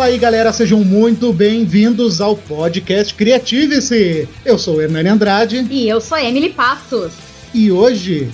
Fala 0.00 0.12
aí, 0.12 0.18
galera, 0.18 0.50
sejam 0.50 0.82
muito 0.82 1.30
bem-vindos 1.30 2.22
ao 2.22 2.34
podcast 2.34 3.12
Criative-se. 3.12 4.26
Eu 4.46 4.58
sou 4.58 4.76
o 4.76 4.80
Hernani 4.80 5.10
Andrade. 5.10 5.66
E 5.70 5.86
eu 5.86 6.00
sou 6.00 6.16
a 6.16 6.24
Emily 6.24 6.48
Passos. 6.48 7.12
E 7.52 7.70
hoje, 7.70 8.30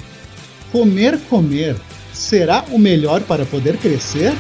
comer, 0.70 1.18
comer, 1.29 1.74
será 2.12 2.64
o 2.70 2.79
melhor 2.79 3.20
para 3.23 3.45
poder 3.45 3.79
crescer? 3.79 4.32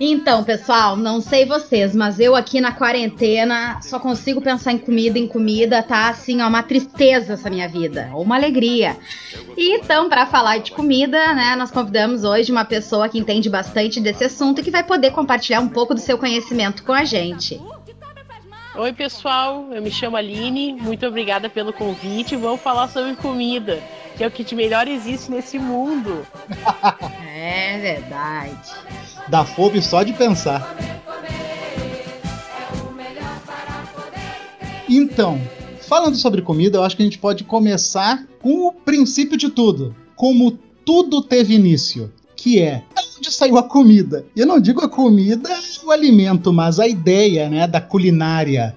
Então, 0.00 0.44
pessoal, 0.44 0.96
não 0.96 1.20
sei 1.20 1.44
vocês, 1.44 1.94
mas 1.94 2.20
eu 2.20 2.36
aqui 2.36 2.60
na 2.60 2.70
quarentena 2.70 3.80
só 3.82 3.98
consigo 3.98 4.40
pensar 4.40 4.72
em 4.72 4.78
comida, 4.78 5.18
em 5.18 5.26
comida, 5.26 5.82
tá 5.82 6.08
assim, 6.08 6.40
ó, 6.40 6.46
uma 6.46 6.62
tristeza 6.62 7.32
essa 7.32 7.50
minha 7.50 7.68
vida, 7.68 8.08
ou 8.12 8.22
uma 8.22 8.36
alegria. 8.36 8.96
E 9.56 9.74
então, 9.74 10.08
para 10.08 10.24
falar 10.26 10.58
de 10.58 10.70
comida, 10.70 11.34
né, 11.34 11.56
nós 11.56 11.72
convidamos 11.72 12.22
hoje 12.22 12.52
uma 12.52 12.64
pessoa 12.64 13.08
que 13.08 13.18
entende 13.18 13.50
bastante 13.50 14.00
desse 14.00 14.24
assunto 14.24 14.60
e 14.60 14.64
que 14.64 14.70
vai 14.70 14.84
poder 14.84 15.10
compartilhar 15.10 15.60
um 15.60 15.68
pouco 15.68 15.94
do 15.94 16.00
seu 16.00 16.16
conhecimento 16.16 16.84
com 16.84 16.92
a 16.92 17.04
gente. 17.04 17.60
Oi, 18.78 18.92
pessoal, 18.92 19.66
eu 19.72 19.82
me 19.82 19.90
chamo 19.90 20.16
Aline, 20.16 20.72
muito 20.72 21.04
obrigada 21.04 21.50
pelo 21.50 21.72
convite. 21.72 22.36
Vamos 22.36 22.60
falar 22.60 22.86
sobre 22.86 23.16
comida, 23.16 23.82
que 24.16 24.22
é 24.22 24.26
o 24.28 24.30
que 24.30 24.44
de 24.44 24.54
melhor 24.54 24.86
existe 24.86 25.32
nesse 25.32 25.58
mundo. 25.58 26.24
é 27.26 27.76
verdade. 27.80 28.70
Dá 29.26 29.44
fome 29.44 29.82
só 29.82 30.04
de 30.04 30.12
pensar. 30.12 30.76
Então, 34.88 35.40
falando 35.80 36.14
sobre 36.14 36.40
comida, 36.40 36.78
eu 36.78 36.84
acho 36.84 36.94
que 36.94 37.02
a 37.02 37.04
gente 37.04 37.18
pode 37.18 37.42
começar 37.42 38.24
com 38.40 38.68
o 38.68 38.72
princípio 38.72 39.36
de 39.36 39.48
tudo. 39.48 39.92
Como 40.14 40.52
tudo 40.84 41.20
teve 41.20 41.52
início, 41.52 42.12
que 42.38 42.62
é 42.62 42.84
onde 43.18 43.32
saiu 43.32 43.58
a 43.58 43.64
comida. 43.64 44.24
E 44.34 44.40
eu 44.40 44.46
não 44.46 44.60
digo 44.60 44.80
a 44.80 44.88
comida, 44.88 45.50
o 45.84 45.90
alimento, 45.90 46.52
mas 46.52 46.78
a 46.78 46.86
ideia, 46.86 47.50
né, 47.50 47.66
da 47.66 47.80
culinária 47.80 48.76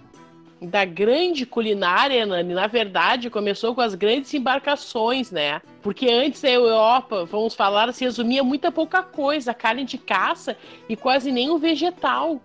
da 0.63 0.85
grande 0.85 1.43
culinária, 1.43 2.23
Nani, 2.23 2.53
na 2.53 2.67
verdade, 2.67 3.31
começou 3.31 3.73
com 3.73 3.81
as 3.81 3.95
grandes 3.95 4.31
embarcações, 4.31 5.31
né? 5.31 5.59
Porque 5.81 6.07
antes 6.07 6.43
a 6.43 6.51
Europa, 6.51 7.25
vamos 7.25 7.55
falar, 7.55 7.91
se 7.91 8.03
resumia 8.03 8.43
muita 8.43 8.71
pouca 8.71 9.01
coisa, 9.01 9.55
carne 9.55 9.83
de 9.83 9.97
caça 9.97 10.55
e 10.87 10.95
quase 10.95 11.31
nenhum 11.31 11.57
vegetal. 11.57 12.39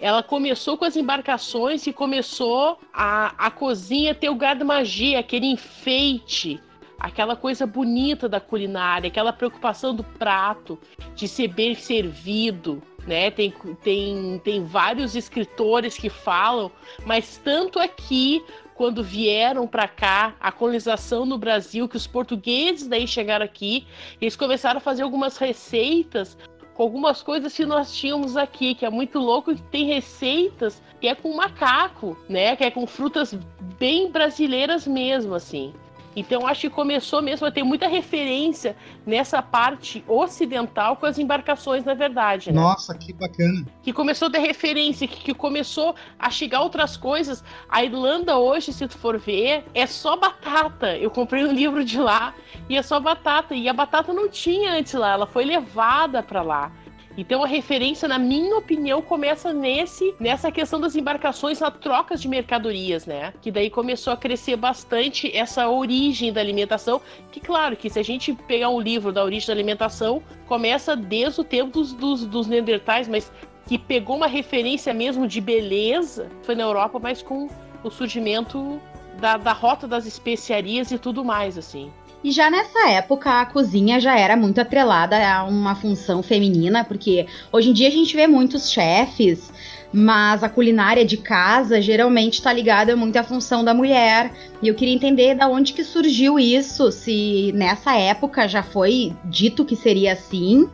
Ela 0.00 0.24
começou 0.24 0.76
com 0.76 0.84
as 0.84 0.96
embarcações 0.96 1.86
e 1.86 1.92
começou 1.92 2.80
a, 2.92 3.32
a 3.38 3.48
cozinha 3.48 4.12
ter 4.12 4.28
o 4.28 4.34
gado 4.34 4.64
magia, 4.64 5.20
aquele 5.20 5.46
enfeite, 5.46 6.60
aquela 6.98 7.36
coisa 7.36 7.66
bonita 7.66 8.28
da 8.28 8.40
culinária, 8.40 9.08
aquela 9.08 9.32
preocupação 9.32 9.94
do 9.94 10.04
prato, 10.04 10.78
de 11.14 11.28
ser 11.28 11.48
bem 11.48 11.74
servido, 11.74 12.82
né? 13.06 13.30
Tem, 13.30 13.52
tem, 13.82 14.40
tem 14.42 14.64
vários 14.64 15.14
escritores 15.14 15.96
que 15.96 16.08
falam, 16.08 16.70
mas 17.04 17.38
tanto 17.38 17.78
aqui 17.78 18.44
quando 18.74 19.02
vieram 19.02 19.66
para 19.66 19.88
cá, 19.88 20.34
a 20.38 20.52
colonização 20.52 21.24
no 21.24 21.38
Brasil, 21.38 21.88
que 21.88 21.96
os 21.96 22.06
portugueses 22.06 22.86
daí 22.86 23.08
chegaram 23.08 23.44
aqui, 23.44 23.86
eles 24.20 24.36
começaram 24.36 24.78
a 24.78 24.80
fazer 24.80 25.02
algumas 25.02 25.38
receitas 25.38 26.36
com 26.74 26.82
algumas 26.82 27.22
coisas 27.22 27.54
que 27.54 27.64
nós 27.64 27.96
tínhamos 27.96 28.36
aqui, 28.36 28.74
que 28.74 28.84
é 28.84 28.90
muito 28.90 29.18
louco, 29.18 29.54
que 29.54 29.62
tem 29.62 29.86
receitas 29.86 30.82
que 31.00 31.08
é 31.08 31.14
com 31.14 31.34
macaco, 31.34 32.18
né? 32.28 32.54
Que 32.54 32.64
é 32.64 32.70
com 32.70 32.86
frutas 32.86 33.32
bem 33.78 34.10
brasileiras 34.10 34.86
mesmo, 34.86 35.34
assim. 35.34 35.72
Então 36.16 36.46
acho 36.46 36.62
que 36.62 36.70
começou 36.70 37.20
mesmo 37.20 37.46
a 37.46 37.50
ter 37.50 37.62
muita 37.62 37.86
referência 37.86 38.74
nessa 39.04 39.42
parte 39.42 40.02
ocidental 40.08 40.96
com 40.96 41.04
as 41.04 41.18
embarcações, 41.18 41.84
na 41.84 41.92
verdade. 41.92 42.50
Né? 42.50 42.58
Nossa, 42.58 42.96
que 42.96 43.12
bacana. 43.12 43.66
Que 43.82 43.92
começou 43.92 44.28
a 44.28 44.30
ter 44.30 44.38
referência, 44.38 45.06
que, 45.06 45.22
que 45.22 45.34
começou 45.34 45.94
a 46.18 46.30
chegar 46.30 46.62
outras 46.62 46.96
coisas. 46.96 47.44
A 47.68 47.84
Irlanda 47.84 48.38
hoje, 48.38 48.72
se 48.72 48.88
tu 48.88 48.96
for 48.96 49.18
ver, 49.18 49.64
é 49.74 49.86
só 49.86 50.16
batata. 50.16 50.96
Eu 50.96 51.10
comprei 51.10 51.44
um 51.44 51.52
livro 51.52 51.84
de 51.84 51.98
lá 51.98 52.34
e 52.66 52.76
é 52.76 52.82
só 52.82 52.98
batata. 52.98 53.54
E 53.54 53.68
a 53.68 53.72
batata 53.74 54.14
não 54.14 54.28
tinha 54.28 54.72
antes 54.72 54.94
lá, 54.94 55.12
ela 55.12 55.26
foi 55.26 55.44
levada 55.44 56.22
para 56.22 56.40
lá. 56.40 56.72
Então 57.16 57.42
a 57.42 57.46
referência, 57.46 58.06
na 58.06 58.18
minha 58.18 58.56
opinião, 58.56 59.00
começa 59.00 59.52
nesse 59.52 60.14
nessa 60.20 60.52
questão 60.52 60.78
das 60.78 60.94
embarcações 60.94 61.60
na 61.60 61.70
trocas 61.70 62.20
de 62.20 62.28
mercadorias, 62.28 63.06
né? 63.06 63.32
Que 63.40 63.50
daí 63.50 63.70
começou 63.70 64.12
a 64.12 64.16
crescer 64.16 64.56
bastante 64.56 65.34
essa 65.34 65.68
origem 65.68 66.32
da 66.32 66.40
alimentação. 66.40 67.00
Que 67.32 67.40
claro 67.40 67.76
que 67.76 67.88
se 67.88 67.98
a 67.98 68.02
gente 68.02 68.34
pegar 68.34 68.68
um 68.68 68.80
livro 68.80 69.12
da 69.12 69.24
origem 69.24 69.46
da 69.46 69.54
alimentação, 69.54 70.22
começa 70.46 70.94
desde 70.94 71.40
o 71.40 71.44
tempo 71.44 71.70
dos, 71.72 71.92
dos, 71.92 72.26
dos 72.26 72.46
Neandertais, 72.46 73.08
mas 73.08 73.32
que 73.66 73.78
pegou 73.78 74.16
uma 74.16 74.28
referência 74.28 74.94
mesmo 74.94 75.26
de 75.26 75.40
beleza, 75.40 76.30
foi 76.42 76.54
na 76.54 76.62
Europa, 76.62 76.98
mas 77.00 77.22
com 77.22 77.48
o 77.82 77.90
surgimento 77.90 78.80
da, 79.18 79.36
da 79.36 79.52
rota 79.52 79.88
das 79.88 80.06
especiarias 80.06 80.90
e 80.92 80.98
tudo 80.98 81.24
mais, 81.24 81.58
assim. 81.58 81.90
E 82.26 82.32
já 82.32 82.50
nessa 82.50 82.90
época 82.90 83.40
a 83.40 83.46
cozinha 83.46 84.00
já 84.00 84.18
era 84.18 84.36
muito 84.36 84.60
atrelada 84.60 85.16
a 85.16 85.44
uma 85.44 85.76
função 85.76 86.24
feminina, 86.24 86.82
porque 86.82 87.24
hoje 87.52 87.70
em 87.70 87.72
dia 87.72 87.86
a 87.86 87.90
gente 87.92 88.16
vê 88.16 88.26
muitos 88.26 88.68
chefes, 88.68 89.52
mas 89.92 90.42
a 90.42 90.48
culinária 90.48 91.04
de 91.04 91.16
casa 91.16 91.80
geralmente 91.80 92.32
está 92.32 92.52
ligada 92.52 92.96
muito 92.96 93.16
à 93.16 93.22
função 93.22 93.64
da 93.64 93.72
mulher. 93.72 94.32
E 94.60 94.66
eu 94.66 94.74
queria 94.74 94.92
entender 94.92 95.36
da 95.36 95.46
onde 95.46 95.72
que 95.72 95.84
surgiu 95.84 96.36
isso, 96.36 96.90
se 96.90 97.52
nessa 97.54 97.96
época 97.96 98.48
já 98.48 98.64
foi 98.64 99.14
dito 99.26 99.64
que 99.64 99.76
seria 99.76 100.14
assim. 100.14 100.68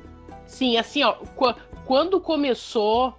Sim, 0.47 0.79
assim, 0.79 1.03
ó, 1.05 1.17
quando 1.85 2.19
começou 2.19 3.13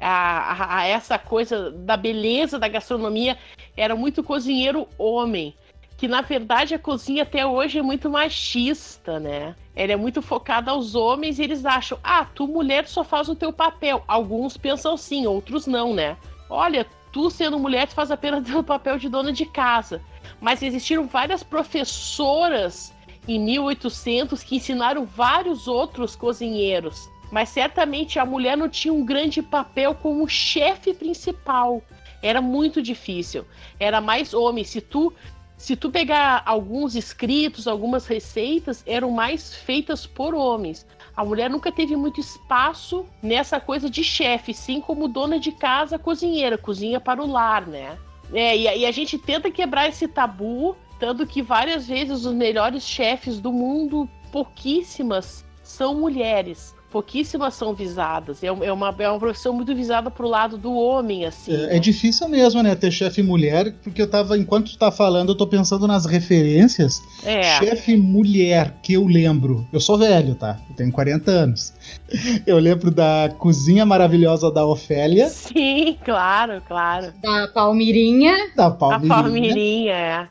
a, 0.00 0.52
a, 0.52 0.78
a 0.78 0.86
essa 0.86 1.18
coisa 1.18 1.72
da 1.72 1.96
beleza 1.96 2.60
da 2.60 2.68
gastronomia, 2.68 3.36
era 3.76 3.96
muito 3.96 4.22
cozinheiro 4.22 4.86
homem 4.96 5.52
que 5.96 6.08
na 6.08 6.20
verdade 6.20 6.74
a 6.74 6.78
cozinha 6.78 7.22
até 7.22 7.46
hoje 7.46 7.78
é 7.78 7.82
muito 7.82 8.10
machista, 8.10 9.20
né? 9.20 9.54
Ela 9.74 9.92
é 9.92 9.96
muito 9.96 10.20
focada 10.20 10.70
aos 10.70 10.94
homens 10.94 11.38
e 11.38 11.42
eles 11.42 11.64
acham, 11.64 11.98
ah, 12.02 12.24
tu 12.24 12.46
mulher 12.46 12.86
só 12.86 13.02
faz 13.02 13.28
o 13.28 13.34
teu 13.34 13.52
papel. 13.52 14.02
Alguns 14.06 14.56
pensam 14.56 14.96
sim, 14.96 15.26
outros 15.26 15.66
não, 15.66 15.94
né? 15.94 16.16
Olha, 16.50 16.86
tu 17.12 17.30
sendo 17.30 17.58
mulher, 17.58 17.86
tu 17.86 17.94
faz 17.94 18.10
apenas 18.10 18.48
o 18.54 18.62
papel 18.62 18.98
de 18.98 19.08
dona 19.08 19.32
de 19.32 19.46
casa. 19.46 20.02
Mas 20.40 20.62
existiram 20.62 21.06
várias 21.06 21.42
professoras 21.42 22.92
em 23.28 23.38
1800 23.38 24.42
que 24.42 24.56
ensinaram 24.56 25.04
vários 25.04 25.68
outros 25.68 26.16
cozinheiros. 26.16 27.08
Mas 27.30 27.48
certamente 27.48 28.18
a 28.18 28.26
mulher 28.26 28.56
não 28.56 28.68
tinha 28.68 28.92
um 28.92 29.04
grande 29.04 29.40
papel 29.40 29.94
como 29.94 30.28
chefe 30.28 30.92
principal. 30.92 31.82
Era 32.22 32.40
muito 32.40 32.82
difícil. 32.82 33.46
Era 33.80 34.00
mais 34.00 34.34
homem. 34.34 34.64
Se 34.64 34.80
tu 34.80 35.12
se 35.62 35.76
tu 35.76 35.92
pegar 35.92 36.42
alguns 36.44 36.96
escritos, 36.96 37.68
algumas 37.68 38.04
receitas, 38.04 38.82
eram 38.84 39.12
mais 39.12 39.54
feitas 39.54 40.04
por 40.04 40.34
homens. 40.34 40.84
A 41.16 41.24
mulher 41.24 41.48
nunca 41.48 41.70
teve 41.70 41.94
muito 41.94 42.18
espaço 42.18 43.06
nessa 43.22 43.60
coisa 43.60 43.88
de 43.88 44.02
chefe, 44.02 44.52
sim 44.52 44.80
como 44.80 45.06
dona 45.06 45.38
de 45.38 45.52
casa, 45.52 46.00
cozinheira, 46.00 46.58
cozinha 46.58 46.98
para 46.98 47.22
o 47.22 47.30
lar, 47.30 47.64
né? 47.68 47.96
É, 48.32 48.56
e, 48.56 48.80
e 48.80 48.84
a 48.84 48.90
gente 48.90 49.16
tenta 49.16 49.52
quebrar 49.52 49.88
esse 49.88 50.08
tabu, 50.08 50.74
tanto 50.98 51.24
que 51.24 51.40
várias 51.40 51.86
vezes 51.86 52.24
os 52.26 52.34
melhores 52.34 52.82
chefes 52.82 53.38
do 53.38 53.52
mundo, 53.52 54.10
pouquíssimas, 54.32 55.44
são 55.62 55.94
mulheres 55.94 56.74
pouquíssimas 56.92 57.54
são 57.54 57.72
visadas. 57.72 58.44
É, 58.44 58.48
é 58.48 58.72
uma, 58.72 58.94
é 58.98 59.08
uma 59.08 59.18
profissão 59.18 59.54
muito 59.54 59.74
visada 59.74 60.10
pro 60.10 60.28
lado 60.28 60.58
do 60.58 60.74
homem, 60.74 61.24
assim. 61.24 61.52
É, 61.54 61.56
né? 61.56 61.76
é 61.76 61.78
difícil 61.78 62.28
mesmo, 62.28 62.62
né, 62.62 62.74
ter 62.74 62.90
chefe 62.90 63.22
mulher, 63.22 63.74
porque 63.82 64.02
eu 64.02 64.06
tava, 64.08 64.36
enquanto 64.36 64.72
tu 64.72 64.78
tá 64.78 64.92
falando, 64.92 65.30
eu 65.30 65.34
tô 65.34 65.46
pensando 65.46 65.88
nas 65.88 66.04
referências. 66.04 67.00
É. 67.24 67.58
Chefe 67.58 67.96
mulher, 67.96 68.74
que 68.82 68.92
eu 68.92 69.06
lembro. 69.06 69.66
Eu 69.72 69.80
sou 69.80 69.96
velho, 69.96 70.34
tá? 70.34 70.58
Eu 70.68 70.76
tenho 70.76 70.92
40 70.92 71.30
anos. 71.30 71.72
Eu 72.46 72.58
lembro 72.58 72.90
da 72.90 73.32
cozinha 73.38 73.86
maravilhosa 73.86 74.50
da 74.50 74.66
Ofélia. 74.66 75.28
Sim, 75.28 75.96
claro, 76.04 76.62
claro. 76.68 77.12
Da 77.22 77.48
Palmirinha. 77.48 78.50
Da 78.54 78.70
Palmirinha. 78.70 79.14
A 79.14 79.22
Palmirinha, 79.22 79.92
é. 79.94 80.28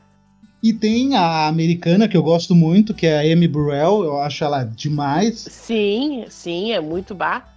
E 0.61 0.73
tem 0.73 1.15
a 1.15 1.47
americana, 1.47 2.07
que 2.07 2.15
eu 2.15 2.21
gosto 2.21 2.53
muito, 2.53 2.93
que 2.93 3.07
é 3.07 3.17
a 3.17 3.33
Amy 3.33 3.47
Burrell, 3.47 4.03
eu 4.03 4.21
acho 4.21 4.43
ela 4.43 4.63
demais. 4.63 5.39
Sim, 5.39 6.25
sim, 6.29 6.71
é 6.71 6.79
muito 6.79 7.15
bar. 7.15 7.55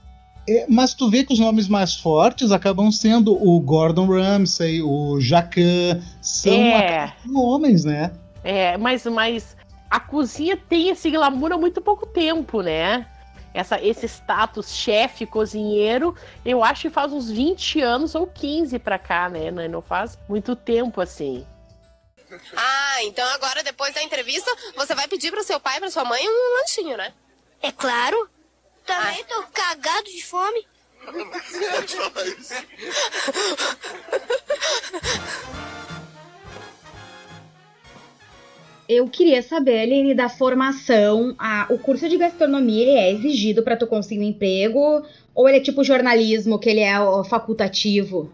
É, 0.49 0.67
mas 0.69 0.95
tu 0.95 1.11
vê 1.11 1.25
que 1.25 1.33
os 1.33 1.39
nomes 1.39 1.69
mais 1.69 1.95
fortes 1.95 2.51
acabam 2.51 2.91
sendo 2.91 3.35
o 3.35 3.61
Gordon 3.61 4.07
Ramsay, 4.07 4.83
o 4.83 5.21
Jacan, 5.21 6.03
são 6.21 6.53
é. 6.53 7.13
homens, 7.35 7.85
né? 7.85 8.13
É, 8.43 8.77
mas, 8.77 9.05
mas 9.07 9.57
a 9.91 10.01
cozinha 10.01 10.57
tem 10.57 10.91
esse 10.91 11.11
glamour 11.11 11.53
há 11.53 11.59
muito 11.59 11.81
pouco 11.81 12.07
tempo, 12.07 12.63
né? 12.63 13.07
essa, 13.55 13.81
esse 13.81 14.07
status 14.07 14.75
chefe, 14.75 15.25
cozinheiro, 15.25 16.15
eu 16.45 16.65
acho 16.65 16.83
que 16.83 16.91
faz 16.91 17.13
uns 17.13 17.31
20 17.31 17.81
anos 17.81 18.15
ou 18.17 18.27
15 18.27 18.81
pra 18.81 18.99
cá, 18.99 19.31
né? 19.31 19.51
Não 19.69 19.81
faz 19.81 20.19
muito 20.29 20.57
tempo 20.57 21.01
assim. 21.01 21.47
Ah, 22.57 23.03
então 23.03 23.27
agora, 23.31 23.63
depois 23.63 23.93
da 23.95 24.03
entrevista, 24.03 24.51
você 24.77 24.95
vai 24.95 25.09
pedir 25.09 25.31
pro 25.31 25.43
seu 25.43 25.59
pai 25.59 25.77
e 25.77 25.81
pra 25.81 25.91
sua 25.91 26.05
mãe 26.05 26.23
um 26.27 26.61
lanchinho, 26.61 26.97
né? 26.97 27.13
É 27.61 27.73
claro. 27.73 28.29
Também 28.87 29.21
ah. 29.23 29.25
tô 29.25 29.43
cagado 29.53 30.05
de 30.05 30.25
fome. 30.25 30.67
Eu 38.87 39.09
queria 39.09 39.43
saber, 39.43 39.81
Aline, 39.81 40.15
da 40.15 40.29
formação. 40.29 41.35
A, 41.39 41.67
o 41.71 41.79
curso 41.79 42.09
de 42.09 42.19
gastronomia 42.19 42.83
ele 42.83 42.99
é 42.99 43.13
exigido 43.13 43.63
para 43.63 43.77
tu 43.77 43.87
conseguir 43.87 44.21
um 44.21 44.29
emprego? 44.29 45.05
Ou 45.35 45.49
ele 45.49 45.59
é 45.59 45.61
tipo 45.61 45.83
jornalismo, 45.83 46.59
que 46.59 46.69
ele 46.69 46.81
é 46.81 46.95
facultativo? 47.25 48.31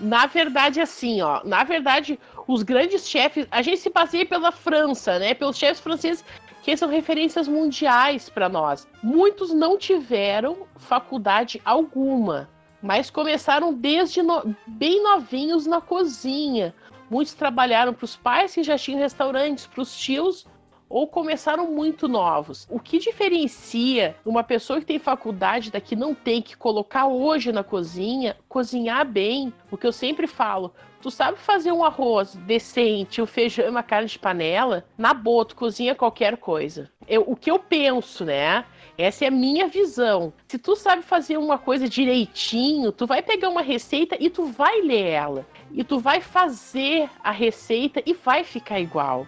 Na 0.00 0.26
verdade, 0.26 0.80
assim, 0.80 1.20
ó. 1.20 1.40
Na 1.44 1.64
verdade, 1.64 2.18
os 2.46 2.62
grandes 2.62 3.08
chefes. 3.08 3.46
A 3.50 3.62
gente 3.62 3.78
se 3.78 3.90
baseia 3.90 4.26
pela 4.26 4.52
França, 4.52 5.18
né? 5.18 5.34
Pelos 5.34 5.56
chefes 5.56 5.80
franceses, 5.80 6.24
que 6.62 6.76
são 6.76 6.88
referências 6.88 7.48
mundiais 7.48 8.28
para 8.28 8.48
nós. 8.48 8.86
Muitos 9.02 9.52
não 9.52 9.76
tiveram 9.76 10.66
faculdade 10.76 11.60
alguma, 11.64 12.48
mas 12.82 13.10
começaram 13.10 13.72
desde 13.72 14.22
no... 14.22 14.54
bem 14.66 15.02
novinhos 15.02 15.66
na 15.66 15.80
cozinha 15.80 16.74
Muitos 17.10 17.34
trabalharam 17.34 17.94
para 17.94 18.04
os 18.04 18.16
pais 18.16 18.54
que 18.54 18.62
já 18.62 18.76
tinham 18.76 19.00
restaurantes, 19.00 19.66
para 19.66 19.80
os 19.80 19.96
tios 19.98 20.46
ou 20.88 21.06
começaram 21.06 21.70
muito 21.70 22.08
novos. 22.08 22.66
O 22.70 22.80
que 22.80 22.98
diferencia 22.98 24.16
uma 24.24 24.42
pessoa 24.42 24.80
que 24.80 24.86
tem 24.86 24.98
faculdade 24.98 25.70
da 25.70 25.80
que 25.80 25.94
não 25.94 26.14
tem 26.14 26.40
que 26.40 26.56
colocar 26.56 27.06
hoje 27.06 27.52
na 27.52 27.62
cozinha, 27.62 28.36
cozinhar 28.48 29.06
bem? 29.06 29.52
O 29.70 29.76
que 29.76 29.86
eu 29.86 29.92
sempre 29.92 30.26
falo, 30.26 30.72
tu 31.00 31.10
sabe 31.10 31.38
fazer 31.38 31.72
um 31.72 31.84
arroz 31.84 32.34
decente, 32.46 33.22
um 33.22 33.26
feijão 33.26 33.66
e 33.66 33.70
uma 33.70 33.82
carne 33.82 34.08
de 34.08 34.18
panela? 34.18 34.84
Na 34.96 35.12
boa, 35.12 35.44
tu 35.44 35.54
cozinha 35.54 35.94
qualquer 35.94 36.36
coisa. 36.36 36.90
Eu, 37.06 37.24
o 37.26 37.36
que 37.36 37.50
eu 37.50 37.58
penso, 37.58 38.24
né? 38.24 38.64
Essa 38.96 39.26
é 39.26 39.28
a 39.28 39.30
minha 39.30 39.68
visão. 39.68 40.32
Se 40.48 40.58
tu 40.58 40.74
sabe 40.74 41.02
fazer 41.02 41.36
uma 41.36 41.56
coisa 41.56 41.88
direitinho, 41.88 42.90
tu 42.90 43.06
vai 43.06 43.22
pegar 43.22 43.48
uma 43.48 43.62
receita 43.62 44.16
e 44.18 44.28
tu 44.28 44.46
vai 44.46 44.80
ler 44.80 45.06
ela. 45.06 45.46
E 45.70 45.84
tu 45.84 46.00
vai 46.00 46.20
fazer 46.20 47.08
a 47.22 47.30
receita 47.30 48.02
e 48.04 48.12
vai 48.12 48.42
ficar 48.42 48.80
igual. 48.80 49.26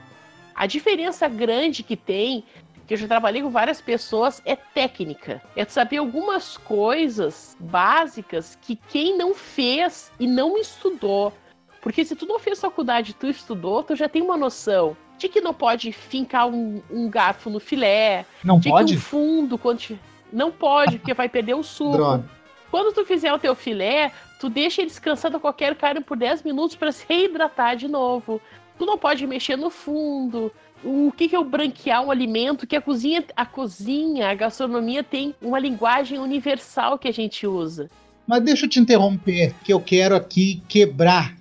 A 0.61 0.67
diferença 0.67 1.27
grande 1.27 1.83
que 1.83 1.97
tem, 1.97 2.45
que 2.87 2.93
eu 2.93 2.99
já 2.99 3.09
trabalhei 3.09 3.41
com 3.41 3.49
várias 3.49 3.81
pessoas, 3.81 4.43
é 4.45 4.55
técnica. 4.55 5.41
É 5.57 5.65
saber 5.65 5.97
algumas 5.97 6.59
coisas 6.59 7.57
básicas 7.59 8.59
que 8.61 8.77
quem 8.77 9.17
não 9.17 9.35
fez 9.35 10.13
e 10.21 10.27
não 10.27 10.59
estudou. 10.59 11.33
Porque 11.81 12.05
se 12.05 12.15
tu 12.15 12.27
não 12.27 12.39
fez 12.39 12.61
faculdade 12.61 13.13
e 13.13 13.15
tu 13.15 13.27
estudou, 13.27 13.83
tu 13.83 13.97
já 13.97 14.07
tem 14.07 14.21
uma 14.21 14.37
noção 14.37 14.95
de 15.17 15.31
que 15.31 15.41
não 15.41 15.55
pode 15.55 15.93
fincar 15.93 16.47
um, 16.47 16.83
um 16.91 17.09
garfo 17.09 17.49
no 17.49 17.59
filé. 17.59 18.27
Não 18.45 18.61
de 18.61 18.69
pode? 18.69 18.93
Que 18.93 18.99
um 18.99 19.01
fundo 19.01 19.57
quando 19.57 19.99
Não 20.31 20.53
pode, 20.53 20.99
porque 20.99 21.15
vai 21.15 21.31
perder 21.31 21.55
o 21.55 21.63
suco. 21.63 21.97
Droga. 21.97 22.29
Quando 22.71 22.95
tu 22.95 23.05
fizer 23.05 23.33
o 23.33 23.39
teu 23.39 23.55
filé, 23.55 24.13
tu 24.39 24.49
deixa 24.49 24.83
ele 24.83 24.91
descansando 24.91 25.39
a 25.39 25.41
qualquer 25.41 25.75
carne 25.75 26.03
por 26.03 26.17
10 26.17 26.43
minutos 26.43 26.77
para 26.77 26.93
se 26.93 27.05
reidratar 27.09 27.77
de 27.77 27.89
novo. 27.89 28.41
Tu 28.81 28.87
não 28.87 28.97
pode 28.97 29.27
mexer 29.27 29.57
no 29.57 29.69
fundo. 29.69 30.51
O 30.83 31.13
que, 31.15 31.37
é 31.37 31.39
o 31.39 31.45
branquear 31.45 32.03
um 32.03 32.11
alimento? 32.11 32.67
Que 32.67 32.75
a 32.75 32.81
cozinha, 32.81 33.23
a 33.37 33.45
cozinha, 33.45 34.31
a 34.31 34.35
gastronomia 34.35 35.05
tem 35.05 35.35
uma 35.43 35.59
linguagem 35.59 36.19
universal 36.19 36.99
que 36.99 37.07
a 37.07 37.13
gente 37.13 37.47
usa. 37.47 37.91
Mas 38.27 38.43
deixa 38.43 38.65
eu 38.65 38.71
te 38.71 38.81
interromper, 38.81 39.55
que 39.63 39.71
eu 39.71 39.83
quero 39.83 40.17
aqui 40.17 40.63
quebrar 40.67 41.37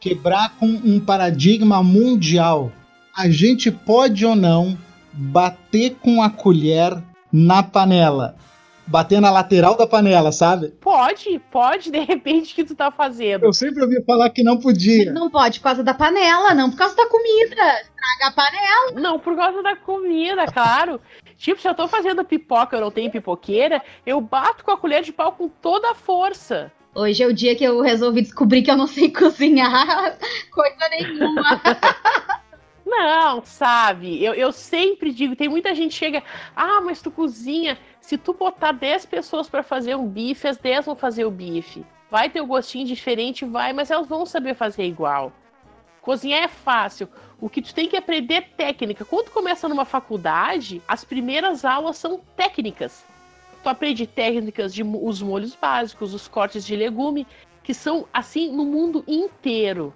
quebrar 0.00 0.56
com 0.56 0.66
um 0.66 0.98
paradigma 0.98 1.82
mundial 1.82 2.72
a 3.14 3.28
gente 3.28 3.70
pode 3.70 4.24
ou 4.24 4.34
não 4.34 4.78
bater 5.12 5.96
com 6.00 6.22
a 6.22 6.30
colher 6.30 6.96
na 7.30 7.62
panela. 7.62 8.36
Bater 8.88 9.20
na 9.20 9.30
lateral 9.30 9.76
da 9.76 9.86
panela, 9.86 10.32
sabe? 10.32 10.68
Pode, 10.80 11.38
pode, 11.50 11.90
de 11.90 11.98
repente, 12.00 12.54
que 12.54 12.64
tu 12.64 12.74
tá 12.74 12.90
fazendo. 12.90 13.44
Eu 13.44 13.52
sempre 13.52 13.82
ouvi 13.82 14.02
falar 14.04 14.30
que 14.30 14.42
não 14.42 14.58
podia. 14.58 15.12
Não 15.12 15.28
pode 15.28 15.60
por 15.60 15.64
causa 15.64 15.84
da 15.84 15.92
panela, 15.92 16.54
não 16.54 16.70
por 16.70 16.78
causa 16.78 16.96
da 16.96 17.06
comida. 17.06 17.54
Traga 17.54 18.28
a 18.28 18.32
panela. 18.32 19.00
Não, 19.00 19.18
por 19.18 19.36
causa 19.36 19.62
da 19.62 19.76
comida, 19.76 20.46
claro. 20.46 21.00
tipo, 21.36 21.60
se 21.60 21.68
eu 21.68 21.74
tô 21.74 21.86
fazendo 21.86 22.24
pipoca 22.24 22.76
e 22.76 22.78
eu 22.78 22.84
não 22.84 22.90
tenho 22.90 23.10
pipoqueira, 23.10 23.82
eu 24.06 24.20
bato 24.22 24.64
com 24.64 24.70
a 24.70 24.76
colher 24.76 25.02
de 25.02 25.12
pau 25.12 25.32
com 25.32 25.48
toda 25.48 25.90
a 25.90 25.94
força. 25.94 26.72
Hoje 26.94 27.22
é 27.22 27.26
o 27.26 27.34
dia 27.34 27.54
que 27.54 27.64
eu 27.64 27.80
resolvi 27.82 28.22
descobrir 28.22 28.62
que 28.62 28.70
eu 28.70 28.76
não 28.76 28.86
sei 28.86 29.10
cozinhar 29.12 30.18
coisa 30.50 30.88
nenhuma. 30.90 31.60
Não, 32.88 33.44
sabe? 33.44 34.24
Eu, 34.24 34.32
eu 34.32 34.50
sempre 34.50 35.12
digo, 35.12 35.36
tem 35.36 35.48
muita 35.48 35.74
gente 35.74 35.92
que 35.92 35.98
chega, 35.98 36.22
ah, 36.56 36.80
mas 36.80 37.02
tu 37.02 37.10
cozinha. 37.10 37.78
Se 38.00 38.16
tu 38.16 38.32
botar 38.32 38.72
10 38.72 39.04
pessoas 39.04 39.46
para 39.46 39.62
fazer 39.62 39.94
um 39.94 40.08
bife, 40.08 40.48
as 40.48 40.56
10 40.56 40.86
vão 40.86 40.96
fazer 40.96 41.26
o 41.26 41.30
bife. 41.30 41.84
Vai 42.10 42.30
ter 42.30 42.40
um 42.40 42.46
gostinho 42.46 42.86
diferente, 42.86 43.44
vai, 43.44 43.74
mas 43.74 43.90
elas 43.90 44.08
vão 44.08 44.24
saber 44.24 44.54
fazer 44.54 44.84
igual. 44.84 45.30
Cozinhar 46.00 46.42
é 46.42 46.48
fácil. 46.48 47.06
O 47.38 47.50
que 47.50 47.60
tu 47.60 47.74
tem 47.74 47.86
que 47.86 47.96
aprender 47.96 48.34
é 48.34 48.40
técnica. 48.40 49.04
Quando 49.04 49.30
começa 49.30 49.68
numa 49.68 49.84
faculdade, 49.84 50.80
as 50.88 51.04
primeiras 51.04 51.66
aulas 51.66 51.98
são 51.98 52.22
técnicas. 52.34 53.04
Tu 53.62 53.68
aprende 53.68 54.06
técnicas 54.06 54.72
de 54.72 54.82
os 54.82 55.20
molhos 55.20 55.54
básicos, 55.54 56.14
os 56.14 56.26
cortes 56.26 56.64
de 56.64 56.74
legume, 56.74 57.26
que 57.62 57.74
são 57.74 58.08
assim 58.14 58.50
no 58.50 58.64
mundo 58.64 59.04
inteiro. 59.06 59.92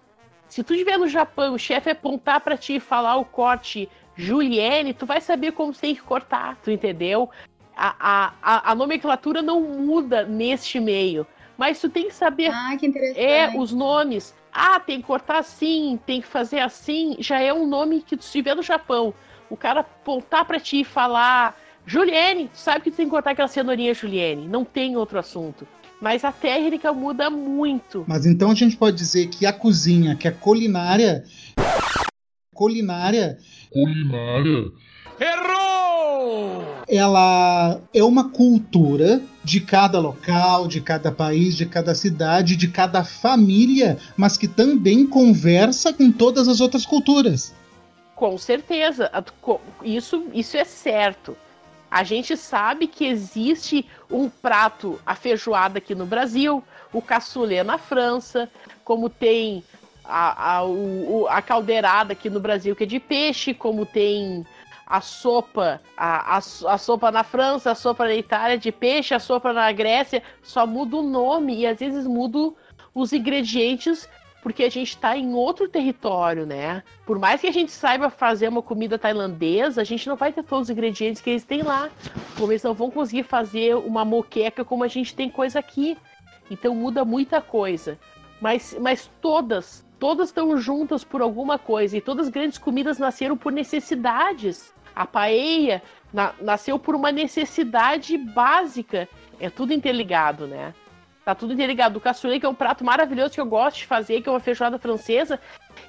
Se 0.53 0.63
tu 0.63 0.75
estiver 0.75 0.99
no 0.99 1.09
Japão, 1.09 1.55
o 1.55 1.59
chefe 1.59 1.89
apontar 1.89 2.39
para 2.43 2.59
ti 2.59 2.75
e 2.75 2.79
falar 2.79 3.17
o 3.17 3.25
corte 3.25 3.89
julienne, 4.15 4.93
tu 4.93 5.07
vai 5.07 5.19
saber 5.19 5.53
como 5.53 5.73
tem 5.73 5.95
que 5.95 6.03
cortar, 6.03 6.59
tu 6.63 6.71
entendeu? 6.71 7.31
A, 7.75 8.35
a, 8.43 8.71
a, 8.71 8.75
nomenclatura 8.75 9.41
não 9.41 9.63
muda 9.63 10.25
neste 10.25 10.79
meio, 10.79 11.27
mas 11.57 11.81
tu 11.81 11.89
tem 11.89 12.07
que 12.07 12.15
saber 12.15 12.53
ah, 12.53 12.77
que 12.79 12.93
é 13.17 13.51
os 13.57 13.73
nomes. 13.73 14.35
Ah, 14.53 14.79
tem 14.79 15.01
que 15.01 15.07
cortar 15.07 15.39
assim, 15.39 15.99
tem 16.05 16.21
que 16.21 16.27
fazer 16.27 16.59
assim, 16.59 17.17
já 17.19 17.41
é 17.41 17.51
um 17.51 17.67
nome 17.67 18.03
que 18.03 18.15
tu 18.15 18.21
estiver 18.21 18.55
no 18.55 18.63
Japão. 18.63 19.15
O 19.49 19.57
cara 19.57 19.81
apontar 19.81 20.45
para 20.45 20.61
ti 20.61 20.81
e 20.81 20.85
falar 20.85 21.59
julienne, 21.87 22.49
tu 22.49 22.59
sabe 22.59 22.83
que 22.83 22.91
tu 22.91 22.99
tem 22.99 23.07
que 23.07 23.11
cortar 23.11 23.31
aquela 23.31 23.49
cenourinha 23.49 23.95
julienne, 23.95 24.47
não 24.47 24.67
tem 24.67 24.99
outro 24.99 25.19
assunto. 25.19 25.67
Mas 26.03 26.25
a 26.25 26.33
técnica 26.33 26.93
muda 26.93 27.31
muito. 27.31 28.05
Mas 28.09 28.27
então 28.27 28.51
a 28.51 28.55
gente 28.57 28.77
pode 28.77 28.97
dizer 28.97 29.29
que 29.29 29.47
a 29.47 29.53
cozinha, 29.53 30.17
que 30.17 30.27
a 30.27 30.33
culinária. 30.33 31.23
Culinária. 32.53 33.39
Culinária. 33.73 34.65
Errou! 35.21 36.65
Ela 36.89 37.81
é 37.95 38.03
uma 38.03 38.31
cultura 38.31 39.23
de 39.45 39.61
cada 39.61 40.01
local, 40.01 40.67
de 40.67 40.81
cada 40.81 41.13
país, 41.13 41.55
de 41.55 41.67
cada 41.67 41.95
cidade, 41.95 42.57
de 42.57 42.67
cada 42.67 43.05
família, 43.05 43.97
mas 44.17 44.37
que 44.37 44.49
também 44.49 45.07
conversa 45.07 45.93
com 45.93 46.11
todas 46.11 46.49
as 46.49 46.61
outras 46.61 46.85
culturas. 46.85 47.55
Com 48.17 48.37
certeza, 48.37 49.09
isso, 49.85 50.27
isso 50.35 50.57
é 50.57 50.65
certo. 50.65 51.37
A 51.93 52.05
gente 52.05 52.39
sabe 52.39 52.87
que 52.87 53.05
existe 53.05 53.87
um 54.13 54.29
prato, 54.29 55.01
a 55.07 55.15
feijoada 55.15 55.79
aqui 55.79 55.95
no 55.95 56.07
Brasil, 56.07 56.63
o 56.93 57.01
cassoulet 57.01 57.65
na 57.65 57.79
França, 57.79 58.49
como 58.85 59.09
tem 59.09 59.65
a, 60.05 60.57
a, 60.57 60.65
o, 60.65 61.27
a 61.29 61.41
caldeirada 61.41 62.13
aqui 62.13 62.29
no 62.29 62.41
Brasil, 62.41 62.77
que 62.77 62.85
é 62.85 62.87
de 62.87 63.01
peixe, 63.01 63.55
como 63.55 63.87
tem 63.87 64.47
a 64.87 65.01
sopa, 65.01 65.81
a, 65.97 66.37
a, 66.37 66.37
a, 66.37 66.79
sopa 66.79 67.11
na 67.11 67.25
França, 67.25 67.71
a 67.71 67.75
sopa 67.75 68.05
na 68.05 68.15
Itália 68.15 68.59
de 68.59 68.71
peixe, 68.71 69.15
a 69.15 69.19
sopa 69.19 69.53
na 69.53 69.73
Grécia, 69.73 70.23
só 70.43 70.67
muda 70.67 70.97
o 70.97 71.03
nome 71.03 71.61
e 71.61 71.67
às 71.67 71.79
vezes 71.79 72.07
muda 72.07 72.53
os 72.95 73.13
ingredientes 73.13 74.07
porque 74.43 74.65
a 74.65 74.69
gente 74.69 74.89
está 74.89 75.17
em 75.17 75.35
outro 75.35 75.69
território, 75.69 76.45
né? 76.45 76.83
Por 77.07 77.17
mais 77.17 77.41
que 77.41 77.47
a 77.47 77.53
gente 77.53 77.71
saiba 77.71 78.11
fazer 78.11 78.49
uma 78.49 78.61
comida 78.61 78.99
tailandesa, 78.99 79.81
a 79.81 79.85
gente 79.85 80.09
não 80.09 80.17
vai 80.17 80.33
ter 80.33 80.43
todos 80.43 80.69
os 80.69 80.71
ingredientes 80.71 81.23
que 81.23 81.31
eles 81.31 81.45
têm 81.45 81.63
lá. 81.63 81.89
Como 82.37 82.51
eles 82.51 82.65
não 82.65 82.75
vão 82.75 82.91
conseguir 82.91 83.23
fazer 83.23 83.77
uma 83.77 84.05
moqueca 84.05 84.65
como 84.65 84.83
a 84.83 84.89
gente 84.89 85.15
tem 85.15 85.31
coisa 85.31 85.61
aqui. 85.61 85.97
Então 86.51 86.75
muda 86.75 87.05
muita 87.05 87.41
coisa. 87.41 87.97
Mas, 88.41 88.77
mas 88.81 89.09
todas, 89.21 89.87
todas 90.01 90.31
estão 90.31 90.57
juntas 90.57 91.05
por 91.05 91.23
alguma 91.23 91.57
coisa. 91.57 91.97
E 91.97 92.01
todas 92.01 92.27
as 92.27 92.33
grandes 92.33 92.59
comidas 92.59 92.99
nasceram 92.99 93.37
por 93.37 93.53
necessidades. 93.53 94.75
A 94.95 95.07
paella 95.07 95.81
na, 96.13 96.35
nasceu 96.41 96.81
por 96.81 96.97
uma 96.97 97.13
necessidade 97.13 98.19
básica. 98.19 99.09
É 99.39 99.49
tudo 99.49 99.73
interligado, 99.73 100.49
né? 100.49 100.75
Tá 101.25 101.35
tudo 101.35 101.53
interligado. 101.53 101.99
O 101.99 102.01
cassoulet, 102.01 102.41
que 102.41 102.47
é 102.47 102.49
um 102.49 102.55
prato 102.55 102.85
maravilhoso 102.85 103.35
que 103.35 103.41
eu 103.41 103.47
gosto 103.47 103.79
de 103.79 103.87
fazer, 103.87 104.21
que 104.21 104.29
é 104.29 104.33
uma 104.33 104.41
feijoada 104.41 104.79
francesa, 104.79 105.39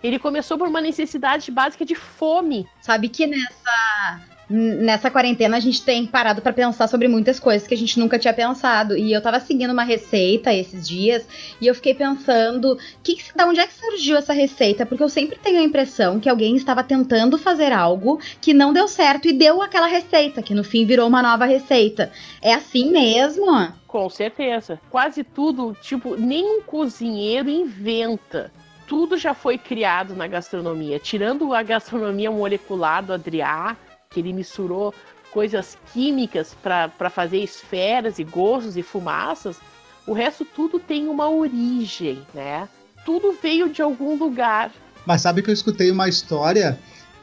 ele 0.03 0.19
começou 0.19 0.57
por 0.57 0.67
uma 0.67 0.81
necessidade 0.81 1.49
básica 1.51 1.83
de 1.83 1.95
fome. 1.95 2.67
Sabe 2.81 3.09
que 3.09 3.25
nessa 3.25 4.32
nessa 4.53 5.09
quarentena 5.09 5.57
a 5.57 5.59
gente 5.59 5.81
tem 5.81 6.05
parado 6.05 6.41
para 6.41 6.53
pensar 6.53 6.87
sobre 6.87 7.07
muitas 7.07 7.39
coisas 7.39 7.67
que 7.67 7.73
a 7.73 7.77
gente 7.77 7.99
nunca 7.99 8.19
tinha 8.19 8.33
pensado. 8.33 8.95
E 8.95 9.11
eu 9.11 9.21
tava 9.21 9.39
seguindo 9.39 9.71
uma 9.71 9.83
receita 9.83 10.53
esses 10.53 10.87
dias 10.87 11.27
e 11.59 11.65
eu 11.65 11.73
fiquei 11.73 11.95
pensando, 11.95 12.77
que, 13.01 13.15
que, 13.15 13.35
da 13.35 13.47
onde 13.47 13.59
é 13.59 13.65
que 13.65 13.73
surgiu 13.73 14.15
essa 14.15 14.31
receita? 14.31 14.85
Porque 14.85 15.01
eu 15.03 15.09
sempre 15.09 15.39
tenho 15.41 15.59
a 15.59 15.63
impressão 15.63 16.19
que 16.19 16.29
alguém 16.29 16.55
estava 16.55 16.83
tentando 16.83 17.37
fazer 17.37 17.71
algo 17.71 18.19
que 18.39 18.53
não 18.53 18.71
deu 18.71 18.87
certo 18.87 19.27
e 19.27 19.33
deu 19.33 19.59
aquela 19.61 19.87
receita, 19.87 20.43
que 20.43 20.53
no 20.53 20.63
fim 20.63 20.85
virou 20.85 21.07
uma 21.07 21.23
nova 21.23 21.45
receita. 21.45 22.11
É 22.39 22.53
assim 22.53 22.91
mesmo? 22.91 23.73
Com 23.87 24.07
certeza. 24.09 24.79
Quase 24.89 25.23
tudo, 25.23 25.75
tipo, 25.81 26.15
nenhum 26.15 26.61
cozinheiro 26.61 27.49
inventa 27.49 28.51
tudo 28.85 29.17
já 29.17 29.33
foi 29.33 29.57
criado 29.57 30.13
na 30.13 30.27
gastronomia. 30.27 30.99
Tirando 30.99 31.53
a 31.53 31.63
gastronomia 31.63 32.29
molecular 32.29 33.01
do 33.01 33.13
Adriá, 33.13 33.77
que 34.13 34.19
ele 34.19 34.33
misturou 34.33 34.93
coisas 35.31 35.77
químicas 35.91 36.55
para 36.61 37.09
fazer 37.09 37.39
esferas 37.39 38.19
e 38.19 38.23
gostos 38.23 38.77
e 38.77 38.83
fumaças, 38.83 39.57
o 40.05 40.13
resto 40.13 40.45
tudo 40.45 40.79
tem 40.79 41.07
uma 41.07 41.29
origem, 41.29 42.21
né? 42.33 42.69
Tudo 43.05 43.35
veio 43.41 43.69
de 43.69 43.81
algum 43.81 44.15
lugar. 44.15 44.71
Mas 45.05 45.21
sabe 45.21 45.41
que 45.41 45.49
eu 45.49 45.53
escutei 45.53 45.89
uma 45.89 46.07
história 46.07 46.79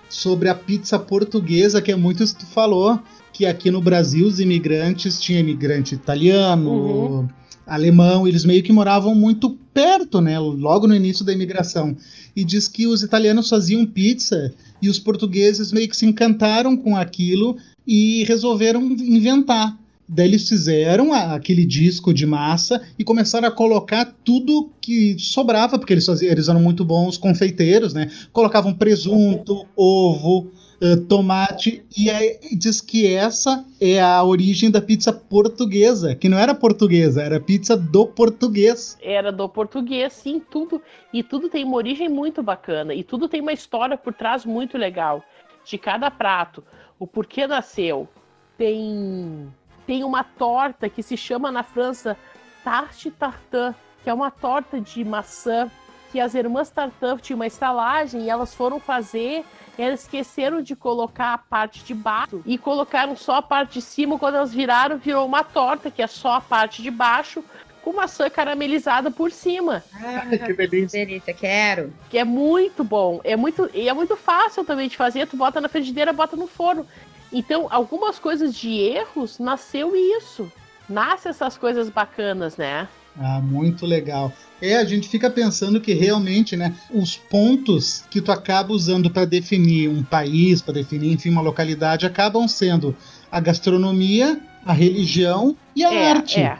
sobre 0.08 0.48
a 0.48 0.54
pizza 0.54 0.98
portuguesa, 0.98 1.80
que 1.80 1.92
é 1.92 1.96
muito 1.96 2.22
isso 2.22 2.34
que 2.36 2.44
tu 2.44 2.50
falou, 2.50 3.00
que 3.32 3.46
aqui 3.46 3.70
no 3.70 3.80
Brasil 3.80 4.26
os 4.26 4.40
imigrantes, 4.40 5.20
tinha 5.20 5.38
imigrante 5.38 5.94
italiano, 5.94 6.70
uhum. 6.70 7.28
Alemão, 7.70 8.26
eles 8.26 8.44
meio 8.44 8.64
que 8.64 8.72
moravam 8.72 9.14
muito 9.14 9.56
perto, 9.72 10.20
né? 10.20 10.36
Logo 10.40 10.88
no 10.88 10.94
início 10.94 11.24
da 11.24 11.32
imigração. 11.32 11.96
E 12.34 12.44
diz 12.44 12.66
que 12.66 12.88
os 12.88 13.04
italianos 13.04 13.48
faziam 13.48 13.86
pizza 13.86 14.52
e 14.82 14.88
os 14.88 14.98
portugueses 14.98 15.70
meio 15.70 15.88
que 15.88 15.96
se 15.96 16.04
encantaram 16.04 16.76
com 16.76 16.96
aquilo 16.96 17.56
e 17.86 18.24
resolveram 18.24 18.82
inventar. 18.82 19.78
Daí 20.08 20.26
eles 20.26 20.48
fizeram 20.48 21.14
aquele 21.14 21.64
disco 21.64 22.12
de 22.12 22.26
massa 22.26 22.82
e 22.98 23.04
começaram 23.04 23.46
a 23.46 23.52
colocar 23.52 24.12
tudo 24.24 24.68
que 24.80 25.16
sobrava, 25.20 25.78
porque 25.78 25.92
eles, 25.92 26.04
faziam, 26.04 26.32
eles 26.32 26.48
eram 26.48 26.60
muito 26.60 26.84
bons 26.84 27.16
confeiteiros, 27.16 27.94
né? 27.94 28.10
Colocavam 28.32 28.74
presunto, 28.74 29.64
ovo, 29.76 30.50
uh, 30.80 31.00
tomate, 31.06 31.84
e 31.96 32.10
aí 32.10 32.38
diz 32.52 32.80
que 32.80 33.12
essa 33.12 33.64
é 33.80 34.00
a 34.00 34.22
origem 34.22 34.70
da 34.70 34.80
pizza 34.80 35.12
portuguesa, 35.12 36.14
que 36.14 36.28
não 36.28 36.38
era 36.38 36.54
portuguesa, 36.54 37.22
era 37.22 37.38
pizza 37.38 37.76
do 37.76 38.06
português. 38.06 38.98
Era 39.02 39.30
do 39.30 39.48
português, 39.48 40.12
sim, 40.12 40.40
tudo. 40.40 40.80
E 41.12 41.22
tudo 41.22 41.48
tem 41.48 41.64
uma 41.64 41.76
origem 41.76 42.08
muito 42.08 42.42
bacana, 42.42 42.94
e 42.94 43.02
tudo 43.02 43.28
tem 43.28 43.40
uma 43.40 43.52
história 43.52 43.96
por 43.96 44.12
trás 44.14 44.44
muito 44.44 44.76
legal. 44.78 45.22
De 45.64 45.76
cada 45.76 46.10
prato, 46.10 46.64
o 46.98 47.06
porquê 47.06 47.46
nasceu. 47.46 48.08
Tem, 48.56 49.48
tem 49.86 50.04
uma 50.04 50.24
torta 50.24 50.88
que 50.88 51.02
se 51.02 51.16
chama 51.16 51.50
na 51.50 51.62
França 51.62 52.16
tarte 52.64 53.10
tartin, 53.10 53.74
que 54.02 54.10
é 54.10 54.14
uma 54.14 54.30
torta 54.30 54.80
de 54.80 55.04
maçã 55.04 55.70
que 56.10 56.20
as 56.20 56.34
irmãs 56.34 56.70
Tartan 56.70 57.16
tinham 57.18 57.38
uma 57.38 57.46
estalagem 57.46 58.22
e 58.22 58.30
elas 58.30 58.54
foram 58.54 58.80
fazer 58.80 59.44
elas 59.80 60.02
esqueceram 60.02 60.60
de 60.62 60.76
colocar 60.76 61.34
a 61.34 61.38
parte 61.38 61.84
de 61.84 61.94
baixo 61.94 62.42
e 62.44 62.58
colocaram 62.58 63.16
só 63.16 63.36
a 63.36 63.42
parte 63.42 63.74
de 63.74 63.82
cima. 63.82 64.18
Quando 64.18 64.36
elas 64.36 64.52
viraram, 64.52 64.98
virou 64.98 65.26
uma 65.26 65.42
torta, 65.42 65.90
que 65.90 66.02
é 66.02 66.06
só 66.06 66.34
a 66.34 66.40
parte 66.40 66.82
de 66.82 66.90
baixo, 66.90 67.44
com 67.82 67.92
maçã 67.92 68.28
caramelizada 68.28 69.10
por 69.10 69.30
cima. 69.30 69.82
Ah, 69.94 70.26
que 70.44 70.52
delícia. 70.52 71.04
delícia, 71.04 71.34
quero. 71.34 71.92
Que 72.08 72.18
é 72.18 72.24
muito 72.24 72.84
bom. 72.84 73.20
É 73.24 73.36
muito, 73.36 73.70
e 73.72 73.88
é 73.88 73.92
muito 73.92 74.16
fácil 74.16 74.64
também 74.64 74.88
de 74.88 74.96
fazer. 74.96 75.26
Tu 75.26 75.36
bota 75.36 75.60
na 75.60 75.68
frigideira, 75.68 76.12
bota 76.12 76.36
no 76.36 76.46
forno. 76.46 76.86
Então, 77.32 77.68
algumas 77.70 78.18
coisas 78.18 78.54
de 78.54 78.70
erros 78.80 79.38
nasceu 79.38 79.94
isso. 79.94 80.50
Nasce 80.88 81.28
essas 81.28 81.56
coisas 81.56 81.88
bacanas, 81.88 82.56
né? 82.56 82.88
Ah, 83.18 83.40
muito 83.40 83.86
legal. 83.86 84.32
É, 84.60 84.76
a 84.76 84.84
gente 84.84 85.08
fica 85.08 85.30
pensando 85.30 85.80
que 85.80 85.92
realmente, 85.92 86.56
né, 86.56 86.74
os 86.90 87.16
pontos 87.16 88.04
que 88.10 88.20
tu 88.20 88.30
acaba 88.30 88.72
usando 88.72 89.10
para 89.10 89.24
definir 89.24 89.88
um 89.88 90.02
país, 90.02 90.62
para 90.62 90.74
definir, 90.74 91.12
enfim, 91.12 91.30
uma 91.30 91.40
localidade, 91.40 92.06
acabam 92.06 92.46
sendo 92.46 92.96
a 93.30 93.40
gastronomia, 93.40 94.40
a 94.64 94.72
religião 94.72 95.56
e 95.74 95.84
a 95.84 95.92
é, 95.92 96.10
arte. 96.10 96.40
É. 96.40 96.58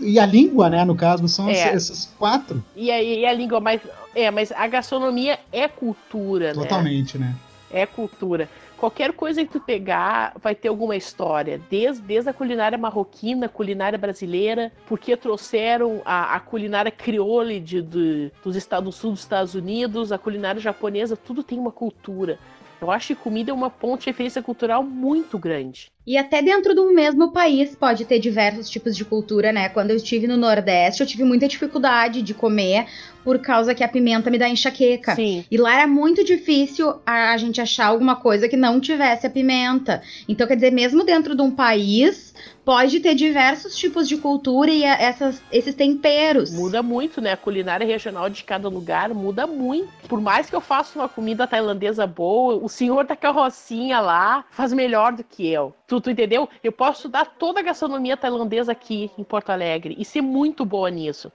E 0.00 0.18
a 0.18 0.24
língua, 0.24 0.70
né, 0.70 0.84
no 0.84 0.96
caso, 0.96 1.28
são 1.28 1.48
é. 1.48 1.74
essas 1.74 2.10
quatro. 2.18 2.64
E 2.74 2.90
a, 2.90 3.02
e 3.02 3.26
a 3.26 3.32
língua, 3.32 3.60
mas, 3.60 3.80
é, 4.14 4.30
mas 4.30 4.50
a 4.52 4.66
gastronomia 4.66 5.38
é 5.52 5.68
cultura, 5.68 6.54
Totalmente, 6.54 7.18
né? 7.18 7.18
Totalmente, 7.18 7.18
né? 7.18 7.36
É 7.70 7.86
cultura 7.86 8.48
qualquer 8.84 9.14
coisa 9.14 9.42
que 9.42 9.50
tu 9.50 9.60
pegar 9.60 10.34
vai 10.42 10.54
ter 10.54 10.68
alguma 10.68 10.94
história, 10.94 11.58
desde, 11.70 12.02
desde 12.02 12.28
a 12.28 12.34
culinária 12.34 12.76
marroquina, 12.76 13.48
culinária 13.48 13.98
brasileira, 13.98 14.70
porque 14.86 15.16
trouxeram 15.16 16.02
a, 16.04 16.34
a 16.34 16.40
culinária 16.40 16.92
crioulo 16.92 17.58
de, 17.58 17.80
de, 17.80 18.30
dos 18.44 18.54
estados 18.54 18.84
do 18.84 18.92
sul 18.92 19.12
dos 19.12 19.20
Estados 19.20 19.54
Unidos, 19.54 20.12
a 20.12 20.18
culinária 20.18 20.60
japonesa, 20.60 21.16
tudo 21.16 21.42
tem 21.42 21.58
uma 21.58 21.72
cultura. 21.72 22.38
Eu 22.84 22.90
acho 22.90 23.08
que 23.08 23.14
comida 23.14 23.50
é 23.50 23.54
uma 23.54 23.70
ponte 23.70 24.02
de 24.02 24.06
referência 24.08 24.42
cultural 24.42 24.82
muito 24.84 25.38
grande. 25.38 25.90
E 26.06 26.18
até 26.18 26.42
dentro 26.42 26.74
do 26.74 26.92
mesmo 26.92 27.32
país 27.32 27.74
pode 27.74 28.04
ter 28.04 28.18
diversos 28.18 28.68
tipos 28.68 28.94
de 28.94 29.06
cultura, 29.06 29.52
né? 29.52 29.70
Quando 29.70 29.88
eu 29.88 29.96
estive 29.96 30.26
no 30.26 30.36
Nordeste, 30.36 31.00
eu 31.00 31.06
tive 31.06 31.24
muita 31.24 31.48
dificuldade 31.48 32.20
de 32.20 32.34
comer 32.34 32.86
por 33.24 33.38
causa 33.38 33.74
que 33.74 33.82
a 33.82 33.88
pimenta 33.88 34.30
me 34.30 34.36
dá 34.36 34.46
enxaqueca. 34.46 35.14
Sim. 35.14 35.46
E 35.50 35.56
lá 35.56 35.76
era 35.76 35.86
muito 35.86 36.22
difícil 36.22 36.96
a 37.06 37.34
gente 37.38 37.58
achar 37.58 37.86
alguma 37.86 38.16
coisa 38.16 38.46
que 38.50 38.56
não 38.56 38.78
tivesse 38.78 39.26
a 39.26 39.30
pimenta. 39.30 40.02
Então, 40.28 40.46
quer 40.46 40.56
dizer, 40.56 40.70
mesmo 40.70 41.04
dentro 41.04 41.34
de 41.34 41.40
um 41.40 41.50
país, 41.50 42.34
pode 42.64 43.00
ter 43.00 43.14
diversos 43.14 43.76
tipos 43.76 44.08
de 44.08 44.16
cultura 44.16 44.70
e 44.70 44.82
essas, 44.82 45.42
esses 45.52 45.74
temperos. 45.74 46.52
Muda 46.52 46.82
muito, 46.82 47.20
né? 47.20 47.32
A 47.32 47.36
culinária 47.36 47.86
regional 47.86 48.30
de 48.30 48.42
cada 48.42 48.68
lugar 48.68 49.12
muda 49.12 49.46
muito. 49.46 49.88
Por 50.08 50.20
mais 50.20 50.48
que 50.48 50.56
eu 50.56 50.60
faça 50.60 50.98
uma 50.98 51.08
comida 51.08 51.46
tailandesa 51.46 52.06
boa, 52.06 52.56
o 52.56 52.68
senhor 52.68 53.04
da 53.04 53.14
carrocinha 53.14 54.00
lá 54.00 54.44
faz 54.50 54.72
melhor 54.72 55.12
do 55.12 55.22
que 55.22 55.46
eu. 55.46 55.74
Tu, 55.86 56.00
tu 56.00 56.10
entendeu? 56.10 56.48
Eu 56.62 56.72
posso 56.72 57.00
estudar 57.00 57.26
toda 57.38 57.60
a 57.60 57.62
gastronomia 57.62 58.16
tailandesa 58.16 58.72
aqui 58.72 59.10
em 59.18 59.24
Porto 59.24 59.50
Alegre 59.50 59.94
e 59.98 60.04
ser 60.04 60.22
muito 60.22 60.64
boa 60.64 60.90
nisso. 60.90 61.30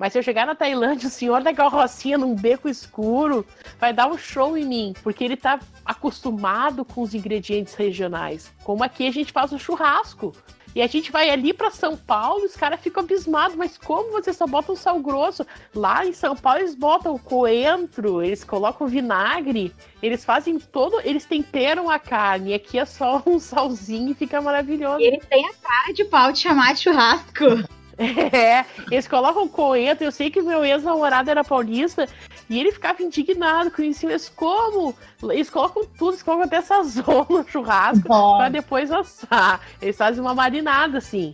Mas 0.00 0.14
se 0.14 0.18
eu 0.18 0.22
chegar 0.22 0.46
na 0.46 0.54
Tailândia, 0.54 1.08
o 1.08 1.10
senhor 1.10 1.42
da 1.42 1.52
carrocinha 1.52 2.16
num 2.16 2.34
beco 2.34 2.70
escuro 2.70 3.44
vai 3.78 3.92
dar 3.92 4.06
um 4.06 4.16
show 4.16 4.56
em 4.56 4.64
mim, 4.64 4.94
porque 5.02 5.22
ele 5.22 5.36
tá 5.36 5.60
acostumado 5.84 6.86
com 6.86 7.02
os 7.02 7.14
ingredientes 7.14 7.74
regionais. 7.74 8.50
Como 8.64 8.82
aqui 8.82 9.06
a 9.06 9.10
gente 9.10 9.30
faz 9.30 9.52
o 9.52 9.58
churrasco. 9.58 10.32
E 10.74 10.80
a 10.80 10.86
gente 10.86 11.10
vai 11.10 11.30
ali 11.30 11.52
para 11.52 11.70
São 11.70 11.96
Paulo, 11.96 12.44
os 12.44 12.54
caras 12.54 12.80
ficam 12.80 13.02
abismados, 13.02 13.56
mas 13.56 13.76
como 13.76 14.12
você 14.12 14.32
só 14.32 14.46
bota 14.46 14.72
um 14.72 14.76
sal 14.76 15.00
grosso? 15.00 15.44
Lá 15.74 16.06
em 16.06 16.12
São 16.12 16.36
Paulo 16.36 16.60
eles 16.60 16.74
botam 16.74 17.18
coentro, 17.18 18.22
eles 18.22 18.44
colocam 18.44 18.86
vinagre, 18.86 19.74
eles 20.00 20.24
fazem 20.24 20.58
todo, 20.58 21.00
eles 21.02 21.24
temperam 21.24 21.90
a 21.90 21.98
carne, 21.98 22.50
e 22.50 22.54
aqui 22.54 22.78
é 22.78 22.84
só 22.84 23.22
um 23.26 23.40
salzinho 23.40 24.12
e 24.12 24.14
fica 24.14 24.40
maravilhoso. 24.40 25.00
E 25.00 25.06
eles 25.06 25.26
têm 25.26 25.44
a 25.44 25.52
cara 25.54 25.92
de 25.92 26.04
pau 26.04 26.32
de 26.32 26.38
chamar 26.38 26.74
de 26.74 26.80
churrasco. 26.80 27.44
É, 28.00 28.64
eles 28.90 29.06
colocam 29.06 29.46
coentro. 29.46 30.06
Eu 30.06 30.10
sei 30.10 30.30
que 30.30 30.40
meu 30.40 30.64
ex-namorado 30.64 31.30
era 31.30 31.44
paulista 31.44 32.08
e 32.50 32.58
ele 32.58 32.72
ficava 32.72 33.00
indignado 33.00 33.70
com 33.70 33.80
isso. 33.80 34.06
Mas 34.06 34.28
como? 34.28 34.92
Eles 35.22 35.48
colocam 35.48 35.84
tudo, 35.96 36.10
eles 36.10 36.22
colocam 36.24 36.46
até 36.46 36.60
sazon 36.60 37.24
no 37.30 37.48
churrasco 37.48 38.08
para 38.08 38.48
depois 38.48 38.90
assar. 38.90 39.60
Eles 39.80 39.96
fazem 39.96 40.20
uma 40.20 40.34
marinada 40.34 40.98
assim. 40.98 41.32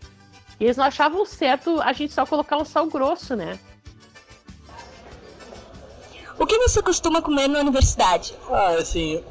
E 0.61 0.65
eles 0.65 0.77
não 0.77 0.85
achavam 0.85 1.25
certo 1.25 1.81
a 1.81 1.95
gente 1.95 2.13
só 2.13 2.27
colocar 2.27 2.59
um 2.59 2.67
sal 2.67 2.87
grosso, 2.87 3.35
né? 3.35 3.59
O 6.39 6.45
que 6.45 6.59
você 6.59 6.83
costuma 6.83 7.23
comer 7.23 7.49
na 7.49 7.61
universidade? 7.61 8.35
Ah, 8.51 8.77
assim, 8.79 9.25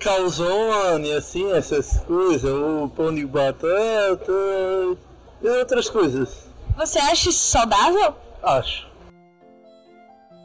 calzone, 0.00 1.12
assim, 1.14 1.50
essas 1.50 2.00
coisas, 2.00 2.52
o 2.52 2.90
pão 2.94 3.14
de 3.14 3.24
batata, 3.24 4.32
e 5.40 5.48
outras 5.48 5.88
coisas. 5.88 6.46
Você 6.76 6.98
acha 6.98 7.30
isso 7.30 7.50
saudável? 7.50 8.14
Acho. 8.42 8.89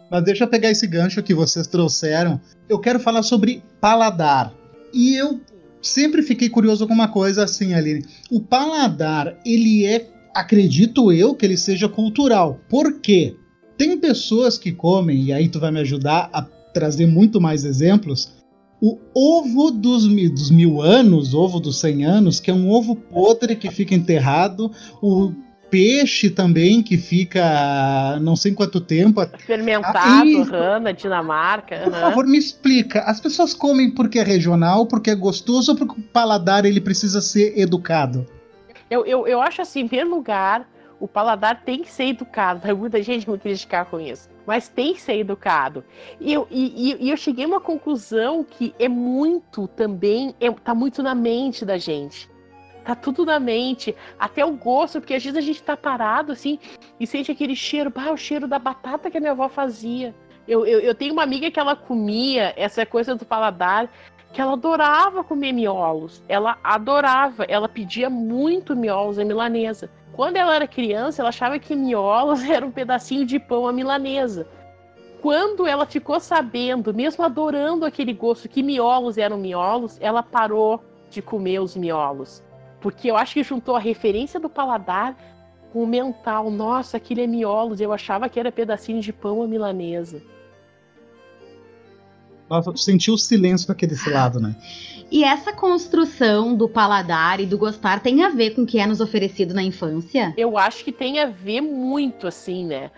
Mas 0.10 0.24
deixa 0.24 0.44
eu 0.44 0.48
pegar 0.48 0.70
esse 0.70 0.86
gancho 0.88 1.24
que 1.24 1.34
vocês 1.34 1.68
trouxeram. 1.68 2.40
Eu 2.70 2.80
quero 2.80 3.00
falar 3.00 3.24
sobre 3.24 3.64
paladar. 3.82 4.54
E 4.94 5.16
eu 5.16 5.42
sempre 5.82 6.22
fiquei 6.22 6.50
curioso 6.50 6.88
com 6.88 6.94
uma 6.94 7.08
coisa 7.08 7.44
assim, 7.44 7.74
Aline. 7.74 8.06
O 8.32 8.40
paladar, 8.40 9.38
ele 9.46 9.86
é, 9.86 10.08
acredito 10.34 11.12
eu, 11.12 11.36
que 11.36 11.46
ele 11.46 11.58
seja 11.58 11.90
cultural. 11.90 12.60
Por 12.70 13.00
quê? 13.00 13.36
Tem 13.78 13.98
pessoas 13.98 14.58
que 14.58 14.72
comem, 14.72 15.24
e 15.24 15.34
aí 15.34 15.50
tu 15.50 15.60
vai 15.60 15.72
me 15.72 15.82
ajudar 15.82 16.30
a 16.32 16.42
trazer 16.42 17.06
muito 17.06 17.42
mais 17.42 17.66
exemplos, 17.66 18.34
o 18.82 19.00
ovo 19.14 19.72
dos, 19.72 20.06
dos 20.06 20.52
mil 20.52 20.82
anos, 20.82 21.34
ovo 21.34 21.60
dos 21.60 21.80
cem 21.80 22.06
anos, 22.06 22.40
que 22.40 22.52
é 22.52 22.54
um 22.54 22.70
ovo 22.70 22.96
podre 22.96 23.56
que 23.56 23.72
fica 23.72 23.96
enterrado, 23.96 24.72
o 25.02 25.34
peixe 25.70 26.30
também 26.30 26.82
que 26.82 26.98
fica 26.98 28.18
não 28.22 28.36
sei 28.36 28.54
quanto 28.54 28.80
tempo. 28.80 29.26
Fermentado, 29.40 30.42
Ah, 30.42 30.44
rana, 30.44 30.94
Dinamarca. 30.94 31.78
Por 31.80 31.94
aham. 31.94 32.02
favor, 32.02 32.26
me 32.28 32.38
explica. 32.38 33.02
As 33.02 33.20
pessoas 33.20 33.54
comem 33.54 33.92
porque 33.92 34.20
é 34.20 34.24
regional, 34.24 34.86
porque 34.86 35.10
é 35.10 35.16
gostoso 35.16 35.72
ou 35.72 35.78
porque 35.78 36.00
o 36.00 36.04
paladar 36.04 36.66
ele 36.66 36.80
precisa 36.82 37.22
ser 37.22 37.58
educado? 37.60 38.26
Eu, 38.90 39.06
eu, 39.06 39.28
eu 39.28 39.42
acho 39.42 39.62
assim, 39.62 39.82
em 39.82 39.88
primeiro 39.88 40.12
lugar, 40.12 40.70
o 41.00 41.08
paladar 41.08 41.64
tem 41.64 41.82
que 41.82 41.92
ser 41.92 42.06
educado. 42.06 42.62
Vai 42.62 42.74
muita 42.74 43.02
gente 43.02 43.30
me 43.30 43.38
criticar 43.38 43.86
com 43.86 44.00
isso. 44.00 44.30
Mas 44.46 44.68
tem 44.70 44.94
que 44.94 45.02
ser 45.02 45.18
educado. 45.18 45.84
E 46.22 46.32
eu, 46.32 46.48
e, 46.52 46.96
e- 47.02 47.10
eu 47.10 47.18
cheguei 47.18 47.46
a 47.46 47.48
uma 47.48 47.60
conclusão 47.60 48.44
que 48.44 48.74
é 48.78 48.88
muito 48.88 49.68
também, 49.68 50.36
é, 50.40 50.52
tá 50.52 50.76
muito 50.76 51.02
na 51.02 51.16
mente 51.16 51.66
da 51.66 51.78
gente. 51.80 52.30
Tá 52.86 52.94
tudo 52.94 53.26
na 53.26 53.40
mente, 53.40 53.96
até 54.20 54.46
o 54.46 54.52
gosto, 54.52 55.02
porque 55.02 55.16
às 55.16 55.24
vezes 55.24 55.38
a 55.38 55.42
gente 55.42 55.64
tá 55.64 55.76
parado 55.76 56.32
assim 56.32 56.60
e 57.00 57.08
sente 57.08 57.32
aquele 57.32 57.56
cheiro, 57.56 57.92
o 58.14 58.18
cheiro 58.18 58.48
da 58.48 58.60
batata 58.60 59.10
que 59.10 59.18
a 59.18 59.20
minha 59.20 59.32
avó 59.32 59.50
fazia. 59.50 60.14
Eu, 60.48 60.66
eu, 60.68 60.80
eu 60.80 60.94
tenho 60.94 61.14
uma 61.14 61.24
amiga 61.24 61.50
que 61.50 61.60
ela 61.60 61.76
comia 61.76 62.54
essa 62.56 62.86
coisa 62.86 63.16
do 63.16 63.26
paladar, 63.26 63.90
que 64.32 64.40
ela 64.40 64.54
adorava 64.54 65.24
comer 65.24 65.52
miolos. 65.52 66.22
Ela 66.30 66.60
adorava, 66.64 67.44
ela 67.46 67.68
pedia 67.68 68.10
muito 68.10 68.76
miolos 68.76 69.18
à 69.18 69.26
milanesa. 69.26 69.90
Quando 70.14 70.38
ela 70.38 70.56
era 70.56 70.68
criança, 70.68 71.22
ela 71.22 71.30
achava 71.30 71.58
que 71.58 71.76
miolos 71.76 72.44
era 72.48 72.64
um 72.64 72.72
pedacinho 72.72 73.26
de 73.26 73.40
pão 73.40 73.68
à 73.68 73.74
milanesa. 73.74 74.48
Quando 75.24 75.66
ela 75.66 75.88
ficou 75.88 76.20
sabendo, 76.20 76.94
mesmo 76.94 77.24
adorando 77.24 77.84
aquele 77.84 78.14
gosto, 78.14 78.48
que 78.48 78.62
miolos 78.62 79.18
eram 79.18 79.40
miolos, 79.40 79.98
ela 80.00 80.22
parou 80.22 80.84
de 81.10 81.20
comer 81.20 81.60
os 81.60 81.76
miolos. 81.76 82.44
Porque 82.86 83.10
eu 83.10 83.18
acho 83.18 83.34
que 83.34 83.42
juntou 83.42 83.76
a 83.76 83.80
referência 83.80 84.40
do 84.40 84.48
paladar 84.48 85.18
com 85.74 85.82
o 85.82 85.88
mental. 85.88 86.52
Nossa, 86.52 86.98
aquilo 86.98 87.20
é 87.20 87.26
miolos. 87.26 87.82
Eu 87.82 87.92
achava 87.92 88.30
que 88.30 88.40
era 88.40 88.52
pedacinho 88.52 89.02
de 89.02 89.12
pão 89.12 89.42
à 89.42 89.48
milanesa. 89.48 90.22
Nossa, 92.48 92.78
sentiu 92.78 93.16
o 93.16 93.18
silêncio 93.18 93.68
daquele 93.68 93.96
lado, 94.06 94.40
né? 94.40 94.56
E 95.12 95.24
essa 95.24 95.52
construção 95.52 96.56
do 96.56 96.70
paladar 96.70 97.40
e 97.40 97.48
do 97.48 97.58
gostar 97.58 98.04
tem 98.04 98.24
a 98.24 98.30
ver 98.30 98.52
com 98.52 98.62
o 98.62 98.68
que 98.68 98.78
é 98.78 98.86
nos 98.86 99.02
oferecido 99.02 99.56
na 99.56 99.64
infância? 99.64 100.32
eu 100.38 100.56
acho 100.56 100.84
que 100.84 100.92
tem 100.92 101.20
a 101.20 101.26
ver 101.26 101.62
muito, 101.62 102.28
assim, 102.28 102.68
né? 102.68 102.92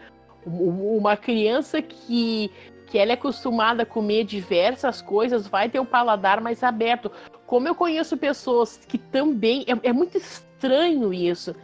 Uma 0.45 1.15
criança 1.15 1.81
que, 1.81 2.51
que 2.87 2.97
ela 2.97 3.11
é 3.11 3.13
acostumada 3.13 3.83
a 3.83 3.85
comer 3.85 4.25
diversas 4.25 5.01
coisas 5.01 5.47
vai 5.47 5.69
ter 5.69 5.79
um 5.79 5.85
paladar 5.85 6.41
mais 6.41 6.61
aberto. 6.61 7.09
Como 7.47 7.65
eu 7.67 7.73
conheço 7.73 8.17
pessoas 8.17 8.77
que 8.87 8.97
também. 8.97 9.65
É, 9.65 9.89
é 9.89 9.93
muito 9.93 10.17
estranho 10.17 11.13
isso. 11.13 11.55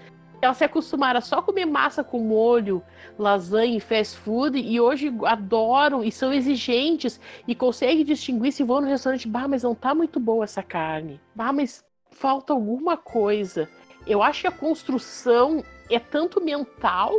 Elas 0.42 0.58
se 0.58 0.64
acostumaram 0.64 1.20
a 1.20 1.22
só 1.22 1.42
comer 1.42 1.66
massa 1.66 2.04
com 2.04 2.20
molho, 2.20 2.82
lasanha 3.18 3.78
e 3.78 3.80
fast 3.80 4.18
food 4.18 4.60
e 4.60 4.80
hoje 4.80 5.14
adoram 5.26 6.04
e 6.04 6.12
são 6.12 6.34
exigentes 6.34 7.20
e 7.48 7.54
conseguem 7.54 8.04
distinguir 8.04 8.52
se 8.52 8.64
vão 8.64 8.82
no 8.82 8.88
restaurante. 8.88 9.28
Bah, 9.28 9.48
mas 9.48 9.64
não 9.64 9.76
tá 9.76 9.94
muito 9.94 10.20
boa 10.20 10.46
essa 10.46 10.64
carne. 10.64 11.20
Bah, 11.36 11.54
mas 11.54 11.84
falta 12.12 12.54
alguma 12.54 12.98
coisa. 12.98 13.70
Eu 14.08 14.24
acho 14.24 14.42
que 14.42 14.48
a 14.48 14.52
construção 14.52 15.64
é 15.90 16.00
tanto 16.00 16.42
mental 16.42 17.14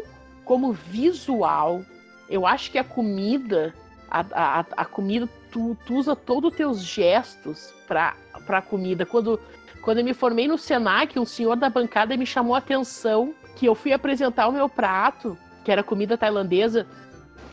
como 0.45 0.73
visual. 0.73 1.83
Eu 2.29 2.47
acho 2.47 2.71
que 2.71 2.79
a 2.79 2.85
comida, 2.85 3.75
a, 4.11 4.21
a, 4.21 4.61
a 4.61 4.85
comida, 4.85 5.29
tu, 5.55 5.77
tu 5.87 5.95
usa 5.95 6.17
todos 6.17 6.51
os 6.51 6.57
teus 6.57 6.83
gestos 6.83 7.73
para 7.87 8.17
a 8.49 8.61
comida. 8.61 9.07
Quando, 9.07 9.41
quando 9.81 9.99
eu 9.99 10.05
me 10.05 10.13
formei 10.13 10.49
no 10.49 10.59
Senac, 10.59 11.17
um 11.17 11.25
senhor 11.25 11.55
da 11.55 11.71
bancada 11.71 12.17
me 12.17 12.27
chamou 12.27 12.57
a 12.57 12.59
atenção 12.59 13.33
que 13.55 13.65
eu 13.65 13.75
fui 13.77 13.93
apresentar 13.93 14.49
o 14.49 14.53
meu 14.53 14.69
prato, 14.69 15.39
que 15.65 15.71
era 15.71 15.85
comida 15.85 16.19
tailandesa. 16.19 16.89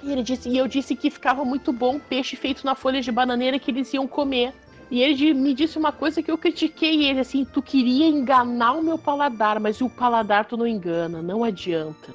E, 0.01 0.11
ele 0.11 0.23
disse, 0.23 0.49
e 0.49 0.57
eu 0.57 0.67
disse 0.67 0.95
que 0.95 1.11
ficava 1.11 1.45
muito 1.45 1.71
bom 1.71 1.99
peixe 1.99 2.35
feito 2.35 2.65
na 2.65 2.73
folha 2.73 3.01
de 3.01 3.11
bananeira 3.11 3.59
que 3.59 3.69
eles 3.69 3.93
iam 3.93 4.07
comer. 4.07 4.51
E 4.89 4.99
ele 4.99 5.35
me 5.35 5.53
disse 5.53 5.77
uma 5.77 5.91
coisa 5.91 6.23
que 6.23 6.31
eu 6.31 6.37
critiquei 6.37 7.05
ele, 7.05 7.19
assim, 7.19 7.45
tu 7.45 7.61
queria 7.61 8.07
enganar 8.07 8.73
o 8.73 8.83
meu 8.83 8.97
paladar, 8.97 9.59
mas 9.59 9.79
o 9.79 9.87
paladar 9.87 10.45
tu 10.45 10.57
não 10.57 10.65
engana, 10.65 11.21
não 11.21 11.43
adianta. 11.43 12.13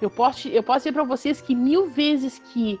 Eu 0.00 0.08
posso, 0.08 0.48
eu 0.48 0.62
posso 0.62 0.80
dizer 0.80 0.92
pra 0.92 1.04
vocês 1.04 1.42
que 1.42 1.54
mil 1.54 1.90
vezes 1.90 2.38
que, 2.38 2.80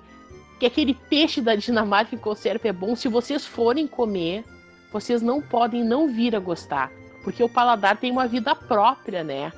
que 0.58 0.66
aquele 0.66 0.94
peixe 0.94 1.40
da 1.40 1.54
Dinamarca 1.54 2.14
em 2.14 2.18
conserva 2.18 2.68
é 2.68 2.72
bom, 2.72 2.96
se 2.96 3.08
vocês 3.08 3.44
forem 3.44 3.86
comer, 3.86 4.44
vocês 4.92 5.20
não 5.20 5.42
podem 5.42 5.84
não 5.84 6.08
vir 6.08 6.34
a 6.34 6.40
gostar. 6.40 6.90
Porque 7.22 7.42
o 7.42 7.48
paladar 7.48 7.96
tem 7.96 8.10
uma 8.10 8.26
vida 8.26 8.54
própria, 8.54 9.22
né? 9.24 9.52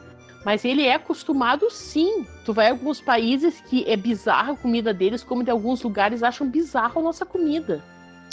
Mas 0.45 0.65
ele 0.65 0.83
é 0.83 0.95
acostumado 0.95 1.71
sim. 1.71 2.25
Tu 2.45 2.53
vai 2.53 2.69
a 2.69 2.71
alguns 2.71 3.01
países 3.01 3.61
que 3.69 3.85
é 3.87 3.97
bizarra 3.97 4.53
a 4.53 4.57
comida 4.57 4.95
deles, 4.95 5.23
como 5.23 5.45
de 5.45 5.51
alguns 5.51 5.83
lugares 5.83 6.23
acham 6.23 6.49
bizarro 6.49 7.01
a 7.01 7.03
nossa 7.03 7.27
comida. 7.27 7.83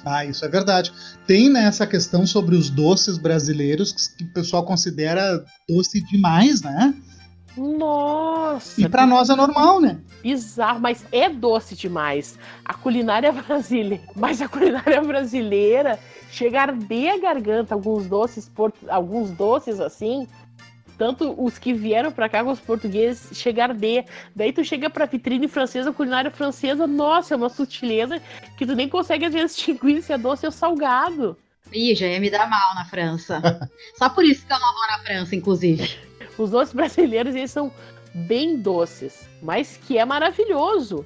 Ah, 0.06 0.24
isso 0.24 0.46
é 0.46 0.48
verdade. 0.48 0.94
Tem 1.26 1.50
né, 1.50 1.66
essa 1.66 1.86
questão 1.86 2.26
sobre 2.28 2.56
os 2.56 2.70
doces 2.70 3.18
brasileiros 3.18 3.92
que, 3.92 4.18
que 4.18 4.24
o 4.24 4.34
pessoal 4.34 4.64
considera 4.64 5.44
doce 5.68 6.00
demais, 6.06 6.62
né? 6.62 6.94
Nossa! 7.58 8.82
E 8.82 8.88
pra 8.90 9.06
nós 9.06 9.30
é 9.30 9.36
normal, 9.36 9.80
né? 9.82 10.00
bizarro, 10.22 10.80
mas 10.80 11.06
é 11.12 11.30
doce 11.30 11.76
demais. 11.76 12.40
A 12.64 12.74
culinária 12.74 13.32
brasileira, 13.32 14.04
mas 14.16 14.42
a 14.42 14.48
culinária 14.48 15.00
brasileira 15.02 16.00
chega 16.32 16.60
a 16.60 16.64
arder 16.64 17.14
a 17.14 17.18
garganta 17.20 17.76
alguns 17.76 18.08
doces, 18.08 18.50
port- 18.50 18.76
alguns 18.90 19.30
doces 19.32 19.80
assim. 19.80 20.28
Tanto 20.98 21.36
os 21.38 21.60
que 21.60 21.74
vieram 21.74 22.10
pra 22.12 22.30
cá 22.30 22.42
com 22.44 22.52
os 22.52 22.60
portugueses 22.60 23.38
chega 23.38 23.64
a 23.64 23.68
arder. 23.68 24.06
Daí 24.36 24.52
tu 24.54 24.64
chega 24.64 24.90
pra 24.90 25.06
vitrine 25.06 25.48
francesa, 25.48 25.92
culinária 25.92 26.32
francesa, 26.32 26.88
nossa, 26.88 27.34
é 27.34 27.38
uma 27.38 27.50
sutileza 27.50 28.20
que 28.58 28.66
tu 28.66 28.74
nem 28.76 28.88
consegue 28.90 29.26
às 29.26 29.34
vezes 29.34 29.56
distinguir 29.58 30.02
se 30.02 30.12
é 30.14 30.18
doce 30.18 30.46
ou 30.46 30.52
salgado. 30.52 31.38
Ih, 31.74 31.94
já 31.96 32.08
ia 32.08 32.20
me 32.20 32.30
dar 32.30 32.50
mal 32.50 32.74
na 32.76 32.86
França. 32.86 33.42
Só 33.98 34.08
por 34.10 34.24
isso 34.24 34.46
que 34.48 34.54
eu 34.54 34.60
não 34.60 34.74
vou 34.74 34.88
na 34.88 35.00
França, 35.00 35.36
inclusive. 35.36 35.98
Os 36.38 36.50
doces 36.50 36.74
brasileiros, 36.76 37.36
eles 37.36 37.52
são 37.52 37.72
bem 38.14 38.58
doces, 38.58 39.28
mas 39.42 39.78
que 39.86 39.98
é 39.98 40.06
maravilhoso. 40.06 41.06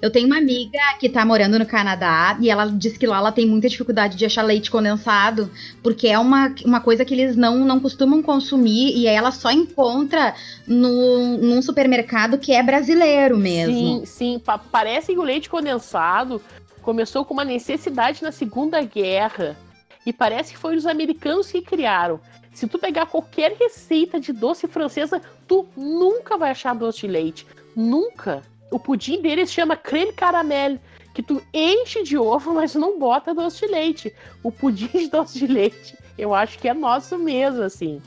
Eu 0.00 0.12
tenho 0.12 0.26
uma 0.26 0.38
amiga 0.38 0.78
que 1.00 1.08
tá 1.08 1.24
morando 1.24 1.58
no 1.58 1.66
Canadá 1.66 2.38
e 2.40 2.48
ela 2.48 2.66
diz 2.66 2.96
que 2.96 3.06
lá 3.06 3.16
ela 3.18 3.32
tem 3.32 3.44
muita 3.46 3.68
dificuldade 3.68 4.16
de 4.16 4.24
achar 4.24 4.42
leite 4.42 4.70
condensado, 4.70 5.50
porque 5.82 6.06
é 6.06 6.16
uma, 6.18 6.54
uma 6.64 6.80
coisa 6.80 7.04
que 7.04 7.14
eles 7.14 7.34
não, 7.34 7.58
não 7.64 7.80
costumam 7.80 8.22
consumir 8.22 8.96
e 8.96 9.08
aí 9.08 9.16
ela 9.16 9.32
só 9.32 9.50
encontra 9.50 10.34
no, 10.66 11.38
num 11.38 11.60
supermercado 11.60 12.38
que 12.38 12.52
é 12.52 12.62
brasileiro 12.62 13.36
mesmo. 13.36 13.74
Sim, 13.74 14.02
sim. 14.06 14.38
Pa- 14.38 14.58
parece 14.58 15.12
que 15.12 15.18
o 15.18 15.22
leite 15.22 15.50
condensado 15.50 16.40
começou 16.80 17.24
com 17.24 17.34
uma 17.34 17.44
necessidade 17.44 18.22
na 18.22 18.30
Segunda 18.30 18.80
Guerra. 18.82 19.56
E 20.06 20.12
parece 20.12 20.52
que 20.52 20.58
foi 20.58 20.76
os 20.76 20.86
americanos 20.86 21.50
que 21.50 21.60
criaram. 21.60 22.20
Se 22.58 22.66
tu 22.66 22.76
pegar 22.76 23.06
qualquer 23.06 23.52
receita 23.52 24.18
de 24.18 24.32
doce 24.32 24.66
francesa, 24.66 25.22
tu 25.46 25.68
nunca 25.76 26.36
vai 26.36 26.50
achar 26.50 26.74
doce 26.74 27.02
de 27.02 27.06
leite. 27.06 27.46
Nunca. 27.76 28.42
O 28.68 28.80
pudim 28.80 29.22
deles 29.22 29.52
chama 29.52 29.76
creme 29.76 30.12
caramel, 30.12 30.76
que 31.14 31.22
tu 31.22 31.40
enche 31.54 32.02
de 32.02 32.18
ovo, 32.18 32.52
mas 32.58 32.74
não 32.74 32.98
bota 32.98 33.32
doce 33.32 33.64
de 33.64 33.72
leite. 33.72 34.12
O 34.42 34.50
pudim 34.50 34.88
de 34.88 35.06
doce 35.06 35.38
de 35.38 35.46
leite, 35.46 35.96
eu 36.18 36.34
acho 36.34 36.58
que 36.58 36.68
é 36.68 36.74
nosso 36.74 37.16
mesmo, 37.16 37.62
assim. 37.62 38.02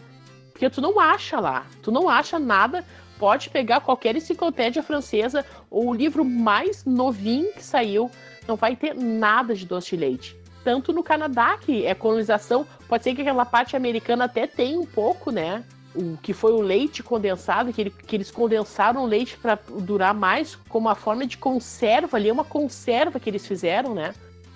Porque 0.52 0.70
tu 0.70 0.82
não 0.82 1.00
acha 1.00 1.40
lá. 1.40 1.66
Tu 1.82 1.90
não 1.90 2.10
acha 2.10 2.38
nada 2.38 2.84
pode 3.18 3.50
pegar 3.50 3.80
qualquer 3.80 4.18
enciclopédia 4.18 4.84
francesa 4.84 5.46
ou 5.70 5.88
o 5.88 5.94
livro 5.94 6.26
mais 6.26 6.84
novinho 6.84 7.54
que 7.54 7.64
saiu, 7.64 8.12
não 8.46 8.58
vai 8.58 8.76
ter 8.76 8.96
nada 8.96 9.56
de 9.56 9.66
doce 9.66 9.92
de 9.92 9.96
leite. 9.96 10.40
Tanto 10.63 10.93
no 10.93 11.02
Canadá, 11.04 11.58
que 11.58 11.86
é 11.86 11.93
colonização, 11.95 12.65
pode 12.88 13.04
ser 13.04 13.15
que 13.15 13.21
aquela 13.21 13.45
parte 13.45 13.76
americana 13.76 14.26
até 14.26 14.45
tenha 14.45 14.80
um 14.80 14.86
pouco, 14.86 15.32
né? 15.32 15.63
O 15.95 16.15
que 16.17 16.34
foi 16.34 16.54
o 16.54 16.62
leite 16.62 17.02
condensado, 17.04 17.74
que, 17.74 17.82
ele- 17.82 17.89
que 17.89 18.15
eles 18.15 18.32
condensaram 18.32 19.04
o 19.04 19.06
leite 19.08 19.38
para 19.38 19.58
durar 19.80 20.13
mais, 20.13 20.56
como 20.69 20.88
uma 20.88 20.95
forma 20.95 21.26
de 21.26 21.38
conserva 21.38 22.15
ali, 22.17 22.30
é 22.30 22.34
uma 22.34 22.43
conserva 22.45 23.19
que 23.19 23.30
eles 23.30 23.45
fizeram, 23.45 23.93
né? 23.93 24.13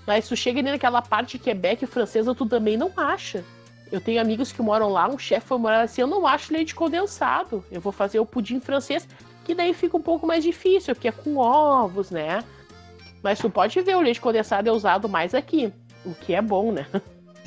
Mas 0.07 0.27
tu 0.27 0.35
chega 0.35 0.59
ali 0.59 0.69
naquela 0.69 1.01
parte 1.01 1.37
de 1.37 1.43
Quebec 1.43 1.85
francesa, 1.87 2.35
tu 2.35 2.45
também 2.45 2.77
não 2.77 2.91
acha. 2.95 3.43
Eu 3.91 3.99
tenho 3.99 4.21
amigos 4.21 4.51
que 4.51 4.61
moram 4.61 4.89
lá, 4.89 5.07
um 5.09 5.17
chefe 5.17 5.47
foi 5.47 5.57
morar 5.57 5.81
assim, 5.81 6.01
eu 6.01 6.07
não 6.07 6.25
acho 6.25 6.53
leite 6.53 6.73
condensado. 6.75 7.63
Eu 7.71 7.81
vou 7.81 7.91
fazer 7.91 8.19
o 8.19 8.25
pudim 8.25 8.59
francês, 8.59 9.07
que 9.43 9.53
daí 9.55 9.73
fica 9.73 9.97
um 9.97 10.01
pouco 10.01 10.25
mais 10.25 10.43
difícil, 10.43 10.93
porque 10.95 11.07
é 11.07 11.11
com 11.11 11.37
ovos, 11.37 12.11
né? 12.11 12.43
Mas 13.21 13.39
tu 13.39 13.49
pode 13.49 13.79
ver, 13.81 13.95
o 13.95 14.01
leite 14.01 14.21
condensado 14.21 14.69
é 14.69 14.71
usado 14.71 15.09
mais 15.09 15.33
aqui, 15.33 15.73
o 16.05 16.13
que 16.13 16.33
é 16.33 16.41
bom, 16.41 16.71
né? 16.71 16.85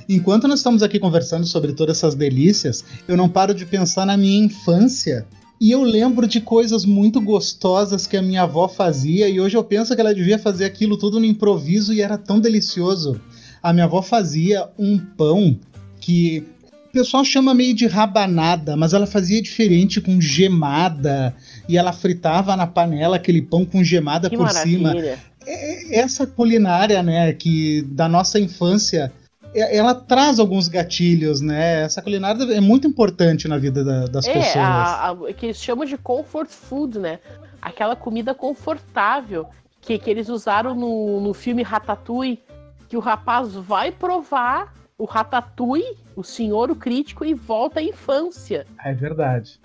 Enquanto 0.08 0.48
nós 0.48 0.60
estamos 0.60 0.82
aqui 0.82 0.98
conversando 0.98 1.46
sobre 1.46 1.72
todas 1.72 1.98
essas 1.98 2.14
delícias, 2.14 2.84
eu 3.06 3.16
não 3.16 3.28
paro 3.28 3.52
de 3.54 3.66
pensar 3.66 4.06
na 4.06 4.16
minha 4.16 4.44
infância. 4.44 5.26
E 5.60 5.70
eu 5.70 5.82
lembro 5.82 6.26
de 6.26 6.40
coisas 6.40 6.84
muito 6.84 7.20
gostosas 7.20 8.06
que 8.06 8.16
a 8.16 8.22
minha 8.22 8.42
avó 8.42 8.68
fazia, 8.68 9.28
e 9.28 9.40
hoje 9.40 9.56
eu 9.56 9.64
penso 9.64 9.94
que 9.94 10.00
ela 10.00 10.14
devia 10.14 10.38
fazer 10.38 10.64
aquilo 10.64 10.96
tudo 10.96 11.18
no 11.18 11.26
improviso 11.26 11.92
e 11.92 12.00
era 12.00 12.16
tão 12.16 12.38
delicioso. 12.40 13.20
A 13.62 13.72
minha 13.72 13.84
avó 13.86 14.00
fazia 14.00 14.68
um 14.78 14.98
pão 14.98 15.58
que 16.00 16.44
O 16.88 16.90
pessoal 16.90 17.22
chama 17.22 17.52
meio 17.52 17.74
de 17.74 17.86
rabanada, 17.86 18.74
mas 18.74 18.94
ela 18.94 19.06
fazia 19.06 19.42
diferente 19.42 20.00
com 20.00 20.18
gemada. 20.18 21.34
E 21.68 21.76
ela 21.76 21.92
fritava 21.92 22.56
na 22.56 22.66
panela 22.66 23.16
aquele 23.16 23.42
pão 23.42 23.62
com 23.64 23.84
gemada 23.84 24.30
Que 24.30 24.36
por 24.36 24.48
cima. 24.50 24.88
maravilha. 24.94 25.10
É- 25.10 25.18
Essa 25.90 26.26
culinária, 26.26 27.02
né, 27.02 27.32
que 27.32 27.82
da 27.82 28.08
nossa 28.08 28.38
infância, 28.38 29.12
é- 29.54 29.76
ela 29.76 29.94
traz 29.94 30.38
alguns 30.38 30.68
gatilhos, 30.68 31.40
né? 31.40 31.82
Essa 31.82 32.02
culinária 32.02 32.42
é 32.54 32.60
muito 32.60 32.86
importante 32.86 33.48
na 33.48 33.56
vida 33.58 33.82
da- 33.84 34.06
das 34.06 34.26
É, 34.26 34.32
pessoas. 34.34 34.56
a, 34.56 35.10
a- 35.10 35.32
que 35.32 35.46
eles 35.46 35.56
chamam 35.62 35.84
de 35.84 35.96
comfort 35.96 36.48
food, 36.50 36.98
né? 36.98 37.18
Aquela 37.60 37.96
comida 37.96 38.34
confortável 38.34 39.46
que, 39.80 39.98
que 39.98 40.10
eles 40.10 40.28
usaram 40.28 40.74
no, 40.74 41.20
no 41.20 41.32
filme 41.34 41.62
Ratatouille, 41.62 42.40
que 42.88 42.96
o 42.96 43.00
rapaz 43.00 43.54
vai 43.54 43.90
provar 43.90 44.74
o 44.98 45.04
Ratatouille, 45.04 45.96
o 46.16 46.22
senhor, 46.24 46.70
o 46.70 46.76
crítico, 46.76 47.24
e 47.24 47.32
volta 47.32 47.80
à 47.80 47.82
infância. 47.82 48.66
É 48.84 48.92
verdade. 48.92 49.60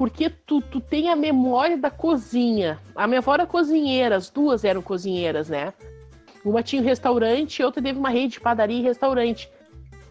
Porque 0.00 0.30
tu, 0.30 0.62
tu 0.62 0.80
tem 0.80 1.10
a 1.10 1.14
memória 1.14 1.76
da 1.76 1.90
cozinha. 1.90 2.80
A 2.96 3.06
minha 3.06 3.18
avó 3.18 3.34
era 3.34 3.46
cozinheira, 3.46 4.16
as 4.16 4.30
duas 4.30 4.64
eram 4.64 4.80
cozinheiras, 4.80 5.50
né? 5.50 5.74
Uma 6.42 6.62
tinha 6.62 6.80
um 6.80 6.84
restaurante 6.86 7.62
outra 7.62 7.82
teve 7.82 7.98
uma 7.98 8.08
rede 8.08 8.32
de 8.32 8.40
padaria 8.40 8.78
e 8.78 8.82
restaurante. 8.82 9.50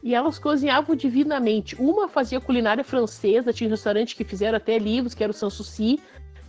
E 0.03 0.13
elas 0.13 0.37
cozinhavam 0.37 0.95
divinamente. 0.95 1.75
Uma 1.81 2.07
fazia 2.07 2.39
culinária 2.39 2.83
francesa, 2.83 3.51
tinha 3.51 3.67
um 3.67 3.71
restaurante 3.71 4.15
que 4.15 4.23
fizeram 4.23 4.57
até 4.57 4.77
livros, 4.77 5.15
que 5.15 5.23
era 5.23 5.31
o 5.31 5.33
Sanssouci, 5.33 5.99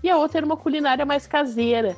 e 0.02 0.10
a 0.10 0.18
outra 0.18 0.40
era 0.40 0.46
uma 0.46 0.58
culinária 0.58 1.06
mais 1.06 1.26
caseira. 1.26 1.96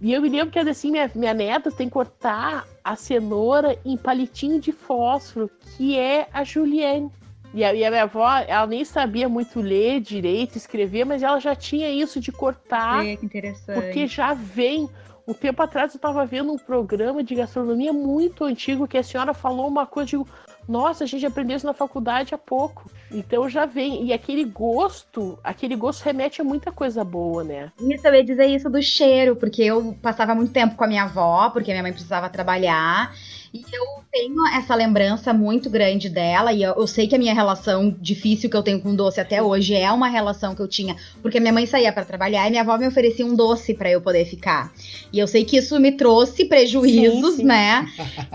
E 0.00 0.12
eu 0.12 0.20
me 0.20 0.28
lembro 0.28 0.50
que 0.50 0.58
assim, 0.58 0.90
minha, 0.90 1.08
minha 1.14 1.32
neta 1.32 1.70
tem 1.70 1.86
que 1.86 1.92
cortar 1.92 2.66
a 2.82 2.96
cenoura 2.96 3.78
em 3.84 3.96
palitinho 3.96 4.60
de 4.60 4.72
fósforo, 4.72 5.48
que 5.76 5.96
é 5.96 6.26
a 6.32 6.42
Julienne. 6.42 7.12
E 7.52 7.64
a, 7.64 7.74
e 7.74 7.84
a 7.84 7.90
minha 7.90 8.02
avó, 8.04 8.28
ela 8.46 8.66
nem 8.66 8.84
sabia 8.84 9.28
muito 9.28 9.60
ler 9.60 10.00
direito, 10.00 10.56
escrever, 10.56 11.04
mas 11.04 11.22
ela 11.22 11.40
já 11.40 11.54
tinha 11.54 11.90
isso 11.90 12.20
de 12.20 12.30
cortar, 12.30 13.04
É, 13.04 13.16
que 13.16 13.26
interessante. 13.26 13.80
porque 13.80 14.06
já 14.06 14.34
vem. 14.34 14.88
Um 15.28 15.34
tempo 15.34 15.62
atrás 15.62 15.92
eu 15.92 15.98
estava 15.98 16.24
vendo 16.26 16.52
um 16.52 16.58
programa 16.58 17.22
de 17.22 17.36
gastronomia 17.36 17.92
muito 17.92 18.42
antigo 18.44 18.88
que 18.88 18.98
a 18.98 19.02
senhora 19.02 19.32
falou 19.32 19.68
uma 19.68 19.86
coisa, 19.86 20.10
digo, 20.10 20.26
nossa, 20.68 21.04
a 21.04 21.06
gente 21.06 21.24
aprendeu 21.24 21.56
isso 21.56 21.66
na 21.66 21.72
faculdade 21.72 22.34
há 22.34 22.38
pouco. 22.38 22.90
Então 23.12 23.48
já 23.48 23.64
vem. 23.64 24.04
E 24.06 24.12
aquele 24.12 24.44
gosto, 24.44 25.38
aquele 25.44 25.76
gosto 25.76 26.02
remete 26.02 26.40
a 26.40 26.44
muita 26.44 26.72
coisa 26.72 27.04
boa, 27.04 27.44
né? 27.44 27.70
Isso, 27.80 28.06
eu 28.08 28.14
ia 28.14 28.24
dizer 28.24 28.46
isso 28.46 28.68
do 28.68 28.82
cheiro, 28.82 29.36
porque 29.36 29.62
eu 29.62 29.96
passava 30.02 30.34
muito 30.34 30.52
tempo 30.52 30.74
com 30.74 30.84
a 30.84 30.88
minha 30.88 31.04
avó, 31.04 31.50
porque 31.50 31.70
minha 31.70 31.82
mãe 31.82 31.92
precisava 31.92 32.28
trabalhar. 32.28 33.12
E 33.52 33.64
eu 33.72 33.84
tenho 34.12 34.46
essa 34.54 34.76
lembrança 34.76 35.32
muito 35.32 35.68
grande 35.68 36.08
dela, 36.08 36.52
e 36.52 36.62
eu, 36.62 36.74
eu 36.74 36.86
sei 36.86 37.08
que 37.08 37.16
a 37.16 37.18
minha 37.18 37.34
relação 37.34 37.94
difícil 38.00 38.48
que 38.48 38.56
eu 38.56 38.62
tenho 38.62 38.80
com 38.80 38.94
doce 38.94 39.20
até 39.20 39.42
hoje 39.42 39.74
é 39.74 39.90
uma 39.90 40.08
relação 40.08 40.54
que 40.54 40.62
eu 40.62 40.68
tinha, 40.68 40.96
porque 41.20 41.40
minha 41.40 41.52
mãe 41.52 41.66
saía 41.66 41.92
para 41.92 42.04
trabalhar 42.04 42.46
e 42.46 42.50
minha 42.50 42.62
avó 42.62 42.78
me 42.78 42.86
oferecia 42.86 43.26
um 43.26 43.34
doce 43.34 43.74
para 43.74 43.90
eu 43.90 44.00
poder 44.00 44.24
ficar. 44.24 44.72
E 45.12 45.18
eu 45.18 45.26
sei 45.26 45.44
que 45.44 45.56
isso 45.56 45.78
me 45.80 45.90
trouxe 45.92 46.44
prejuízos, 46.44 47.32
Sim, 47.32 47.36
sim. 47.38 47.44
né? 47.44 47.86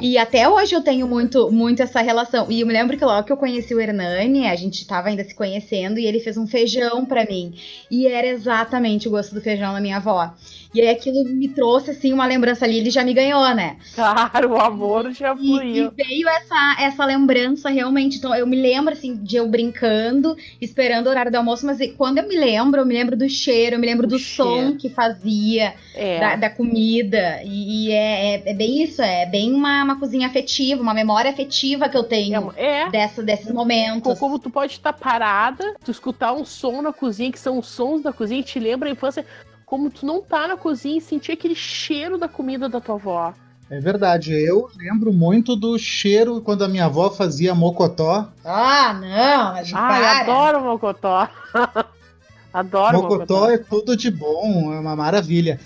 E 0.01 0.17
até 0.17 0.49
hoje 0.49 0.75
eu 0.75 0.81
tenho 0.81 1.07
muito, 1.07 1.49
muito 1.49 1.81
essa 1.81 2.01
relação. 2.01 2.47
E 2.49 2.59
eu 2.59 2.67
me 2.67 2.73
lembro 2.73 2.97
que 2.97 3.05
logo 3.05 3.23
que 3.25 3.31
eu 3.31 3.37
conheci 3.37 3.73
o 3.73 3.79
Hernani, 3.79 4.47
a 4.47 4.55
gente 4.55 4.85
tava 4.85 5.07
ainda 5.07 5.23
se 5.23 5.33
conhecendo, 5.33 5.97
e 5.97 6.05
ele 6.05 6.19
fez 6.19 6.35
um 6.35 6.45
feijão 6.45 7.05
para 7.05 7.25
mim. 7.25 7.53
E 7.89 8.05
era 8.07 8.27
exatamente 8.27 9.07
o 9.07 9.11
gosto 9.11 9.33
do 9.33 9.39
feijão 9.39 9.73
da 9.73 9.79
minha 9.79 9.97
avó. 9.97 10.33
E 10.75 10.81
aí 10.81 10.89
aquilo 10.89 11.23
me 11.25 11.47
trouxe, 11.47 11.91
assim, 11.91 12.11
uma 12.11 12.25
lembrança 12.25 12.65
ali, 12.65 12.77
ele 12.77 12.89
já 12.89 13.03
me 13.03 13.13
ganhou, 13.13 13.53
né? 13.55 13.77
Claro, 13.95 14.51
o 14.53 14.59
amor 14.59 15.11
já 15.11 15.33
E, 15.33 15.37
e 15.37 15.47
fluiu. 15.47 15.91
veio 15.91 16.27
essa, 16.27 16.75
essa 16.79 17.05
lembrança 17.05 17.69
realmente. 17.69 18.17
Então, 18.17 18.35
eu 18.35 18.45
me 18.45 18.55
lembro, 18.61 18.93
assim, 18.93 19.15
de 19.15 19.37
eu 19.37 19.47
brincando, 19.47 20.35
esperando 20.59 21.07
o 21.07 21.09
horário 21.09 21.31
do 21.31 21.35
almoço, 21.37 21.65
mas 21.65 21.77
quando 21.97 22.17
eu 22.17 22.27
me 22.27 22.35
lembro, 22.35 22.81
eu 22.81 22.85
me 22.85 22.93
lembro 22.93 23.15
do 23.15 23.29
cheiro, 23.29 23.75
eu 23.75 23.79
me 23.79 23.87
lembro 23.87 24.05
O 24.05 24.09
do 24.09 24.19
som 24.19 24.55
cheiro. 24.57 24.75
que 24.77 24.89
fazia, 24.89 25.73
É. 25.95 26.19
da, 26.19 26.35
da 26.35 26.49
comida. 26.49 27.41
E, 27.43 27.87
e 27.87 27.91
é, 27.91 28.35
é, 28.35 28.43
é 28.51 28.53
bem 28.53 28.83
isso, 28.83 29.01
é 29.01 29.25
bem 29.25 29.53
uma, 29.53 29.83
uma 29.83 29.99
cozinha 29.99 30.27
afetiva, 30.27 30.81
uma 30.81 30.93
memória 30.93 31.31
afetiva 31.31 31.87
que 31.87 31.95
eu 31.97 32.03
tenho 32.03 32.51
É, 32.57 32.81
é. 32.81 32.89
dessa, 32.89 33.23
desses 33.23 33.51
momentos. 33.51 34.13
Co- 34.13 34.19
Como 34.19 34.39
tu 34.39 34.49
pode 34.49 34.73
estar 34.73 34.93
parada, 34.93 35.75
tu 35.83 35.91
escutar 35.91 36.33
um 36.33 36.43
som 36.43 36.81
na 36.81 36.91
cozinha, 36.91 37.31
que 37.31 37.39
são 37.39 37.57
os 37.59 37.67
sons 37.67 38.01
da 38.01 38.11
cozinha, 38.11 38.39
e 38.41 38.43
te 38.43 38.59
lembra 38.59 38.89
a 38.89 38.91
infância, 38.91 39.25
como 39.65 39.89
tu 39.89 40.05
não 40.05 40.21
tá 40.21 40.47
na 40.47 40.57
cozinha 40.57 40.97
e 40.97 41.01
sentir 41.01 41.31
aquele 41.31 41.55
cheiro 41.55 42.17
da 42.17 42.27
comida 42.27 42.69
da 42.69 42.79
tua 42.79 42.95
avó. 42.95 43.33
É 43.69 43.79
verdade. 43.79 44.31
Eu 44.31 44.69
lembro 44.77 45.11
muito 45.11 45.55
do 45.55 45.77
cheiro 45.79 46.39
quando 46.41 46.63
a 46.63 46.67
minha 46.67 46.85
avó 46.85 47.09
fazia 47.09 47.55
mocotó. 47.55 48.27
Ah, 48.43 48.93
não, 48.93 49.53
mas 49.53 49.73
Ai, 49.73 50.01
para. 50.01 50.19
adoro 50.21 50.61
mocotó. 50.63 51.27
adoro 52.53 52.97
Mocotó 53.01 53.33
mocotó. 53.33 53.49
é 53.49 53.57
tudo 53.57 53.97
de 53.97 54.11
bom, 54.11 54.71
é 54.73 54.79
uma 54.79 54.95
maravilha. 54.95 55.59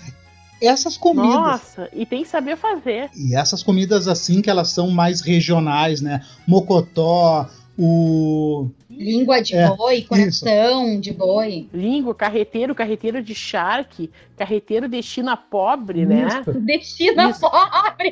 Essas 0.61 0.97
comidas. 0.97 1.33
Nossa, 1.33 1.89
e 1.93 2.05
tem 2.05 2.23
que 2.23 2.29
saber 2.29 2.57
fazer. 2.57 3.09
E 3.15 3.33
essas 3.35 3.63
comidas 3.63 4.07
assim 4.07 4.41
que 4.41 4.49
elas 4.49 4.69
são 4.69 4.89
mais 4.91 5.21
regionais, 5.21 6.01
né? 6.01 6.21
Mocotó, 6.47 7.47
o 7.79 8.69
Língua 8.89 9.41
de 9.41 9.55
É, 9.55 9.73
boi, 9.73 10.01
coração 10.01 10.99
de 10.99 11.13
boi. 11.13 11.69
Língua, 11.73 12.13
carreteiro, 12.13 12.75
carreteiro 12.75 13.23
de 13.23 13.33
charque, 13.33 14.11
carreteiro 14.35 14.89
de 14.89 15.01
China 15.01 15.37
pobre, 15.37 16.05
né? 16.05 16.27
Isso. 16.27 16.59
Destina 16.59 17.29
Isso. 17.29 17.39
pobre. 17.39 18.11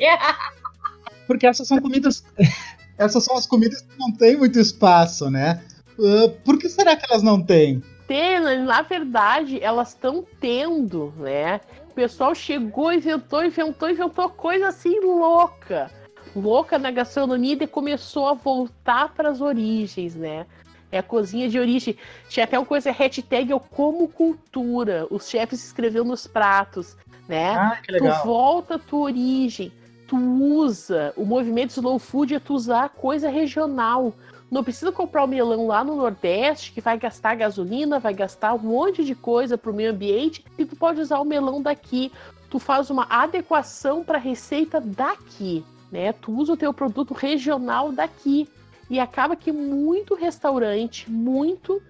Porque 1.26 1.46
essas 1.46 1.68
são 1.68 1.78
comidas. 1.82 2.24
essas 2.96 3.22
são 3.22 3.36
as 3.36 3.46
comidas 3.46 3.82
que 3.82 3.98
não 3.98 4.10
têm 4.10 4.38
muito 4.38 4.58
espaço, 4.58 5.30
né? 5.30 5.62
Ah, 6.00 6.32
por 6.42 6.58
que 6.58 6.70
será 6.70 6.96
que 6.96 7.04
elas 7.10 7.22
não 7.22 7.42
têm? 7.42 7.82
Tem, 8.06 8.40
na 8.40 8.80
verdade, 8.80 9.62
elas 9.62 9.88
estão 9.88 10.24
tendo, 10.40 11.12
né? 11.18 11.60
O 11.90 11.92
pessoal 11.92 12.34
chegou, 12.34 12.90
inventou, 12.90 13.44
inventou, 13.44 13.90
inventou 13.90 14.30
coisa 14.30 14.68
assim 14.68 14.98
louca. 15.00 15.90
Louca 16.40 16.78
na 16.78 16.90
gastronomia 16.90 17.56
e 17.60 17.66
começou 17.66 18.26
a 18.26 18.34
voltar 18.34 19.14
para 19.14 19.30
as 19.30 19.40
origens, 19.40 20.14
né? 20.14 20.46
É 20.90 20.98
a 20.98 21.02
cozinha 21.02 21.48
de 21.48 21.58
origem. 21.58 21.96
Tinha 22.28 22.44
até 22.44 22.58
uma 22.58 22.64
coisa, 22.64 22.90
hashtag 22.90 23.50
eu 23.50 23.60
como 23.60 24.08
cultura. 24.08 25.06
Os 25.10 25.28
chefes 25.28 25.64
escreveram 25.64 26.06
nos 26.06 26.26
pratos, 26.26 26.96
né? 27.28 27.54
Ah, 27.54 27.78
que 27.82 27.96
Tu 27.96 28.04
volta 28.24 28.76
à 28.76 28.78
tua 28.78 29.00
origem. 29.00 29.72
Tu 30.06 30.16
usa. 30.16 31.12
O 31.16 31.26
movimento 31.26 31.70
slow 31.70 31.98
food 31.98 32.34
é 32.34 32.40
tu 32.40 32.54
usar 32.54 32.88
coisa 32.88 33.28
regional. 33.28 34.14
Não 34.50 34.64
precisa 34.64 34.90
comprar 34.90 35.24
o 35.24 35.28
melão 35.28 35.66
lá 35.66 35.84
no 35.84 35.94
Nordeste, 35.94 36.72
que 36.72 36.80
vai 36.80 36.98
gastar 36.98 37.34
gasolina, 37.34 37.98
vai 37.98 38.14
gastar 38.14 38.54
um 38.54 38.58
monte 38.58 39.04
de 39.04 39.14
coisa 39.14 39.58
pro 39.58 39.74
meio 39.74 39.90
ambiente, 39.90 40.42
e 40.56 40.64
tu 40.64 40.74
pode 40.74 41.00
usar 41.02 41.20
o 41.20 41.24
melão 41.24 41.60
daqui. 41.60 42.10
Tu 42.48 42.58
faz 42.58 42.88
uma 42.88 43.06
adequação 43.10 44.02
para 44.02 44.16
a 44.16 44.20
receita 44.20 44.80
daqui, 44.80 45.62
né? 45.90 46.12
Tu 46.12 46.32
usa 46.32 46.52
o 46.52 46.56
teu 46.56 46.72
produto 46.72 47.14
regional 47.14 47.92
daqui. 47.92 48.48
E 48.90 48.98
acaba 48.98 49.36
que 49.36 49.52
muito 49.52 50.14
restaurante, 50.14 51.10
muito 51.10 51.82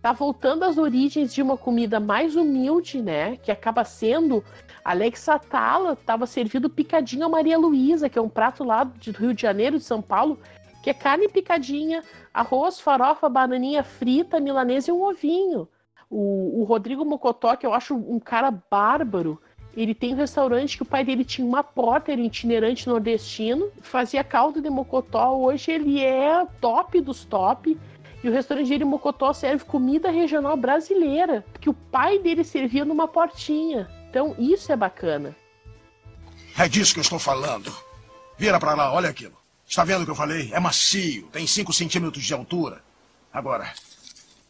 tá 0.00 0.12
voltando 0.12 0.64
às 0.64 0.76
origens 0.76 1.32
de 1.32 1.40
uma 1.40 1.56
comida 1.56 1.98
mais 1.98 2.36
humilde, 2.36 3.00
né? 3.00 3.36
Que 3.38 3.50
acaba 3.50 3.84
sendo 3.84 4.44
Alex 4.84 5.28
Atala 5.30 5.94
estava 5.94 6.26
servindo 6.26 6.68
picadinho 6.68 7.24
a 7.24 7.28
Maria 7.28 7.56
Luísa, 7.56 8.08
que 8.08 8.18
é 8.18 8.22
um 8.22 8.28
prato 8.28 8.62
lá 8.62 8.84
do 8.84 9.10
Rio 9.12 9.32
de 9.32 9.40
Janeiro, 9.40 9.78
de 9.78 9.84
São 9.84 10.02
Paulo, 10.02 10.38
que 10.82 10.90
é 10.90 10.94
carne 10.94 11.26
picadinha, 11.26 12.02
arroz, 12.34 12.78
farofa, 12.78 13.30
bananinha 13.30 13.82
frita, 13.82 14.38
milanesa 14.38 14.90
e 14.90 14.92
um 14.92 15.02
ovinho. 15.02 15.66
O, 16.10 16.60
o 16.60 16.64
Rodrigo 16.64 17.02
Mocotó, 17.02 17.56
que 17.56 17.64
eu 17.64 17.72
acho 17.72 17.94
um 17.96 18.20
cara 18.20 18.50
bárbaro, 18.50 19.40
ele 19.76 19.94
tem 19.94 20.14
um 20.14 20.16
restaurante 20.16 20.76
que 20.76 20.82
o 20.82 20.86
pai 20.86 21.04
dele 21.04 21.24
tinha 21.24 21.46
uma 21.46 21.62
porta, 21.62 22.12
era 22.12 22.20
um 22.20 22.24
itinerante 22.24 22.88
nordestino, 22.88 23.70
fazia 23.82 24.22
caldo 24.22 24.60
de 24.60 24.70
mocotó. 24.70 25.36
Hoje 25.36 25.70
ele 25.72 26.00
é 26.00 26.46
top 26.60 27.00
dos 27.00 27.24
top. 27.24 27.78
E 28.22 28.28
o 28.28 28.32
restaurante 28.32 28.68
dele 28.70 28.86
Mocotó 28.86 29.34
serve 29.34 29.66
comida 29.66 30.10
regional 30.10 30.56
brasileira, 30.56 31.44
que 31.60 31.68
o 31.68 31.74
pai 31.74 32.18
dele 32.18 32.42
servia 32.42 32.82
numa 32.82 33.06
portinha. 33.06 33.86
Então 34.08 34.34
isso 34.38 34.72
é 34.72 34.76
bacana. 34.76 35.36
É 36.56 36.66
disso 36.66 36.94
que 36.94 37.00
eu 37.00 37.02
estou 37.02 37.18
falando. 37.18 37.70
Vira 38.38 38.58
pra 38.58 38.74
lá, 38.74 38.94
olha 38.94 39.10
aquilo. 39.10 39.36
Está 39.68 39.84
vendo 39.84 40.02
o 40.02 40.04
que 40.06 40.10
eu 40.10 40.16
falei? 40.16 40.50
É 40.54 40.58
macio, 40.58 41.28
tem 41.32 41.46
5 41.46 41.70
centímetros 41.74 42.24
de 42.24 42.32
altura. 42.32 42.82
Agora, 43.30 43.70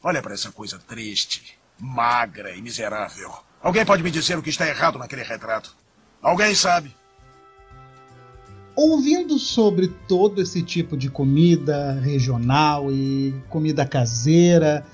olha 0.01 0.23
para 0.23 0.35
essa 0.35 0.53
coisa 0.53 0.79
triste, 0.79 1.59
magra 1.77 2.55
e 2.55 2.63
miserável. 2.63 3.33
Alguém 3.65 3.83
pode 3.83 4.03
me 4.03 4.11
dizer 4.11 4.37
o 4.37 4.43
que 4.43 4.51
está 4.51 4.69
errado 4.69 4.99
naquele 4.99 5.23
retrato? 5.23 5.75
Alguém 6.21 6.55
sabe? 6.55 6.95
Ouvindo 8.77 9.39
sobre 9.39 9.89
todo 10.07 10.43
esse 10.43 10.63
tipo 10.63 10.99
de 10.99 11.09
comida 11.09 11.93
regional 11.93 12.93
e 12.93 13.35
comida 13.49 13.87
caseira, 13.87 14.85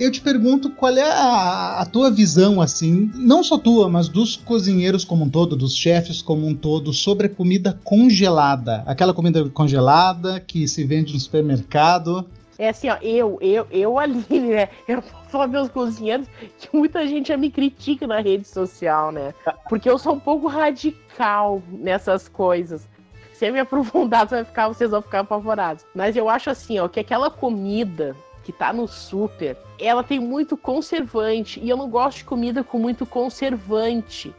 eu 0.00 0.10
te 0.10 0.20
pergunto 0.20 0.70
qual 0.70 0.96
é 0.96 1.08
a, 1.08 1.78
a 1.78 1.86
tua 1.86 2.10
visão, 2.10 2.60
assim, 2.60 3.12
não 3.14 3.44
só 3.44 3.56
tua, 3.56 3.88
mas 3.88 4.08
dos 4.08 4.34
cozinheiros 4.34 5.04
como 5.04 5.26
um 5.26 5.30
todo, 5.30 5.54
dos 5.54 5.76
chefes 5.76 6.20
como 6.20 6.48
um 6.48 6.54
todo, 6.54 6.92
sobre 6.92 7.28
a 7.28 7.30
comida 7.30 7.78
congelada. 7.84 8.82
Aquela 8.86 9.14
comida 9.14 9.48
congelada 9.50 10.40
que 10.40 10.66
se 10.66 10.82
vende 10.82 11.12
no 11.12 11.20
supermercado. 11.20 12.26
É 12.60 12.68
assim, 12.68 12.90
ó, 12.90 12.98
eu, 13.00 13.38
eu, 13.40 13.66
eu 13.70 13.98
ali, 13.98 14.38
né? 14.38 14.68
Eu 14.86 15.00
falo 15.00 15.48
meus 15.48 15.70
cozinheiros 15.70 16.28
que 16.58 16.68
muita 16.76 17.06
gente 17.06 17.28
já 17.28 17.36
me 17.38 17.50
critica 17.50 18.06
na 18.06 18.20
rede 18.20 18.46
social, 18.46 19.10
né? 19.10 19.32
Porque 19.66 19.88
eu 19.88 19.98
sou 19.98 20.12
um 20.12 20.20
pouco 20.20 20.46
radical 20.46 21.62
nessas 21.68 22.28
coisas. 22.28 22.86
Se 23.32 23.46
eu 23.46 23.54
me 23.54 23.60
aprofundar, 23.60 24.26
vai 24.26 24.44
ficar, 24.44 24.68
vocês 24.68 24.90
vão 24.90 25.00
ficar 25.00 25.20
apavorados. 25.20 25.86
Mas 25.94 26.16
eu 26.16 26.28
acho 26.28 26.50
assim, 26.50 26.78
ó, 26.78 26.86
que 26.86 27.00
aquela 27.00 27.30
comida 27.30 28.14
que 28.44 28.52
tá 28.52 28.74
no 28.74 28.86
super, 28.86 29.56
ela 29.78 30.04
tem 30.04 30.20
muito 30.20 30.54
conservante. 30.54 31.58
E 31.60 31.70
eu 31.70 31.78
não 31.78 31.88
gosto 31.88 32.18
de 32.18 32.24
comida 32.24 32.62
com 32.62 32.78
muito 32.78 33.06
conservante. 33.06 34.34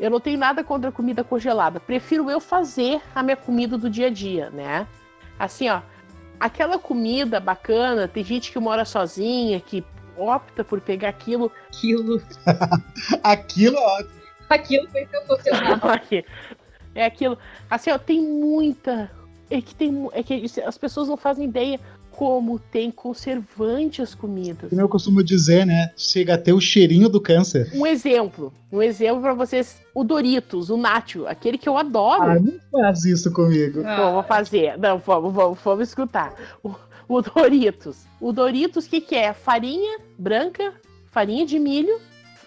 Eu 0.00 0.10
não 0.10 0.18
tenho 0.18 0.36
nada 0.36 0.64
contra 0.64 0.90
comida 0.90 1.22
congelada. 1.22 1.78
Prefiro 1.78 2.28
eu 2.28 2.40
fazer 2.40 3.00
a 3.14 3.22
minha 3.22 3.36
comida 3.36 3.78
do 3.78 3.88
dia 3.88 4.08
a 4.08 4.10
dia, 4.10 4.50
né? 4.50 4.84
Assim, 5.38 5.68
ó, 5.68 5.80
aquela 6.42 6.76
comida 6.76 7.38
bacana, 7.38 8.08
tem 8.08 8.24
gente 8.24 8.50
que 8.50 8.58
mora 8.58 8.84
sozinha, 8.84 9.60
que 9.60 9.84
opta 10.16 10.64
por 10.64 10.80
pegar 10.80 11.08
aquilo. 11.08 11.52
Aquilo. 11.68 12.20
aquilo, 13.22 13.76
ó. 13.78 14.02
Aquilo 14.50 14.88
foi 14.90 15.06
sensacional. 15.06 15.78
é 16.96 17.04
aquilo. 17.06 17.38
Assim, 17.70 17.92
ó, 17.92 17.98
tem 17.98 18.20
muita. 18.20 19.08
É 19.48 19.62
que 19.62 19.72
tem. 19.72 20.08
É 20.12 20.22
que 20.22 20.44
as 20.66 20.76
pessoas 20.76 21.08
não 21.08 21.16
fazem 21.16 21.44
ideia 21.46 21.78
como 22.16 22.58
tem 22.58 22.90
conservante 22.90 24.02
as 24.02 24.14
comidas. 24.14 24.70
Como 24.70 24.80
eu 24.80 24.88
costumo 24.88 25.22
dizer, 25.22 25.64
né? 25.66 25.90
Chega 25.96 26.34
a 26.34 26.38
ter 26.38 26.52
o 26.52 26.60
cheirinho 26.60 27.08
do 27.08 27.20
câncer. 27.20 27.70
Um 27.74 27.86
exemplo. 27.86 28.52
Um 28.70 28.82
exemplo 28.82 29.22
para 29.22 29.34
vocês. 29.34 29.80
O 29.94 30.04
Doritos, 30.04 30.70
o 30.70 30.76
Nacho, 30.76 31.26
aquele 31.26 31.58
que 31.58 31.68
eu 31.68 31.76
adoro. 31.76 32.22
Ah, 32.22 32.38
não 32.38 32.60
faz 32.70 33.04
isso 33.04 33.32
comigo. 33.32 33.82
Ah. 33.84 34.12
Vou 34.12 34.22
fazer. 34.22 34.78
Não, 34.78 34.98
vamos, 34.98 35.32
vamos, 35.32 35.58
vamos 35.64 35.88
escutar. 35.88 36.34
O, 36.62 36.74
o 37.08 37.22
Doritos. 37.22 38.04
O 38.20 38.32
Doritos, 38.32 38.86
o 38.86 38.90
que, 38.90 39.00
que 39.00 39.14
é? 39.14 39.32
Farinha 39.32 39.98
branca, 40.18 40.72
farinha 41.10 41.46
de 41.46 41.58
milho, 41.58 41.98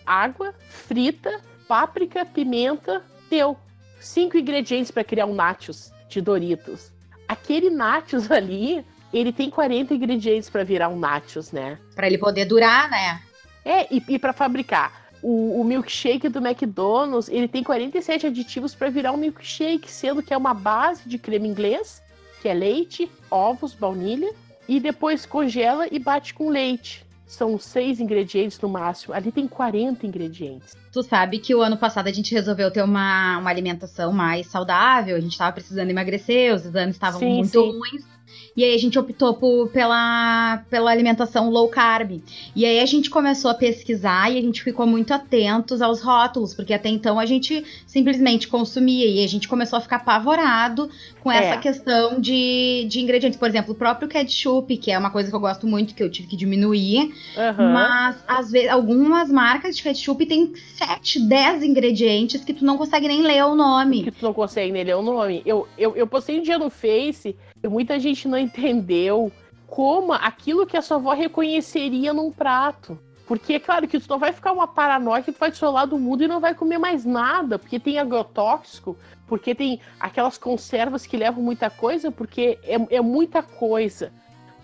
água, 0.06 0.54
frita, 0.70 1.42
páprica, 1.68 2.24
pimenta, 2.24 3.02
deu. 3.30 3.58
Cinco 4.00 4.38
ingredientes 4.38 4.92
para 4.92 5.04
criar 5.04 5.26
um 5.26 5.34
nachos 5.34 5.92
de 6.08 6.22
Doritos. 6.22 6.92
Aquele 7.28 7.72
nachos 7.72 8.30
ali 8.32 8.86
ele 9.16 9.32
tem 9.32 9.50
40 9.50 9.94
ingredientes 9.94 10.50
para 10.50 10.64
virar 10.64 10.90
um 10.90 11.00
nachos, 11.00 11.52
né? 11.52 11.78
Para 11.96 12.08
ele 12.08 12.18
poder 12.18 12.46
durar, 12.46 12.90
né? 12.90 13.22
É, 13.64 13.94
e, 13.94 14.04
e 14.10 14.20
para 14.20 14.34
fabricar. 14.34 15.06
O, 15.24 15.62
o, 15.62 15.64
milkshake 15.64 16.28
do 16.28 16.46
McDonald's, 16.46 17.30
ele 17.30 17.48
tem 17.48 17.64
47 17.64 18.28
aditivos 18.28 18.76
para 18.76 18.90
virar 18.90 19.14
um 19.14 19.18
milkshake, 19.18 19.90
sendo 19.90 20.22
que 20.22 20.34
é 20.34 20.38
uma 20.38 20.54
base 20.54 21.08
de 21.08 21.18
creme 21.18 21.48
inglês, 21.48 22.04
que 22.42 22.50
é 22.50 22.54
leite, 22.54 23.10
ovos, 23.32 23.74
baunilha, 23.74 24.32
e 24.68 24.80
depois 24.80 25.26
congela 25.26 25.88
e 25.90 25.98
bate 25.98 26.34
com 26.34 26.50
leite. 26.50 27.06
São 27.26 27.58
seis 27.58 28.00
ingredientes 28.00 28.60
no 28.60 28.70
máximo. 28.70 29.14
Ali 29.14 29.32
tem 29.32 29.48
40 29.48 30.06
ingredientes. 30.06 30.76
Tu 30.92 31.02
sabe 31.02 31.40
que 31.40 31.56
o 31.56 31.62
ano 31.62 31.78
passado 31.78 32.08
a 32.08 32.12
gente 32.12 32.34
resolveu 32.36 32.70
ter 32.70 32.84
uma, 32.84 33.40
uma 33.40 33.50
alimentação 33.50 34.12
mais 34.12 34.46
saudável, 34.48 35.16
a 35.16 35.20
gente 35.20 35.32
estava 35.32 35.54
precisando 35.54 35.90
emagrecer, 35.90 36.54
os 36.54 36.66
exames 36.66 36.96
estavam 36.96 37.22
muito 37.22 37.50
sim. 37.50 37.72
ruins. 37.72 38.15
E 38.56 38.64
aí 38.64 38.74
a 38.74 38.78
gente 38.78 38.98
optou 38.98 39.34
por, 39.34 39.70
pela, 39.70 40.64
pela 40.70 40.90
alimentação 40.90 41.50
low 41.50 41.68
carb. 41.68 42.22
E 42.56 42.66
aí 42.66 42.80
a 42.80 42.86
gente 42.86 43.10
começou 43.10 43.52
a 43.52 43.54
pesquisar 43.54 44.32
e 44.32 44.38
a 44.38 44.42
gente 44.42 44.64
ficou 44.64 44.88
muito 44.88 45.14
atentos 45.14 45.82
aos 45.82 46.02
rótulos, 46.02 46.54
porque 46.54 46.74
até 46.74 46.88
então 46.88 47.20
a 47.20 47.26
gente 47.26 47.66
simplesmente 47.86 48.48
consumia 48.48 49.06
e 49.06 49.24
a 49.24 49.28
gente 49.28 49.48
começou 49.48 49.78
a 49.78 49.82
ficar 49.82 49.98
apavorado 49.98 50.90
com 51.22 51.30
é. 51.32 51.38
essa 51.38 51.60
questão 51.60 52.20
de, 52.20 52.86
de 52.88 53.02
ingredientes. 53.02 53.38
Por 53.38 53.50
exemplo, 53.50 53.74
o 53.74 53.76
próprio 53.76 54.08
ketchup, 54.08 54.78
que 54.78 54.90
é 54.90 54.98
uma 54.98 55.10
coisa 55.10 55.30
que 55.30 55.36
eu 55.36 55.40
gosto 55.40 55.68
muito, 55.68 55.94
que 55.94 56.02
eu 56.02 56.10
tive 56.10 56.30
que 56.30 56.38
diminuir. 56.38 57.14
Uhum. 57.36 57.74
Mas 57.74 58.24
às 58.26 58.52
vezes 58.52 58.70
algumas 58.70 59.30
marcas 59.30 59.76
de 59.76 59.84
ketchup 59.84 60.26
tem 60.26 60.54
7, 60.56 61.28
10 61.28 61.64
ingredientes 61.64 62.46
que 62.46 62.54
tu 62.54 62.64
não 62.64 62.78
consegue 62.78 63.08
nem 63.08 63.22
ler 63.22 63.44
o 63.44 63.56
nome. 63.56 64.04
Que 64.04 64.12
tu 64.12 64.24
não 64.24 64.34
consegue 64.34 64.72
nem 64.72 64.84
ler 64.86 64.96
o 64.96 65.02
nome. 65.02 65.42
Eu, 65.46 65.68
eu, 65.78 65.94
eu 65.96 66.08
postei 66.08 66.40
um 66.40 66.42
dia 66.42 66.58
no 66.58 66.70
Face 66.70 67.36
muita 67.68 68.00
gente 68.00 68.28
não 68.28 68.38
entendeu 68.38 69.32
como 69.68 70.14
aquilo 70.14 70.66
que 70.66 70.78
a 70.78 70.82
sua 70.82 70.98
avó 70.98 71.14
reconheceria 71.14 72.14
num 72.14 72.32
prato. 72.32 72.98
Porque 73.26 73.54
é 73.54 73.60
claro 73.60 73.88
que 73.88 74.00
tu 74.00 74.08
não 74.08 74.20
vai 74.20 74.32
ficar 74.32 74.52
uma 74.52 74.68
paranoia 74.68 75.24
que 75.24 75.32
tu 75.32 75.40
vai 75.40 75.50
isolar 75.50 75.88
do 75.88 75.98
mundo 75.98 76.24
e 76.24 76.28
não 76.28 76.40
vai 76.40 76.54
comer 76.54 76.78
mais 76.78 77.04
nada, 77.04 77.58
porque 77.58 77.80
tem 77.80 77.98
agrotóxico, 77.98 78.96
porque 79.26 79.56
tem 79.56 79.82
aquelas 80.00 80.38
conservas 80.38 81.08
que 81.08 81.18
levam 81.18 81.44
muita 81.44 81.70
coisa, 81.70 82.12
porque 82.12 82.60
é, 82.64 82.98
é 82.98 83.02
muita 83.02 83.42
coisa. 83.42 84.14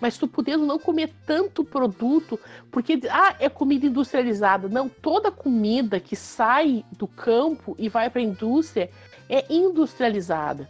Mas 0.00 0.16
tu 0.16 0.28
podendo 0.28 0.64
não 0.64 0.78
comer 0.78 1.12
tanto 1.26 1.64
produto, 1.64 2.38
porque 2.70 3.00
ah, 3.10 3.34
é 3.38 3.48
comida 3.48 3.86
industrializada. 3.86 4.68
Não, 4.68 4.88
toda 4.88 5.30
comida 5.30 5.98
que 5.98 6.14
sai 6.14 6.84
do 6.92 7.06
campo 7.06 7.74
e 7.78 7.88
vai 7.88 8.10
para 8.10 8.20
a 8.20 8.24
indústria 8.24 8.90
é 9.28 9.44
industrializada. 9.52 10.68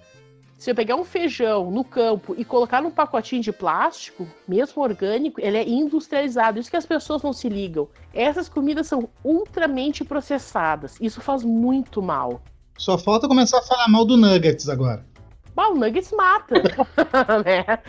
Se 0.63 0.71
eu 0.71 0.77
pegar 0.77 0.95
um 0.95 1.03
feijão 1.03 1.73
no 1.73 1.83
campo 1.83 2.37
e 2.39 2.45
colocar 2.45 2.81
num 2.81 2.91
pacotinho 2.93 3.43
de 3.43 3.51
plástico, 3.51 4.29
mesmo 4.47 4.81
orgânico, 4.81 5.41
ele 5.41 5.59
é 5.59 5.69
industrializado. 5.69 6.61
Isso 6.61 6.71
que 6.71 6.77
as 6.77 6.87
pessoas 6.87 7.21
não 7.21 7.33
se 7.33 7.49
ligam. 7.49 7.89
Essas 8.15 8.49
comidas 8.49 8.87
são 8.87 9.09
ultramente 9.25 10.05
processadas. 10.05 10.97
Isso 11.01 11.21
faz 11.21 11.43
muito 11.43 12.01
mal. 12.01 12.41
Só 12.79 12.97
falta 12.97 13.27
começar 13.27 13.59
a 13.59 13.63
falar 13.63 13.89
mal 13.89 14.05
do 14.05 14.17
Nuggets 14.17 14.69
agora. 14.69 15.05
Bah, 15.53 15.67
o 15.67 15.75
Nuggets 15.75 16.13
mata. 16.13 16.55
né? 17.45 17.81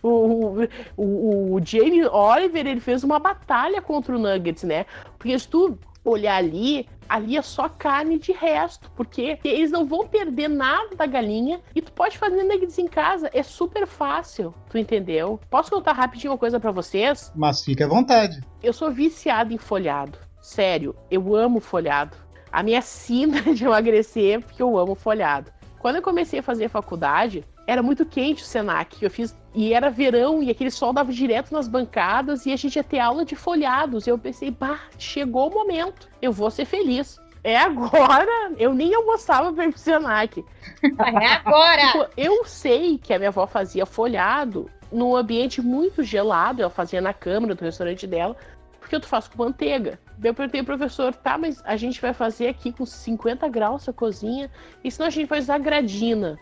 O, 0.00 0.68
o, 0.96 1.54
o, 1.54 1.60
Jamie 1.64 2.04
Oliver 2.04 2.64
ele 2.64 2.80
fez 2.80 3.02
uma 3.02 3.18
batalha 3.18 3.82
contra 3.82 4.14
o 4.14 4.20
Nuggets, 4.20 4.62
né? 4.62 4.86
Porque 5.18 5.36
se 5.36 5.48
tu 5.48 5.76
olhar 6.08 6.36
ali, 6.36 6.88
ali 7.08 7.36
é 7.36 7.42
só 7.42 7.68
carne 7.68 8.18
de 8.18 8.32
resto, 8.32 8.90
porque 8.96 9.38
eles 9.42 9.70
não 9.70 9.86
vão 9.86 10.06
perder 10.06 10.48
nada 10.48 10.94
da 10.96 11.06
galinha 11.06 11.60
e 11.74 11.80
tu 11.80 11.92
pode 11.92 12.18
fazer 12.18 12.42
nuggets 12.42 12.78
em 12.78 12.86
casa, 12.86 13.30
é 13.32 13.42
super 13.42 13.86
fácil, 13.86 14.54
tu 14.68 14.78
entendeu? 14.78 15.40
Posso 15.48 15.70
contar 15.70 15.92
rapidinho 15.92 16.32
uma 16.32 16.38
coisa 16.38 16.60
para 16.60 16.70
vocês? 16.70 17.32
Mas 17.34 17.64
fique 17.64 17.82
à 17.82 17.88
vontade. 17.88 18.40
Eu 18.62 18.72
sou 18.72 18.90
viciado 18.90 19.52
em 19.52 19.58
folhado. 19.58 20.18
Sério, 20.40 20.94
eu 21.10 21.34
amo 21.34 21.60
folhado. 21.60 22.16
A 22.50 22.62
minha 22.62 22.80
sina 22.80 23.42
de 23.54 23.64
emagrecer 23.64 24.38
é 24.38 24.40
porque 24.40 24.62
eu 24.62 24.78
amo 24.78 24.94
folhado. 24.94 25.52
Quando 25.78 25.96
eu 25.96 26.02
comecei 26.02 26.40
a 26.40 26.42
fazer 26.42 26.68
faculdade, 26.68 27.44
era 27.68 27.82
muito 27.82 28.06
quente 28.06 28.42
o 28.42 28.46
Senac. 28.46 28.96
Eu 29.04 29.10
fiz 29.10 29.36
e 29.54 29.74
era 29.74 29.90
verão 29.90 30.42
e 30.42 30.50
aquele 30.50 30.70
sol 30.70 30.90
dava 30.90 31.12
direto 31.12 31.52
nas 31.52 31.68
bancadas 31.68 32.46
e 32.46 32.52
a 32.52 32.56
gente 32.56 32.76
ia 32.76 32.82
ter 32.82 32.98
aula 32.98 33.26
de 33.26 33.36
folhados. 33.36 34.06
E 34.06 34.10
eu 34.10 34.18
pensei, 34.18 34.50
bah, 34.50 34.80
chegou 34.98 35.50
o 35.50 35.54
momento, 35.54 36.08
eu 36.22 36.32
vou 36.32 36.50
ser 36.50 36.64
feliz. 36.64 37.20
É 37.44 37.58
agora! 37.58 38.52
Eu 38.56 38.72
nem 38.72 38.94
almoçava 38.94 39.52
para 39.52 39.66
ir 39.66 39.70
pro 39.70 39.78
Senac. 39.78 40.42
É 40.82 41.26
agora! 41.26 41.86
Tipo, 41.92 42.06
eu 42.16 42.44
sei 42.46 42.96
que 42.96 43.12
a 43.12 43.18
minha 43.18 43.28
avó 43.28 43.46
fazia 43.46 43.84
folhado 43.84 44.70
num 44.90 45.14
ambiente 45.14 45.60
muito 45.60 46.02
gelado, 46.02 46.62
ela 46.62 46.70
fazia 46.70 47.02
na 47.02 47.12
câmara 47.12 47.54
do 47.54 47.62
restaurante 47.62 48.06
dela, 48.06 48.34
porque 48.80 48.96
eu 48.96 49.02
faço 49.02 49.30
com 49.30 49.42
manteiga. 49.44 49.98
Eu 50.22 50.32
perguntei 50.32 50.60
ao 50.60 50.66
professor, 50.66 51.14
tá, 51.14 51.36
mas 51.36 51.62
a 51.66 51.76
gente 51.76 52.00
vai 52.00 52.14
fazer 52.14 52.48
aqui 52.48 52.72
com 52.72 52.86
50 52.86 53.46
graus 53.48 53.86
a 53.88 53.92
cozinha, 53.92 54.50
e 54.82 54.90
senão 54.90 55.08
a 55.08 55.10
gente 55.10 55.28
vai 55.28 55.38
usar 55.38 55.58
gradina. 55.58 56.38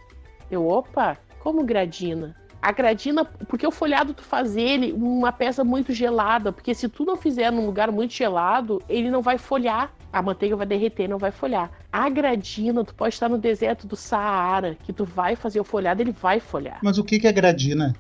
Eu, 0.50 0.66
opa, 0.68 1.16
como 1.40 1.64
gradina? 1.64 2.34
A 2.60 2.72
gradina, 2.72 3.24
porque 3.24 3.66
o 3.66 3.70
folhado 3.70 4.12
tu 4.12 4.22
faz 4.22 4.56
ele 4.56 4.92
uma 4.92 5.30
peça 5.30 5.62
muito 5.62 5.92
gelada, 5.92 6.50
porque 6.50 6.74
se 6.74 6.88
tu 6.88 7.04
não 7.04 7.16
fizer 7.16 7.52
num 7.52 7.66
lugar 7.66 7.92
muito 7.92 8.12
gelado, 8.12 8.82
ele 8.88 9.10
não 9.10 9.22
vai 9.22 9.38
folhar. 9.38 9.94
A 10.12 10.22
manteiga 10.22 10.56
vai 10.56 10.66
derreter, 10.66 11.06
não 11.08 11.18
vai 11.18 11.30
folhar. 11.30 11.70
A 11.92 12.08
gradina, 12.08 12.84
tu 12.84 12.94
pode 12.94 13.14
estar 13.14 13.28
no 13.28 13.38
deserto 13.38 13.86
do 13.86 13.94
Saara, 13.94 14.76
que 14.82 14.92
tu 14.92 15.04
vai 15.04 15.36
fazer 15.36 15.60
o 15.60 15.64
folhado, 15.64 16.02
ele 16.02 16.12
vai 16.12 16.40
folhar. 16.40 16.80
Mas 16.82 16.98
o 16.98 17.04
que 17.04 17.24
é 17.26 17.32
gradina? 17.32 17.94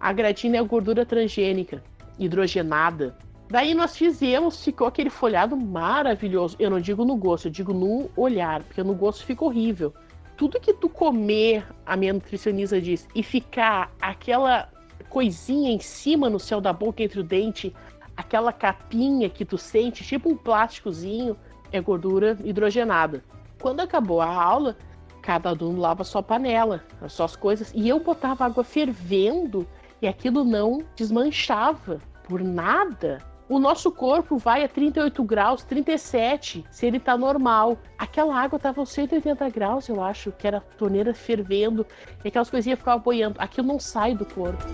A 0.00 0.12
gradina 0.12 0.56
é 0.56 0.60
a 0.60 0.64
gordura 0.64 1.04
transgênica, 1.04 1.82
hidrogenada. 2.18 3.16
Daí 3.48 3.74
nós 3.74 3.96
fizemos, 3.96 4.64
ficou 4.64 4.86
aquele 4.86 5.10
folhado 5.10 5.56
maravilhoso. 5.56 6.56
Eu 6.58 6.70
não 6.70 6.80
digo 6.80 7.04
no 7.04 7.14
gosto, 7.14 7.46
eu 7.46 7.52
digo 7.52 7.72
no 7.72 8.10
olhar, 8.16 8.62
porque 8.64 8.82
no 8.82 8.94
gosto 8.94 9.24
fica 9.24 9.44
horrível 9.44 9.94
tudo 10.36 10.60
que 10.60 10.72
tu 10.72 10.88
comer, 10.88 11.66
a 11.84 11.96
minha 11.96 12.12
nutricionista 12.12 12.80
diz, 12.80 13.08
e 13.14 13.22
ficar 13.22 13.92
aquela 14.00 14.68
coisinha 15.08 15.70
em 15.70 15.80
cima 15.80 16.28
no 16.28 16.38
céu 16.38 16.60
da 16.60 16.72
boca 16.72 17.02
entre 17.02 17.20
o 17.20 17.24
dente, 17.24 17.74
aquela 18.16 18.52
capinha 18.52 19.30
que 19.30 19.44
tu 19.44 19.56
sente, 19.56 20.04
tipo 20.04 20.28
um 20.28 20.36
plásticozinho, 20.36 21.36
é 21.72 21.80
gordura 21.80 22.36
hidrogenada. 22.44 23.24
Quando 23.60 23.80
acabou 23.80 24.20
a 24.20 24.32
aula, 24.32 24.76
cada 25.22 25.48
aluno 25.48 25.80
lava 25.80 26.04
sua 26.04 26.22
panela, 26.22 26.84
as 27.00 27.12
suas 27.12 27.34
coisas, 27.34 27.72
e 27.74 27.88
eu 27.88 27.98
botava 27.98 28.44
água 28.44 28.62
fervendo 28.62 29.66
e 30.00 30.06
aquilo 30.06 30.44
não 30.44 30.82
desmanchava 30.94 32.00
por 32.24 32.42
nada. 32.42 33.18
O 33.48 33.60
nosso 33.60 33.92
corpo 33.92 34.36
vai 34.38 34.64
a 34.64 34.68
38 34.68 35.22
graus, 35.22 35.62
37, 35.62 36.64
se 36.68 36.84
ele 36.84 36.98
tá 36.98 37.16
normal. 37.16 37.78
Aquela 37.96 38.36
água 38.36 38.58
tava 38.58 38.80
aos 38.80 38.90
180 38.90 39.48
graus, 39.50 39.88
eu 39.88 40.02
acho, 40.02 40.32
que 40.32 40.48
era 40.48 40.60
torneira 40.60 41.14
fervendo, 41.14 41.86
e 42.24 42.28
aquelas 42.28 42.50
coisinhas 42.50 42.76
ficavam 42.76 43.00
boiando. 43.00 43.36
Aquilo 43.38 43.68
não 43.68 43.78
sai 43.78 44.16
do 44.16 44.24
corpo. 44.24 44.64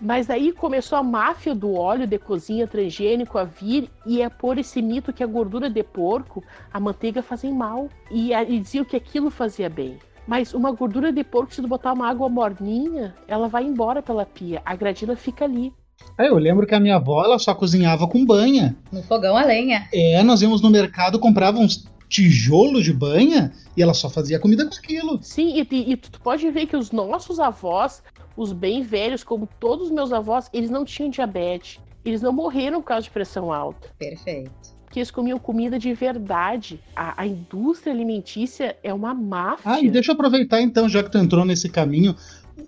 Mas 0.00 0.30
aí 0.30 0.50
começou 0.50 0.96
a 0.96 1.02
máfia 1.02 1.54
do 1.54 1.74
óleo 1.74 2.06
de 2.06 2.18
cozinha 2.18 2.66
transgênico 2.66 3.36
a 3.36 3.44
vir 3.44 3.90
e 4.06 4.22
é 4.22 4.30
por 4.30 4.56
esse 4.56 4.80
mito 4.80 5.12
que 5.12 5.22
a 5.22 5.26
gordura 5.26 5.68
de 5.68 5.82
porco, 5.84 6.42
a 6.72 6.80
manteiga 6.80 7.22
fazem 7.22 7.52
mal. 7.52 7.88
E, 8.10 8.32
e 8.32 8.58
diziam 8.58 8.84
que 8.84 8.96
aquilo 8.96 9.30
fazia 9.30 9.68
bem. 9.68 9.98
Mas 10.26 10.54
uma 10.54 10.72
gordura 10.72 11.12
de 11.12 11.24
porco, 11.24 11.54
se 11.54 11.60
tu 11.60 11.68
botar 11.68 11.92
uma 11.92 12.08
água 12.08 12.28
morninha, 12.28 13.14
ela 13.26 13.48
vai 13.48 13.64
embora 13.64 14.02
pela 14.02 14.24
pia. 14.24 14.62
A 14.64 14.74
gradina 14.76 15.16
fica 15.16 15.44
ali. 15.44 15.72
É, 16.18 16.28
eu 16.28 16.36
lembro 16.36 16.66
que 16.66 16.74
a 16.74 16.80
minha 16.80 16.96
avó 16.96 17.24
ela 17.24 17.38
só 17.38 17.54
cozinhava 17.54 18.06
com 18.06 18.24
banha. 18.24 18.76
No 18.92 19.02
fogão 19.02 19.36
a 19.36 19.44
lenha. 19.44 19.88
É, 19.92 20.22
nós 20.22 20.42
íamos 20.42 20.60
no 20.60 20.70
mercado, 20.70 21.18
comprava 21.18 21.58
uns 21.58 21.84
tijolos 22.08 22.84
de 22.84 22.92
banha 22.92 23.52
e 23.76 23.82
ela 23.82 23.94
só 23.94 24.10
fazia 24.10 24.38
comida 24.38 24.66
com 24.66 24.74
aquilo. 24.74 25.18
Sim, 25.22 25.54
e, 25.70 25.92
e 25.92 25.96
tu 25.96 26.20
pode 26.20 26.48
ver 26.50 26.66
que 26.66 26.76
os 26.76 26.92
nossos 26.92 27.40
avós, 27.40 28.02
os 28.36 28.52
bem 28.52 28.82
velhos, 28.82 29.24
como 29.24 29.48
todos 29.58 29.86
os 29.86 29.92
meus 29.92 30.12
avós, 30.12 30.48
eles 30.52 30.70
não 30.70 30.84
tinham 30.84 31.10
diabetes. 31.10 31.80
Eles 32.04 32.20
não 32.20 32.32
morreram 32.32 32.80
por 32.80 32.88
causa 32.88 33.04
de 33.04 33.10
pressão 33.10 33.52
alta. 33.52 33.88
Perfeito. 33.98 34.71
Porque 34.92 35.00
eles 35.00 35.10
comiam 35.10 35.38
comida 35.38 35.78
de 35.78 35.94
verdade. 35.94 36.78
A, 36.94 37.22
a 37.22 37.26
indústria 37.26 37.94
alimentícia 37.94 38.76
é 38.82 38.92
uma 38.92 39.14
máfia. 39.14 39.72
Ah, 39.72 39.80
e 39.80 39.88
deixa 39.88 40.10
eu 40.10 40.14
aproveitar 40.14 40.60
então, 40.60 40.86
já 40.86 41.02
que 41.02 41.10
tu 41.10 41.16
entrou 41.16 41.46
nesse 41.46 41.70
caminho, 41.70 42.14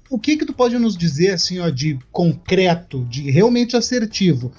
o 0.08 0.18
que 0.18 0.38
que 0.38 0.46
tu 0.46 0.54
pode 0.54 0.78
nos 0.78 0.96
dizer 0.96 1.32
assim, 1.34 1.60
ó, 1.60 1.68
de 1.68 1.98
concreto, 2.10 3.04
de 3.10 3.30
realmente 3.30 3.76
assertivo? 3.76 4.52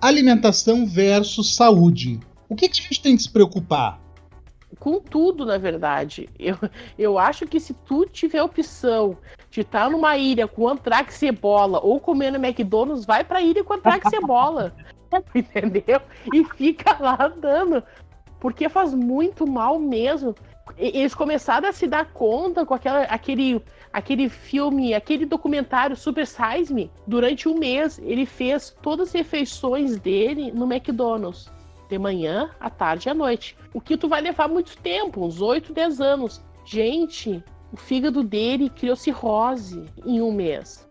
Alimentação 0.00 0.86
versus 0.86 1.54
saúde. 1.54 2.18
O 2.48 2.56
que 2.56 2.70
que 2.70 2.80
a 2.80 2.82
gente 2.84 3.02
tem 3.02 3.16
que 3.16 3.22
se 3.22 3.30
preocupar? 3.30 4.00
com 4.78 4.98
tudo, 4.98 5.44
na 5.44 5.58
verdade. 5.58 6.26
Eu, 6.38 6.56
eu 6.98 7.18
acho 7.18 7.46
que 7.46 7.60
se 7.60 7.74
tu 7.74 8.06
tiver 8.06 8.38
a 8.38 8.44
opção 8.44 9.18
de 9.50 9.60
estar 9.60 9.90
numa 9.90 10.16
ilha 10.16 10.48
com 10.48 10.66
antrax 10.66 11.16
cebola 11.16 11.80
ou 11.82 12.00
comendo 12.00 12.38
McDonald's, 12.38 13.04
vai 13.04 13.22
pra 13.24 13.42
ilha 13.42 13.62
com 13.62 13.74
antrax 13.74 14.08
cebola. 14.08 14.74
Entendeu? 15.34 16.00
E 16.32 16.44
fica 16.44 16.96
lá 17.00 17.18
andando. 17.20 17.82
Porque 18.38 18.68
faz 18.68 18.94
muito 18.94 19.46
mal 19.46 19.78
mesmo. 19.78 20.34
Eles 20.78 21.14
começaram 21.14 21.68
a 21.68 21.72
se 21.72 21.86
dar 21.86 22.06
conta 22.12 22.64
com 22.64 22.72
aquela, 22.72 23.02
aquele, 23.02 23.62
aquele 23.92 24.28
filme, 24.28 24.94
aquele 24.94 25.26
documentário 25.26 25.96
Super 25.96 26.26
Size 26.26 26.72
Me. 26.72 26.90
Durante 27.06 27.48
um 27.48 27.58
mês, 27.58 27.98
ele 27.98 28.24
fez 28.24 28.74
todas 28.80 29.08
as 29.08 29.14
refeições 29.14 29.98
dele 29.98 30.52
no 30.52 30.70
McDonald's 30.70 31.50
de 31.88 31.98
manhã, 31.98 32.50
à 32.60 32.70
tarde 32.70 33.08
e 33.08 33.10
à 33.10 33.14
noite. 33.14 33.56
O 33.74 33.80
que 33.80 33.96
tu 33.96 34.08
vai 34.08 34.20
levar 34.20 34.48
muito 34.48 34.78
tempo, 34.78 35.24
uns 35.24 35.42
8, 35.42 35.72
10 35.72 36.00
anos. 36.00 36.40
Gente, 36.64 37.42
o 37.72 37.76
fígado 37.76 38.22
dele 38.22 38.70
criou 38.70 38.96
cirrose 38.96 39.84
em 40.06 40.22
um 40.22 40.32
mês. 40.32 40.88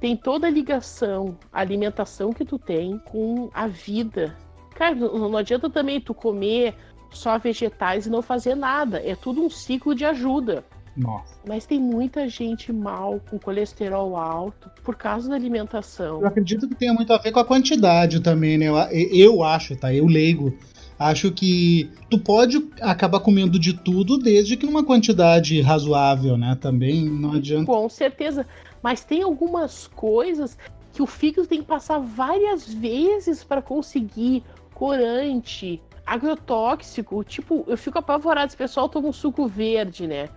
Tem 0.00 0.16
toda 0.16 0.46
a 0.46 0.50
ligação, 0.50 1.36
a 1.52 1.60
alimentação 1.60 2.32
que 2.32 2.44
tu 2.44 2.58
tem 2.58 2.98
com 3.04 3.50
a 3.52 3.66
vida. 3.66 4.36
Cara, 4.74 4.94
não 4.94 5.36
adianta 5.36 5.68
também 5.68 6.00
tu 6.00 6.14
comer 6.14 6.74
só 7.10 7.38
vegetais 7.38 8.06
e 8.06 8.10
não 8.10 8.22
fazer 8.22 8.54
nada. 8.54 9.02
É 9.04 9.14
tudo 9.14 9.42
um 9.42 9.50
ciclo 9.50 9.94
de 9.94 10.04
ajuda. 10.04 10.64
Nossa. 10.96 11.34
Mas 11.46 11.66
tem 11.66 11.78
muita 11.78 12.28
gente 12.28 12.72
mal, 12.72 13.20
com 13.30 13.38
colesterol 13.38 14.16
alto, 14.16 14.70
por 14.82 14.96
causa 14.96 15.28
da 15.28 15.34
alimentação. 15.34 16.20
Eu 16.20 16.26
acredito 16.26 16.68
que 16.68 16.74
tenha 16.74 16.92
muito 16.92 17.12
a 17.12 17.18
ver 17.18 17.32
com 17.32 17.40
a 17.40 17.44
quantidade 17.44 18.20
também, 18.20 18.58
né? 18.58 18.66
Eu, 18.66 18.76
eu 19.12 19.42
acho, 19.42 19.76
tá? 19.76 19.92
Eu 19.92 20.06
leigo. 20.06 20.56
Acho 20.98 21.32
que 21.32 21.90
tu 22.10 22.18
pode 22.18 22.62
acabar 22.80 23.20
comendo 23.20 23.58
de 23.58 23.72
tudo 23.72 24.18
desde 24.18 24.54
que 24.54 24.66
numa 24.66 24.84
quantidade 24.84 25.58
razoável, 25.62 26.36
né? 26.36 26.58
Também 26.60 27.04
não 27.06 27.32
adianta. 27.32 27.64
Com 27.64 27.88
certeza. 27.88 28.46
Mas 28.82 29.04
tem 29.04 29.22
algumas 29.22 29.86
coisas 29.86 30.56
que 30.92 31.02
o 31.02 31.06
fígado 31.06 31.46
tem 31.46 31.60
que 31.60 31.66
passar 31.66 31.98
várias 31.98 32.72
vezes 32.72 33.44
para 33.44 33.62
conseguir 33.62 34.44
corante, 34.74 35.82
agrotóxico. 36.06 37.22
Tipo, 37.22 37.64
eu 37.66 37.76
fico 37.76 37.98
apavorado. 37.98 38.48
Esse 38.48 38.56
pessoal 38.56 38.88
toma 38.88 39.08
um 39.08 39.12
suco 39.12 39.46
verde, 39.46 40.06
né? 40.06 40.28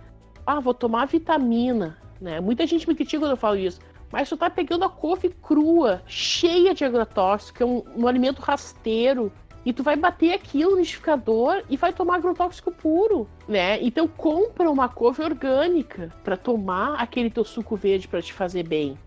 ah, 0.46 0.60
vou 0.60 0.74
tomar 0.74 1.06
vitamina, 1.06 1.96
né? 2.20 2.40
Muita 2.40 2.66
gente 2.66 2.86
me 2.88 2.94
critica 2.94 3.20
quando 3.20 3.32
eu 3.32 3.36
falo 3.36 3.56
isso. 3.56 3.80
Mas 4.12 4.28
tu 4.28 4.36
tá 4.36 4.48
pegando 4.48 4.84
a 4.84 4.88
couve 4.88 5.30
crua, 5.30 6.02
cheia 6.06 6.74
de 6.74 6.84
agrotóxico, 6.84 7.62
é 7.62 7.66
um, 7.66 7.82
um 7.96 8.06
alimento 8.06 8.40
rasteiro, 8.40 9.32
e 9.64 9.72
tu 9.72 9.82
vai 9.82 9.96
bater 9.96 10.32
aquilo 10.32 10.72
no 10.72 10.76
liquidificador 10.76 11.62
e 11.70 11.76
vai 11.76 11.92
tomar 11.92 12.16
agrotóxico 12.16 12.70
puro, 12.70 13.28
né? 13.48 13.82
Então 13.82 14.06
compra 14.06 14.70
uma 14.70 14.88
couve 14.88 15.22
orgânica 15.22 16.10
para 16.22 16.36
tomar 16.36 16.96
aquele 16.96 17.30
teu 17.30 17.44
suco 17.44 17.74
verde 17.74 18.06
para 18.06 18.20
te 18.20 18.32
fazer 18.32 18.66
bem. 18.68 18.98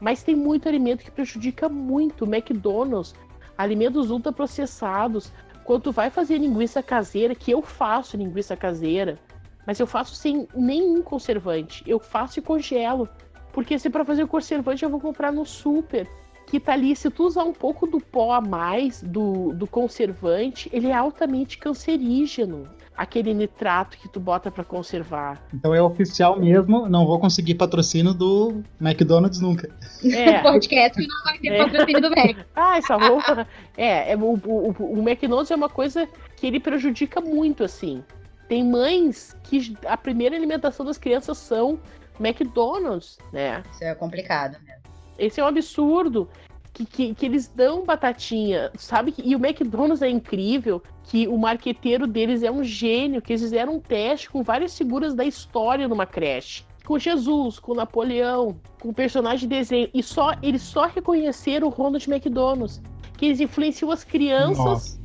Mas 0.00 0.22
tem 0.22 0.34
muito 0.34 0.68
alimento 0.68 1.04
que 1.04 1.10
prejudica 1.10 1.68
muito, 1.68 2.24
McDonald's, 2.24 3.14
alimentos 3.56 4.10
ultraprocessados. 4.10 5.32
Quando 5.64 5.82
tu 5.82 5.92
vai 5.92 6.10
fazer 6.10 6.38
linguiça 6.38 6.82
caseira, 6.82 7.34
que 7.34 7.50
eu 7.50 7.62
faço 7.62 8.16
linguiça 8.16 8.56
caseira, 8.56 9.18
mas 9.66 9.78
eu 9.78 9.86
faço 9.86 10.14
sem 10.14 10.48
nenhum 10.54 11.02
conservante. 11.02 11.84
Eu 11.86 11.98
faço 11.98 12.38
e 12.38 12.42
congelo. 12.42 13.08
Porque 13.52 13.78
se 13.78 13.90
para 13.90 14.04
fazer 14.04 14.22
o 14.22 14.28
conservante 14.28 14.82
eu 14.82 14.90
vou 14.90 15.00
comprar 15.00 15.32
no 15.32 15.44
super. 15.44 16.08
Que 16.48 16.58
tá 16.58 16.72
ali, 16.72 16.96
se 16.96 17.10
tu 17.10 17.26
usar 17.26 17.44
um 17.44 17.52
pouco 17.52 17.86
do 17.86 18.00
pó 18.00 18.32
a 18.32 18.40
mais 18.40 19.02
do, 19.02 19.52
do 19.52 19.66
conservante, 19.66 20.70
ele 20.72 20.86
é 20.88 20.94
altamente 20.94 21.58
cancerígeno. 21.58 22.66
Aquele 22.96 23.34
nitrato 23.34 23.98
que 23.98 24.08
tu 24.08 24.18
bota 24.18 24.50
para 24.50 24.64
conservar. 24.64 25.40
Então 25.52 25.74
é 25.74 25.80
oficial 25.80 26.40
mesmo, 26.40 26.88
não 26.88 27.06
vou 27.06 27.20
conseguir 27.20 27.54
patrocínio 27.54 28.14
do 28.14 28.62
McDonald's 28.80 29.40
nunca. 29.40 29.70
É. 30.02 30.38
podcast 30.42 31.06
não 31.06 31.24
vai 31.24 31.38
ter 31.38 31.48
é. 31.48 31.58
patrocínio 31.58 32.00
do 32.00 32.10
Mac. 32.10 32.36
Ah, 32.56 32.78
essa 32.78 32.96
roupa. 32.96 33.46
é, 33.76 34.12
é 34.12 34.16
o, 34.16 34.40
o, 34.44 34.74
o 34.78 34.98
McDonald's 35.06 35.50
é 35.50 35.54
uma 35.54 35.68
coisa 35.68 36.08
que 36.34 36.46
ele 36.46 36.58
prejudica 36.58 37.20
muito, 37.20 37.62
assim. 37.62 38.02
Tem 38.48 38.64
mães 38.64 39.36
que 39.44 39.76
a 39.86 39.96
primeira 39.98 40.34
alimentação 40.34 40.84
das 40.84 40.96
crianças 40.96 41.36
são 41.36 41.78
McDonald's, 42.18 43.18
né? 43.32 43.62
Isso 43.70 43.84
é 43.84 43.94
complicado 43.94 44.56
mesmo. 44.64 44.87
Esse 45.18 45.40
é 45.40 45.44
um 45.44 45.46
absurdo. 45.46 46.28
Que, 46.72 46.84
que, 46.84 47.14
que, 47.14 47.26
eles 47.26 47.48
dão 47.48 47.84
batatinha, 47.84 48.70
sabe? 48.76 49.12
E 49.18 49.34
o 49.34 49.44
McDonald's 49.44 50.00
é 50.00 50.08
incrível, 50.08 50.80
que 51.02 51.26
o 51.26 51.36
marqueteiro 51.36 52.06
deles 52.06 52.44
é 52.44 52.50
um 52.50 52.62
gênio, 52.62 53.20
que 53.20 53.32
eles 53.32 53.42
fizeram 53.42 53.76
um 53.76 53.80
teste 53.80 54.30
com 54.30 54.44
várias 54.44 54.78
figuras 54.78 55.12
da 55.12 55.24
história 55.24 55.88
numa 55.88 56.06
creche. 56.06 56.64
Com 56.86 56.96
Jesus, 56.96 57.58
com 57.58 57.74
Napoleão, 57.74 58.60
com 58.80 58.92
personagem 58.92 59.48
de 59.48 59.56
desenho. 59.56 59.90
E 59.92 60.02
só 60.02 60.34
eles 60.40 60.62
só 60.62 60.86
reconheceram 60.86 61.66
o 61.66 61.70
Ronald 61.70 62.08
McDonald's. 62.08 62.80
Que 63.16 63.26
eles 63.26 63.40
influenciam 63.40 63.90
as 63.90 64.04
crianças 64.04 64.64
Nossa. 64.64 64.98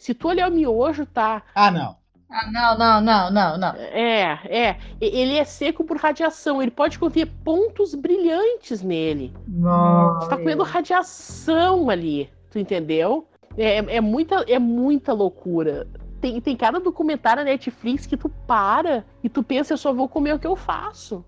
Se 0.00 0.14
tu 0.14 0.28
olhar 0.28 0.50
o 0.50 0.54
miojo, 0.54 1.04
tá. 1.04 1.42
Ah, 1.54 1.70
não. 1.70 1.99
Ah, 2.30 2.48
não, 2.50 2.78
não, 2.78 3.00
não, 3.00 3.30
não, 3.30 3.58
não. 3.58 3.74
É, 3.76 4.38
é. 4.44 4.78
Ele 5.00 5.36
é 5.36 5.44
seco 5.44 5.82
por 5.82 5.96
radiação. 5.96 6.62
Ele 6.62 6.70
pode 6.70 6.98
conter 6.98 7.26
pontos 7.26 7.94
brilhantes 7.94 8.82
nele. 8.82 9.34
Nossa. 9.48 10.20
Você 10.20 10.30
tá 10.30 10.36
comendo 10.36 10.62
radiação 10.62 11.90
ali. 11.90 12.30
Tu 12.50 12.58
entendeu? 12.60 13.26
É, 13.56 13.96
é, 13.96 14.00
muita, 14.00 14.36
é 14.48 14.58
muita 14.60 15.12
loucura. 15.12 15.88
Tem, 16.20 16.40
tem 16.40 16.56
cada 16.56 16.78
documentário 16.78 17.42
na 17.42 17.50
Netflix 17.50 18.06
que 18.06 18.16
tu 18.16 18.28
para 18.28 19.04
e 19.24 19.28
tu 19.28 19.42
pensa, 19.42 19.72
eu 19.72 19.78
só 19.78 19.92
vou 19.92 20.08
comer 20.08 20.34
o 20.34 20.38
que 20.38 20.46
eu 20.46 20.54
faço. 20.54 21.24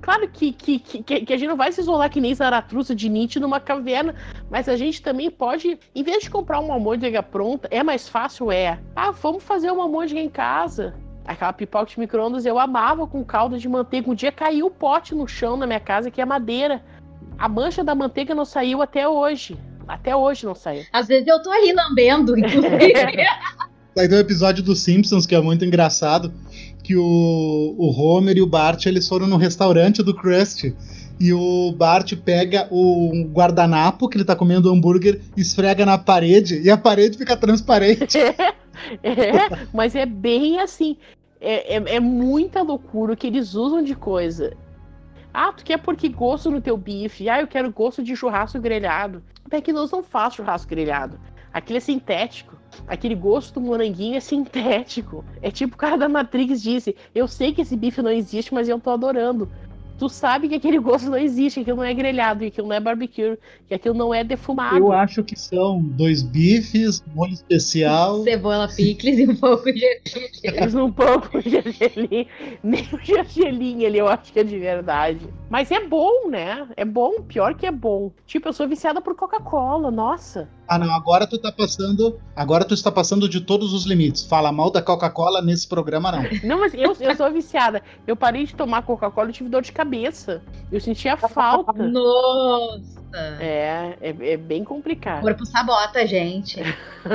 Claro 0.00 0.28
que, 0.28 0.52
que, 0.52 0.78
que, 0.78 1.02
que, 1.02 1.32
a 1.32 1.36
gente 1.36 1.48
não 1.48 1.56
vai 1.56 1.70
se 1.72 1.80
isolar 1.80 2.10
que 2.10 2.20
nem 2.20 2.34
Zaratrusta 2.34 2.94
de 2.94 3.08
Nietzsche 3.08 3.38
numa 3.38 3.60
caverna, 3.60 4.14
mas 4.50 4.68
a 4.68 4.76
gente 4.76 5.02
também 5.02 5.30
pode, 5.30 5.78
em 5.94 6.02
vez 6.02 6.22
de 6.22 6.30
comprar 6.30 6.58
uma 6.60 6.74
almôndega 6.74 7.22
pronta, 7.22 7.68
é 7.70 7.82
mais 7.82 8.08
fácil? 8.08 8.50
É. 8.50 8.78
Ah, 8.96 9.10
vamos 9.10 9.42
fazer 9.42 9.70
uma 9.70 9.82
almôndega 9.82 10.20
em 10.20 10.30
casa. 10.30 10.94
Aquela 11.24 11.52
pipoca 11.52 11.86
de 11.86 12.00
micro-ondas 12.00 12.46
eu 12.46 12.58
amava 12.58 13.06
com 13.06 13.22
calda 13.22 13.58
de 13.58 13.68
manteiga. 13.68 14.10
Um 14.10 14.14
dia 14.14 14.32
caiu 14.32 14.66
o 14.66 14.70
pote 14.70 15.14
no 15.14 15.28
chão 15.28 15.56
na 15.56 15.66
minha 15.66 15.80
casa, 15.80 16.10
que 16.10 16.20
é 16.20 16.24
madeira. 16.24 16.82
A 17.38 17.48
mancha 17.48 17.84
da 17.84 17.94
manteiga 17.94 18.34
não 18.34 18.44
saiu 18.44 18.82
até 18.82 19.06
hoje. 19.06 19.56
Até 19.86 20.14
hoje 20.16 20.46
não 20.46 20.54
saiu. 20.54 20.84
Às 20.92 21.08
vezes 21.08 21.26
eu 21.28 21.40
tô 21.42 21.50
ali 21.50 21.72
lambendo, 21.72 22.38
inclusive. 22.38 22.94
Aí 23.98 24.08
tem 24.08 24.16
um 24.16 24.20
episódio 24.20 24.62
dos 24.62 24.80
Simpsons 24.80 25.26
que 25.26 25.34
é 25.34 25.40
muito 25.40 25.64
engraçado, 25.64 26.32
que 26.90 26.96
o, 26.96 27.74
o 27.78 27.92
Homer 27.92 28.36
e 28.36 28.42
o 28.42 28.46
Bart 28.48 28.84
eles 28.86 29.08
foram 29.08 29.28
no 29.28 29.36
restaurante 29.36 30.02
do 30.02 30.12
Krusty. 30.12 30.74
E 31.20 31.32
o 31.32 31.70
Bart 31.70 32.16
pega 32.16 32.66
o 32.68 33.12
guardanapo 33.32 34.08
que 34.08 34.16
ele 34.16 34.24
tá 34.24 34.34
comendo 34.34 34.68
hambúrguer, 34.68 35.20
esfrega 35.36 35.86
na 35.86 35.96
parede 35.96 36.60
e 36.60 36.68
a 36.68 36.76
parede 36.76 37.16
fica 37.16 37.36
transparente. 37.36 38.18
É, 39.02 39.10
é 39.10 39.48
mas 39.74 39.94
é 39.94 40.06
bem 40.06 40.58
assim. 40.58 40.96
É, 41.38 41.76
é, 41.76 41.96
é, 41.96 42.00
muita 42.00 42.62
loucura 42.62 43.12
o 43.12 43.16
que 43.16 43.26
eles 43.26 43.54
usam 43.54 43.82
de 43.82 43.94
coisa. 43.94 44.56
Ah, 45.34 45.52
tu 45.52 45.62
quer 45.62 45.76
porque 45.76 46.08
gosto 46.08 46.50
no 46.50 46.62
teu 46.62 46.78
bife? 46.78 47.28
Ah, 47.28 47.42
eu 47.42 47.46
quero 47.46 47.70
gosto 47.70 48.02
de 48.02 48.16
churrasco 48.16 48.58
grelhado. 48.58 49.22
Até 49.44 49.60
que 49.60 49.72
nós 49.72 49.90
não 49.90 50.02
faz 50.02 50.34
churrasco 50.34 50.70
grelhado. 50.70 51.20
Aquilo 51.52 51.76
é 51.76 51.80
sintético. 51.80 52.56
Aquele 52.86 53.14
gosto 53.14 53.54
do 53.54 53.60
moranguinho 53.60 54.16
é 54.16 54.20
sintético. 54.20 55.24
É 55.42 55.50
tipo 55.50 55.74
o 55.74 55.78
cara 55.78 55.96
da 55.96 56.08
Matrix 56.08 56.62
disse: 56.62 56.96
Eu 57.14 57.26
sei 57.26 57.52
que 57.52 57.62
esse 57.62 57.76
bife 57.76 58.02
não 58.02 58.10
existe, 58.10 58.52
mas 58.52 58.68
eu 58.68 58.80
tô 58.80 58.90
adorando 58.90 59.50
tu 60.00 60.08
sabe 60.08 60.48
que 60.48 60.54
aquele 60.54 60.78
gosto 60.80 61.10
não 61.10 61.18
existe, 61.18 61.56
que 61.56 61.60
aquilo 61.60 61.76
não 61.76 61.84
é 61.84 61.92
grelhado, 61.92 62.40
que 62.40 62.46
aquilo 62.46 62.68
não 62.68 62.74
é 62.74 62.80
barbecue, 62.80 63.38
que 63.68 63.74
aquilo 63.74 63.94
não 63.94 64.14
é 64.14 64.24
defumado. 64.24 64.78
Eu 64.78 64.92
acho 64.92 65.22
que 65.22 65.38
são 65.38 65.82
dois 65.82 66.22
bifes, 66.22 67.04
molho 67.14 67.34
especial. 67.34 68.24
Cebola 68.24 68.66
picles 68.74 69.18
e 69.18 69.28
um 69.28 69.36
pouco 69.36 69.70
de 69.70 69.80
gergelim. 69.80 70.78
um 70.78 70.90
pouco 70.90 71.42
de 71.42 71.50
gergelim. 71.50 72.26
Nem 72.62 72.88
o 72.92 72.98
gergelim 72.98 73.84
ali 73.84 73.98
eu 73.98 74.08
acho 74.08 74.32
que 74.32 74.40
é 74.40 74.44
de 74.44 74.58
verdade. 74.58 75.28
Mas 75.50 75.70
é 75.70 75.86
bom, 75.86 76.28
né? 76.28 76.66
É 76.76 76.84
bom, 76.84 77.20
pior 77.20 77.54
que 77.54 77.66
é 77.66 77.72
bom. 77.72 78.10
Tipo, 78.26 78.48
eu 78.48 78.52
sou 78.54 78.66
viciada 78.66 79.02
por 79.02 79.14
Coca-Cola, 79.14 79.90
nossa. 79.90 80.48
Ah, 80.70 80.78
não, 80.78 80.94
agora 80.94 81.26
tu 81.26 81.36
tá 81.36 81.50
passando. 81.50 82.20
Agora 82.36 82.64
tu 82.64 82.74
está 82.74 82.92
passando 82.92 83.28
de 83.28 83.40
todos 83.40 83.72
os 83.72 83.84
limites. 83.84 84.24
Fala 84.24 84.52
mal 84.52 84.70
da 84.70 84.80
Coca-Cola 84.80 85.42
nesse 85.42 85.66
programa, 85.66 86.12
não. 86.12 86.22
Não, 86.44 86.60
mas 86.60 86.72
eu, 86.72 86.96
eu 87.00 87.16
sou 87.16 87.32
viciada. 87.32 87.82
Eu 88.06 88.14
parei 88.14 88.46
de 88.46 88.54
tomar 88.54 88.82
Coca-Cola 88.82 89.30
e 89.30 89.32
tive 89.32 89.50
dor 89.50 89.62
de 89.62 89.72
cabeça. 89.72 89.89
Eu 90.70 90.80
sentia 90.80 91.16
falta. 91.16 91.72
Nossa! 91.72 93.00
É, 93.40 93.96
é, 94.00 94.32
é 94.32 94.36
bem 94.36 94.62
complicado. 94.62 95.18
O 95.18 95.22
corpo 95.22 95.44
sabota, 95.44 96.06
gente. 96.06 96.60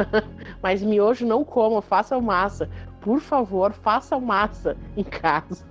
mas 0.62 0.82
miojo 0.82 1.26
não 1.26 1.44
como, 1.44 1.82
faça 1.82 2.20
massa. 2.20 2.70
Por 3.00 3.20
favor, 3.20 3.72
faça 3.72 4.20
massa 4.20 4.76
em 4.98 5.04
casa. 5.04 5.66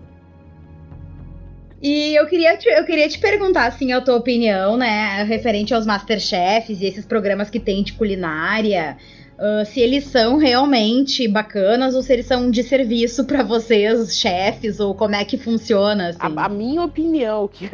E 1.83 2.15
eu 2.19 2.27
queria, 2.27 2.57
te, 2.57 2.67
eu 2.67 2.85
queria 2.87 3.07
te 3.09 3.19
perguntar, 3.19 3.67
assim, 3.67 3.93
a 3.93 4.01
tua 4.01 4.17
opinião, 4.17 4.75
né, 4.75 5.23
referente 5.25 5.75
aos 5.75 5.85
Masterchefs 5.85 6.81
e 6.81 6.87
esses 6.87 7.05
programas 7.05 7.51
que 7.51 7.61
tem 7.61 7.83
de 7.83 7.93
culinária. 7.93 8.97
Uh, 9.37 9.66
se 9.66 9.80
eles 9.80 10.05
são 10.05 10.37
realmente 10.37 11.26
bacanas 11.26 11.95
ou 11.97 12.03
se 12.03 12.12
eles 12.12 12.26
são 12.26 12.51
de 12.51 12.62
serviço 12.62 13.24
para 13.24 13.43
vocês, 13.43 14.16
chefes, 14.16 14.78
ou 14.78 14.95
como 14.95 15.16
é 15.16 15.24
que 15.24 15.37
funciona? 15.37 16.11
Assim. 16.11 16.18
A, 16.20 16.45
a, 16.45 16.49
minha 16.49 16.82
opinião, 16.82 17.49
que 17.49 17.68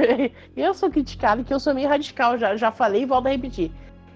eu 0.56 0.72
sou 0.72 0.90
criticada, 0.90 1.44
que 1.44 1.52
eu 1.52 1.60
sou 1.60 1.74
meio 1.74 1.88
radical, 1.88 2.38
já, 2.38 2.56
já 2.56 2.72
falei 2.72 3.02
e 3.02 3.06
volto 3.06 3.26
a 3.26 3.30
repetir. 3.30 3.70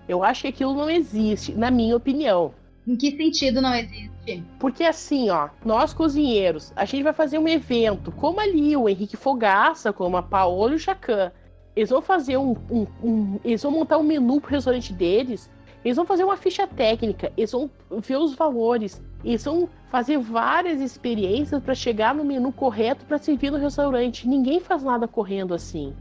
Eu 0.09 0.25
acho 0.25 0.43
que 0.43 0.49
aquilo 0.49 0.75
não 0.75 0.89
existe, 0.89 1.53
na 1.53 1.71
minha 1.71 1.97
opinião. 1.97 2.53
Em 2.87 2.97
que 2.97 3.17
sentido 3.17 3.63
não 3.63 3.75
existe? 3.75 4.45
Porque 4.59 4.85
assim, 4.85 5.31
ó, 5.31 5.49
nós 5.65 5.95
cozinheiros, 5.95 6.73
a 6.77 6.85
gente 6.85 7.03
vai 7.03 7.13
fazer 7.13 7.39
um 7.39 7.49
evento, 7.49 8.13
como 8.13 8.41
ali 8.41 8.77
o 8.77 8.89
Henrique 8.89 9.17
Fogaça, 9.17 9.93
como 9.93 10.17
a 10.17 10.23
Paola 10.23 10.73
e 10.73 10.75
o 10.77 10.79
Jacan. 10.79 11.31
Eles 11.77 11.91
vão 11.91 12.01
fazer 12.01 12.37
um, 12.37 12.55
um, 12.71 12.87
um, 13.03 13.41
Eles 13.45 13.63
vão 13.63 13.73
montar 13.73 13.99
um 13.99 14.03
menu 14.03 14.41
pro 14.41 14.51
restaurante 14.51 14.93
deles. 14.93 15.51
Eles 15.85 15.97
vão 15.97 16.07
fazer 16.07 16.25
uma 16.25 16.37
ficha 16.37 16.67
técnica, 16.67 17.31
eles 17.37 17.53
vão 17.53 17.71
ver 18.01 18.17
os 18.17 18.35
valores, 18.35 19.03
eles 19.23 19.45
vão 19.45 19.69
fazer 19.91 20.19
várias 20.19 20.81
experiências 20.81 21.63
para 21.63 21.75
chegar 21.75 22.15
no 22.15 22.25
menu 22.25 22.51
correto 22.51 23.05
para 23.05 23.19
servir 23.19 23.51
no 23.51 23.59
restaurante. 23.59 24.27
Ninguém 24.27 24.61
faz 24.61 24.83
nada 24.83 25.07
correndo 25.07 25.53
assim. 25.53 25.93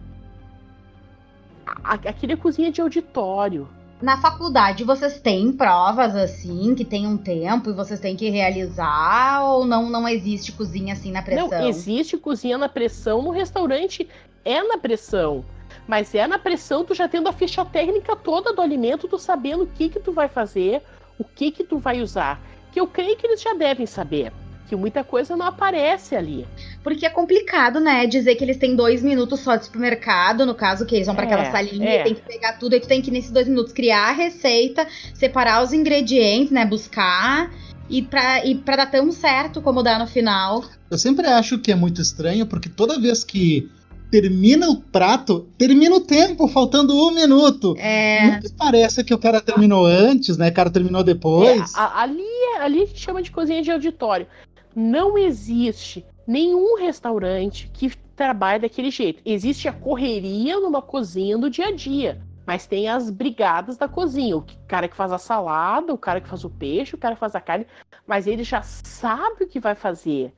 Aquele 1.83 2.33
é 2.33 2.37
cozinha 2.37 2.71
de 2.71 2.79
auditório. 2.81 3.67
Na 4.01 4.17
faculdade 4.17 4.83
vocês 4.83 5.19
têm 5.19 5.51
provas 5.53 6.15
assim, 6.15 6.75
que 6.75 6.83
tem 6.83 7.07
um 7.07 7.17
tempo 7.17 7.69
e 7.69 7.73
vocês 7.73 7.99
têm 7.99 8.15
que 8.15 8.29
realizar, 8.29 9.43
ou 9.43 9.65
não, 9.65 9.89
não 9.89 10.07
existe 10.07 10.51
cozinha 10.51 10.93
assim 10.93 11.11
na 11.11 11.21
pressão? 11.21 11.49
Não, 11.49 11.67
existe 11.67 12.17
cozinha 12.17 12.57
na 12.57 12.67
pressão 12.67 13.21
no 13.21 13.31
restaurante, 13.31 14.07
é 14.43 14.61
na 14.61 14.77
pressão. 14.77 15.45
Mas 15.87 16.13
é 16.15 16.25
na 16.27 16.39
pressão 16.39 16.83
tu 16.83 16.93
já 16.93 17.07
tendo 17.07 17.27
a 17.27 17.33
ficha 17.33 17.63
técnica 17.65 18.15
toda 18.15 18.53
do 18.53 18.61
alimento, 18.61 19.07
tu 19.07 19.17
sabendo 19.17 19.63
o 19.63 19.67
que 19.67 19.89
que 19.89 19.99
tu 19.99 20.11
vai 20.11 20.27
fazer, 20.27 20.81
o 21.17 21.23
que 21.23 21.51
que 21.51 21.63
tu 21.63 21.77
vai 21.77 22.01
usar. 22.01 22.41
Que 22.71 22.79
eu 22.79 22.87
creio 22.87 23.15
que 23.17 23.27
eles 23.27 23.41
já 23.41 23.53
devem 23.53 23.85
saber 23.85 24.31
que 24.67 24.75
muita 24.75 25.03
coisa 25.03 25.35
não 25.35 25.45
aparece 25.45 26.15
ali. 26.15 26.47
Porque 26.81 27.05
é 27.05 27.09
complicado, 27.09 27.79
né? 27.79 28.07
Dizer 28.07 28.35
que 28.35 28.43
eles 28.43 28.57
têm 28.57 28.75
dois 28.75 29.03
minutos 29.03 29.39
só 29.41 29.55
de 29.55 29.65
supermercado, 29.65 30.45
no 30.45 30.55
caso 30.55 30.85
que 30.85 30.95
eles 30.95 31.05
vão 31.05 31.15
para 31.15 31.25
é, 31.25 31.27
aquela 31.27 31.51
salinha 31.51 31.89
é. 31.89 32.01
e 32.01 32.03
tem 32.05 32.15
que 32.15 32.21
pegar 32.21 32.53
tudo, 32.53 32.75
e 32.75 32.79
tu 32.79 32.87
tem 32.87 33.01
que 33.01 33.11
nesses 33.11 33.29
dois 33.29 33.47
minutos 33.47 33.71
criar 33.71 34.09
a 34.09 34.11
receita, 34.11 34.87
separar 35.13 35.63
os 35.63 35.73
ingredientes, 35.73 36.51
né? 36.51 36.65
Buscar 36.65 37.51
e 37.89 38.01
para 38.01 38.45
e 38.45 38.55
pra 38.55 38.77
dar 38.77 38.89
tão 38.89 39.11
certo 39.11 39.61
como 39.61 39.83
dá 39.83 39.99
no 39.99 40.07
final. 40.07 40.63
Eu 40.89 40.97
sempre 40.97 41.27
acho 41.27 41.59
que 41.59 41.71
é 41.71 41.75
muito 41.75 42.01
estranho, 42.01 42.45
porque 42.45 42.69
toda 42.69 42.99
vez 42.99 43.23
que 43.23 43.69
termina 44.13 44.69
o 44.69 44.79
prato, 44.79 45.47
termina 45.57 45.95
o 45.95 45.99
tempo, 45.99 46.47
faltando 46.47 46.93
um 46.95 47.09
minuto. 47.09 47.73
É. 47.79 48.29
Não 48.29 48.41
parece 48.55 49.03
que 49.03 49.11
o 49.11 49.17
cara 49.17 49.41
terminou 49.41 49.87
antes, 49.87 50.37
né? 50.37 50.49
O 50.49 50.53
cara 50.53 50.69
terminou 50.69 51.03
depois. 51.03 51.73
É, 51.73 51.79
ali, 51.95 52.23
ali 52.59 52.83
a 52.83 52.85
gente 52.85 52.99
chama 52.99 53.23
de 53.23 53.31
cozinha 53.31 53.63
de 53.63 53.71
auditório. 53.71 54.27
Não 54.75 55.17
existe 55.17 56.05
nenhum 56.27 56.77
restaurante 56.77 57.71
que 57.73 57.91
trabalhe 58.15 58.61
daquele 58.61 58.91
jeito. 58.91 59.19
Existe 59.25 59.67
a 59.67 59.73
correria 59.73 60.59
numa 60.59 60.83
cozinha 60.83 61.35
do 61.35 61.49
dia 61.49 61.69
a 61.69 61.71
dia. 61.71 62.21
Mas 62.45 62.67
tem 62.67 62.87
as 62.87 63.09
brigadas 63.09 63.77
da 63.77 63.87
cozinha. 63.87 64.37
O 64.37 64.45
cara 64.67 64.87
que 64.87 64.95
faz 64.95 65.11
a 65.11 65.17
salada, 65.17 65.91
o 65.91 65.97
cara 65.97 66.21
que 66.21 66.29
faz 66.29 66.43
o 66.43 66.51
peixe, 66.51 66.93
o 66.93 66.99
cara 66.99 67.15
que 67.15 67.19
faz 67.19 67.33
a 67.33 67.41
carne. 67.41 67.65
Mas 68.05 68.27
ele 68.27 68.43
já 68.43 68.61
sabe 68.61 69.45
o 69.45 69.47
que 69.47 69.59
vai 69.59 69.73
fazer. 69.73 70.31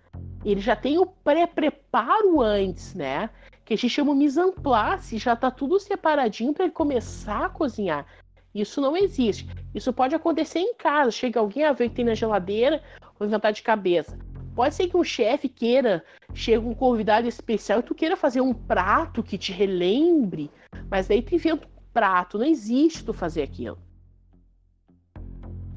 Ele 0.46 0.62
já 0.62 0.78
tem 0.78 0.98
o 0.98 1.06
pré-preparo 1.06 2.40
antes, 2.40 2.94
né? 2.94 3.30
Que 3.66 3.74
a 3.74 3.78
gente 3.78 3.90
chama 3.90 4.16
mise 4.16 4.40
en 4.40 4.52
place. 4.52 5.18
Já 5.18 5.36
tá 5.36 5.52
tudo 5.52 5.80
separadinho 5.80 6.54
para 6.54 6.66
ele 6.66 6.74
começar 6.74 7.46
a 7.46 7.50
cozinhar. 7.50 8.06
Isso 8.54 8.80
não 8.80 8.96
existe. 8.96 9.46
Isso 9.74 9.92
pode 9.92 10.16
acontecer 10.16 10.60
em 10.60 10.76
casa. 10.76 11.12
Chega 11.12 11.42
alguém 11.42 11.66
a 11.66 11.74
ver 11.74 11.88
o 11.88 11.90
que 11.90 11.96
tem 11.96 12.06
na 12.06 12.14
geladeira, 12.14 12.82
ou 13.20 13.28
inventar 13.28 13.52
de 13.52 13.62
cabeça. 13.62 14.18
Pode 14.56 14.74
ser 14.74 14.88
que 14.88 14.96
um 14.96 15.04
chefe 15.04 15.50
queira, 15.50 16.02
chega 16.34 16.66
um 16.66 16.74
convidado 16.74 17.28
especial 17.28 17.80
e 17.80 17.84
tu 17.84 17.94
queira 17.94 18.16
fazer 18.16 18.40
um 18.40 18.54
prato 18.54 19.22
que 19.22 19.38
te 19.38 19.52
relembre, 19.52 20.50
mas 20.90 21.10
daí 21.10 21.22
tu 21.22 21.36
inventa 21.36 21.66
um 21.66 21.70
prato, 21.94 22.38
não 22.38 22.46
existe 22.46 23.04
tu 23.04 23.12
fazer 23.12 23.44
aquilo. 23.44 23.78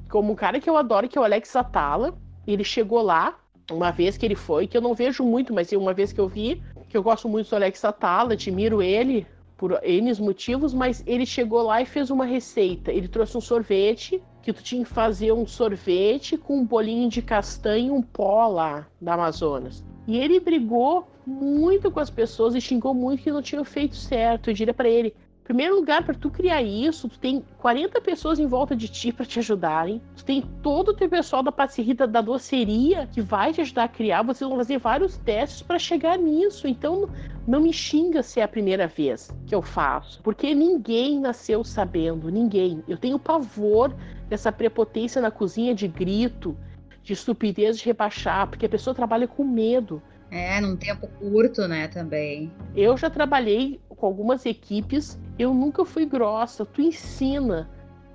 Como 0.08 0.32
um 0.32 0.36
cara 0.36 0.60
que 0.60 0.70
eu 0.70 0.76
adoro, 0.76 1.08
que 1.08 1.18
é 1.18 1.20
o 1.20 1.24
Alex 1.24 1.56
Atala, 1.56 2.16
ele 2.46 2.62
chegou 2.62 3.02
lá, 3.02 3.36
uma 3.68 3.90
vez 3.90 4.16
que 4.16 4.24
ele 4.24 4.36
foi, 4.36 4.68
que 4.68 4.76
eu 4.76 4.80
não 4.80 4.94
vejo 4.94 5.24
muito, 5.24 5.52
mas 5.52 5.72
uma 5.72 5.92
vez 5.92 6.12
que 6.12 6.20
eu 6.20 6.28
vi, 6.28 6.62
que 6.88 6.96
eu 6.96 7.02
gosto 7.02 7.28
muito 7.28 7.50
do 7.50 7.56
Alex 7.56 7.84
Atala, 7.84 8.32
admiro 8.32 8.82
ele 8.82 9.26
por 9.56 9.78
N 9.82 10.14
motivos, 10.20 10.72
mas 10.72 11.02
ele 11.06 11.26
chegou 11.26 11.62
lá 11.62 11.82
e 11.82 11.86
fez 11.86 12.10
uma 12.10 12.24
receita. 12.24 12.92
Ele 12.92 13.08
trouxe 13.08 13.36
um 13.36 13.40
sorvete 13.40 14.22
que 14.40 14.52
tu 14.52 14.62
tinha 14.62 14.84
que 14.84 14.90
fazer 14.90 15.32
um 15.32 15.46
sorvete 15.46 16.38
com 16.38 16.58
um 16.58 16.64
bolinho 16.64 17.08
de 17.08 17.20
castanha 17.20 17.88
e 17.88 17.90
um 17.90 18.00
pó 18.00 18.46
lá 18.46 18.86
da 19.00 19.14
Amazonas. 19.14 19.84
E 20.06 20.16
ele 20.16 20.38
brigou 20.38 21.08
muito 21.26 21.90
com 21.90 22.00
as 22.00 22.08
pessoas 22.08 22.54
e 22.54 22.60
xingou 22.60 22.94
muito 22.94 23.22
que 23.22 23.32
não 23.32 23.42
tinham 23.42 23.64
feito 23.64 23.96
certo. 23.96 24.48
Eu 24.48 24.54
diria 24.54 24.72
para 24.72 24.88
ele: 24.88 25.14
primeiro 25.48 25.76
lugar, 25.76 26.04
para 26.04 26.12
tu 26.12 26.28
criar 26.28 26.60
isso, 26.60 27.08
tu 27.08 27.18
tem 27.18 27.42
40 27.56 28.02
pessoas 28.02 28.38
em 28.38 28.46
volta 28.46 28.76
de 28.76 28.86
ti 28.86 29.10
para 29.10 29.24
te 29.24 29.38
ajudarem. 29.38 29.98
Tu 30.14 30.22
tem 30.22 30.42
todo 30.62 30.90
o 30.90 30.94
teu 30.94 31.08
pessoal 31.08 31.42
da 31.42 31.50
patisserie 31.50 31.94
da 31.94 32.20
doceria 32.20 33.08
que 33.10 33.22
vai 33.22 33.50
te 33.50 33.62
ajudar 33.62 33.84
a 33.84 33.88
criar. 33.88 34.22
Vocês 34.22 34.46
vão 34.46 34.58
fazer 34.58 34.76
vários 34.76 35.16
testes 35.16 35.62
para 35.62 35.78
chegar 35.78 36.18
nisso. 36.18 36.68
Então, 36.68 37.08
não 37.46 37.60
me 37.60 37.72
xinga 37.72 38.22
se 38.22 38.40
é 38.40 38.42
a 38.42 38.48
primeira 38.48 38.86
vez 38.86 39.30
que 39.46 39.54
eu 39.54 39.62
faço, 39.62 40.20
porque 40.22 40.54
ninguém 40.54 41.18
nasceu 41.18 41.64
sabendo, 41.64 42.30
ninguém. 42.30 42.84
Eu 42.86 42.98
tenho 42.98 43.18
pavor 43.18 43.94
dessa 44.28 44.52
prepotência 44.52 45.22
na 45.22 45.30
cozinha 45.30 45.74
de 45.74 45.88
grito, 45.88 46.54
de 47.02 47.14
estupidez 47.14 47.78
de 47.78 47.86
rebaixar, 47.86 48.48
porque 48.48 48.66
a 48.66 48.68
pessoa 48.68 48.94
trabalha 48.94 49.26
com 49.26 49.44
medo. 49.44 50.02
É, 50.30 50.60
num 50.60 50.76
tempo 50.76 51.08
curto, 51.18 51.66
né, 51.66 51.88
também. 51.88 52.52
Eu 52.76 52.96
já 52.96 53.08
trabalhei 53.08 53.80
com 53.88 54.06
algumas 54.06 54.44
equipes, 54.44 55.18
eu 55.38 55.54
nunca 55.54 55.84
fui 55.84 56.04
grossa, 56.04 56.64
tu 56.64 56.82
ensina. 56.82 57.68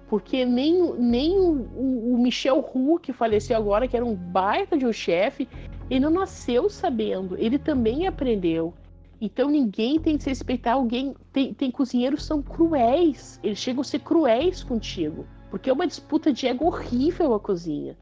Porque 0.08 0.46
nem, 0.46 0.94
nem 0.94 1.40
o, 1.40 2.14
o 2.14 2.18
Michel 2.22 2.60
Roux, 2.60 3.00
que 3.02 3.12
faleceu 3.12 3.58
agora, 3.58 3.88
que 3.88 3.96
era 3.96 4.06
um 4.06 4.14
baita 4.14 4.78
de 4.78 4.86
um 4.86 4.94
chefe, 4.94 5.50
ele 5.90 6.02
não 6.02 6.12
nasceu 6.12 6.70
sabendo, 6.70 7.36
ele 7.38 7.58
também 7.58 8.06
aprendeu. 8.06 8.74
Então 9.20 9.50
ninguém 9.50 10.00
tem 10.00 10.18
que 10.18 10.24
se 10.24 10.30
respeitar 10.30 10.74
alguém. 10.74 11.16
Tem, 11.32 11.54
tem 11.54 11.72
cozinheiros 11.72 12.26
são 12.26 12.42
cruéis. 12.42 13.40
Eles 13.42 13.58
chegam 13.58 13.80
a 13.80 13.84
ser 13.86 14.00
cruéis 14.00 14.64
contigo. 14.64 15.26
Porque 15.50 15.70
é 15.70 15.74
uma 15.74 15.88
disputa 15.88 16.34
de 16.34 16.46
ego 16.46 16.66
horrível 16.66 17.34
a 17.34 17.40
cozinha. 17.40 17.98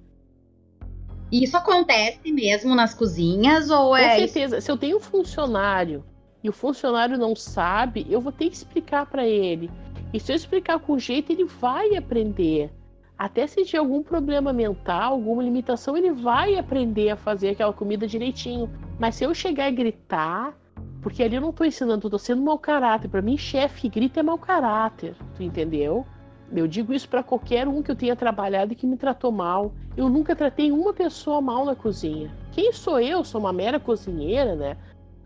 E 1.32 1.44
isso 1.44 1.56
acontece 1.56 2.32
mesmo 2.32 2.76
nas 2.76 2.94
cozinhas 2.94 3.70
ou 3.70 3.96
é. 3.96 4.10
Com 4.10 4.28
certeza. 4.28 4.62
Se 4.62 4.70
eu 4.70 4.78
tenho 4.78 4.98
um 4.98 5.00
funcionário 5.00 6.04
e 6.44 6.50
o 6.50 6.54
funcionário 6.54 7.18
não 7.18 7.36
sabe, 7.36 8.06
eu 8.10 8.20
vou 8.20 8.32
ter 8.32 8.50
que 8.50 8.56
explicar 8.56 9.06
para 9.06 9.26
ele. 9.26 9.72
E 10.14 10.20
se 10.20 10.32
eu 10.32 10.36
explicar 10.36 10.80
com 10.80 11.00
jeito, 11.00 11.32
ele 11.32 11.46
vai 11.46 11.96
aprender. 11.96 12.70
Até 13.18 13.46
se 13.48 13.64
tiver 13.64 13.78
algum 13.78 14.02
problema 14.02 14.52
mental, 14.52 15.14
alguma 15.14 15.44
limitação, 15.44 15.96
ele 15.96 16.12
vai 16.12 16.58
aprender 16.58 17.12
a 17.12 17.16
fazer 17.16 17.50
aquela 17.50 17.72
comida 17.72 18.08
direitinho. 18.08 18.70
Mas 19.00 19.16
se 19.16 19.24
eu 19.24 19.34
chegar 19.34 19.70
e 19.70 19.76
gritar, 19.76 20.58
porque 21.02 21.24
ali 21.24 21.36
eu 21.36 21.42
não 21.42 21.54
tô 21.54 21.64
ensinando, 21.64 22.08
eu 22.08 22.12
tô 22.12 22.18
sendo 22.18 22.42
mau 22.42 22.58
caráter. 22.58 23.08
Para 23.08 23.22
mim, 23.22 23.38
chefe 23.38 23.82
que 23.82 23.90
grita 23.90 24.20
é 24.20 24.24
mau 24.24 24.38
caráter, 24.38 25.16
tu 25.36 25.44
entendeu? 25.44 26.06
Eu 26.54 26.68
digo 26.68 26.93
isso 26.93 27.08
para 27.08 27.24
qualquer 27.24 27.68
um 27.68 27.82
que 27.82 27.89
eu 27.89 27.95
tenha 27.95 28.16
trabalhado 28.16 28.74
e 28.74 28.76
que 28.76 28.86
me 28.86 28.97
tratou 28.97 29.32
mal. 29.32 29.72
Eu 29.95 30.10
nunca 30.10 30.36
tratei 30.36 30.72
uma 30.72 30.93
pessoa 30.93 31.39
mal 31.41 31.66
na 31.66 31.76
cozinha. 31.76 32.30
Quem 32.52 32.74
sou 32.74 32.99
eu? 32.99 33.24
Sou 33.24 33.39
uma 33.39 33.54
mera 33.54 33.80
cozinheira, 33.80 34.56
né? 34.56 34.78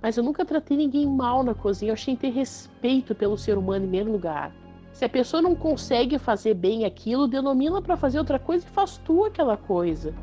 Mas 0.02 0.18
eu 0.18 0.24
nunca 0.24 0.46
tratei 0.46 0.78
ninguém 0.78 1.08
mal 1.08 1.44
na 1.44 1.56
cozinha. 1.56 1.90
Eu 1.90 1.94
achei 1.94 2.16
ter 2.16 2.30
respeito 2.30 3.16
pelo 3.16 3.38
ser 3.38 3.58
humano 3.58 3.86
em 3.86 3.88
primeiro 3.88 4.12
lugar. 4.12 4.54
Se 4.94 5.04
a 5.04 5.10
pessoa 5.10 5.42
não 5.42 5.56
consegue 5.56 6.20
fazer 6.20 6.54
bem 6.54 6.86
aquilo, 6.86 7.28
denomina 7.28 7.82
para 7.82 7.98
fazer 7.98 8.20
outra 8.20 8.38
coisa 8.38 8.66
e 8.66 8.70
faz 8.70 8.98
tu 8.98 9.26
aquela 9.26 9.58
coisa. 9.58 10.14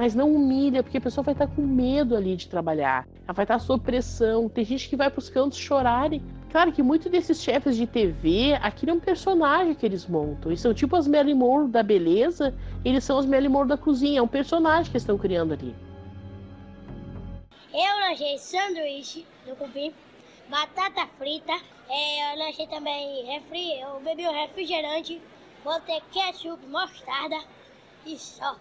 Mas 0.00 0.14
não 0.14 0.34
humilha, 0.34 0.82
porque 0.82 0.96
a 0.96 1.00
pessoa 1.02 1.22
vai 1.22 1.34
estar 1.34 1.46
com 1.46 1.60
medo 1.60 2.16
ali 2.16 2.34
de 2.34 2.48
trabalhar. 2.48 3.06
Ela 3.22 3.34
vai 3.34 3.44
estar 3.44 3.58
sob 3.58 3.84
pressão. 3.84 4.48
Tem 4.48 4.64
gente 4.64 4.88
que 4.88 4.96
vai 4.96 5.10
para 5.10 5.18
os 5.18 5.28
cantos 5.28 5.58
chorarem. 5.58 6.22
Claro 6.50 6.72
que 6.72 6.82
muitos 6.82 7.12
desses 7.12 7.42
chefes 7.42 7.76
de 7.76 7.86
TV, 7.86 8.54
aquilo 8.62 8.92
é 8.92 8.94
um 8.94 8.98
personagem 8.98 9.74
que 9.74 9.84
eles 9.84 10.06
montam. 10.06 10.50
Eles 10.50 10.62
são 10.62 10.72
tipo 10.72 10.96
as 10.96 11.06
Melly 11.06 11.34
Moore 11.34 11.68
da 11.68 11.82
beleza, 11.82 12.54
eles 12.82 13.04
são 13.04 13.18
as 13.18 13.26
Melly 13.26 13.46
Moore 13.46 13.68
da 13.68 13.76
cozinha. 13.76 14.20
É 14.20 14.22
um 14.22 14.26
personagem 14.26 14.90
que 14.90 14.96
estão 14.96 15.18
criando 15.18 15.52
ali. 15.52 15.74
Eu 17.70 18.08
lanchei 18.08 18.38
sanduíche 18.38 19.26
do 19.46 19.54
cupim, 19.54 19.92
batata 20.48 21.06
frita, 21.18 21.52
é, 21.90 22.32
eu 22.32 22.38
lanchei 22.38 22.66
também 22.68 23.26
refri, 23.26 23.78
eu 23.78 24.00
bebi 24.00 24.26
o 24.26 24.32
refrigerante, 24.32 25.20
botei 25.62 26.00
ketchup, 26.10 26.66
mostarda 26.68 27.36
e 28.06 28.18
só. 28.18 28.56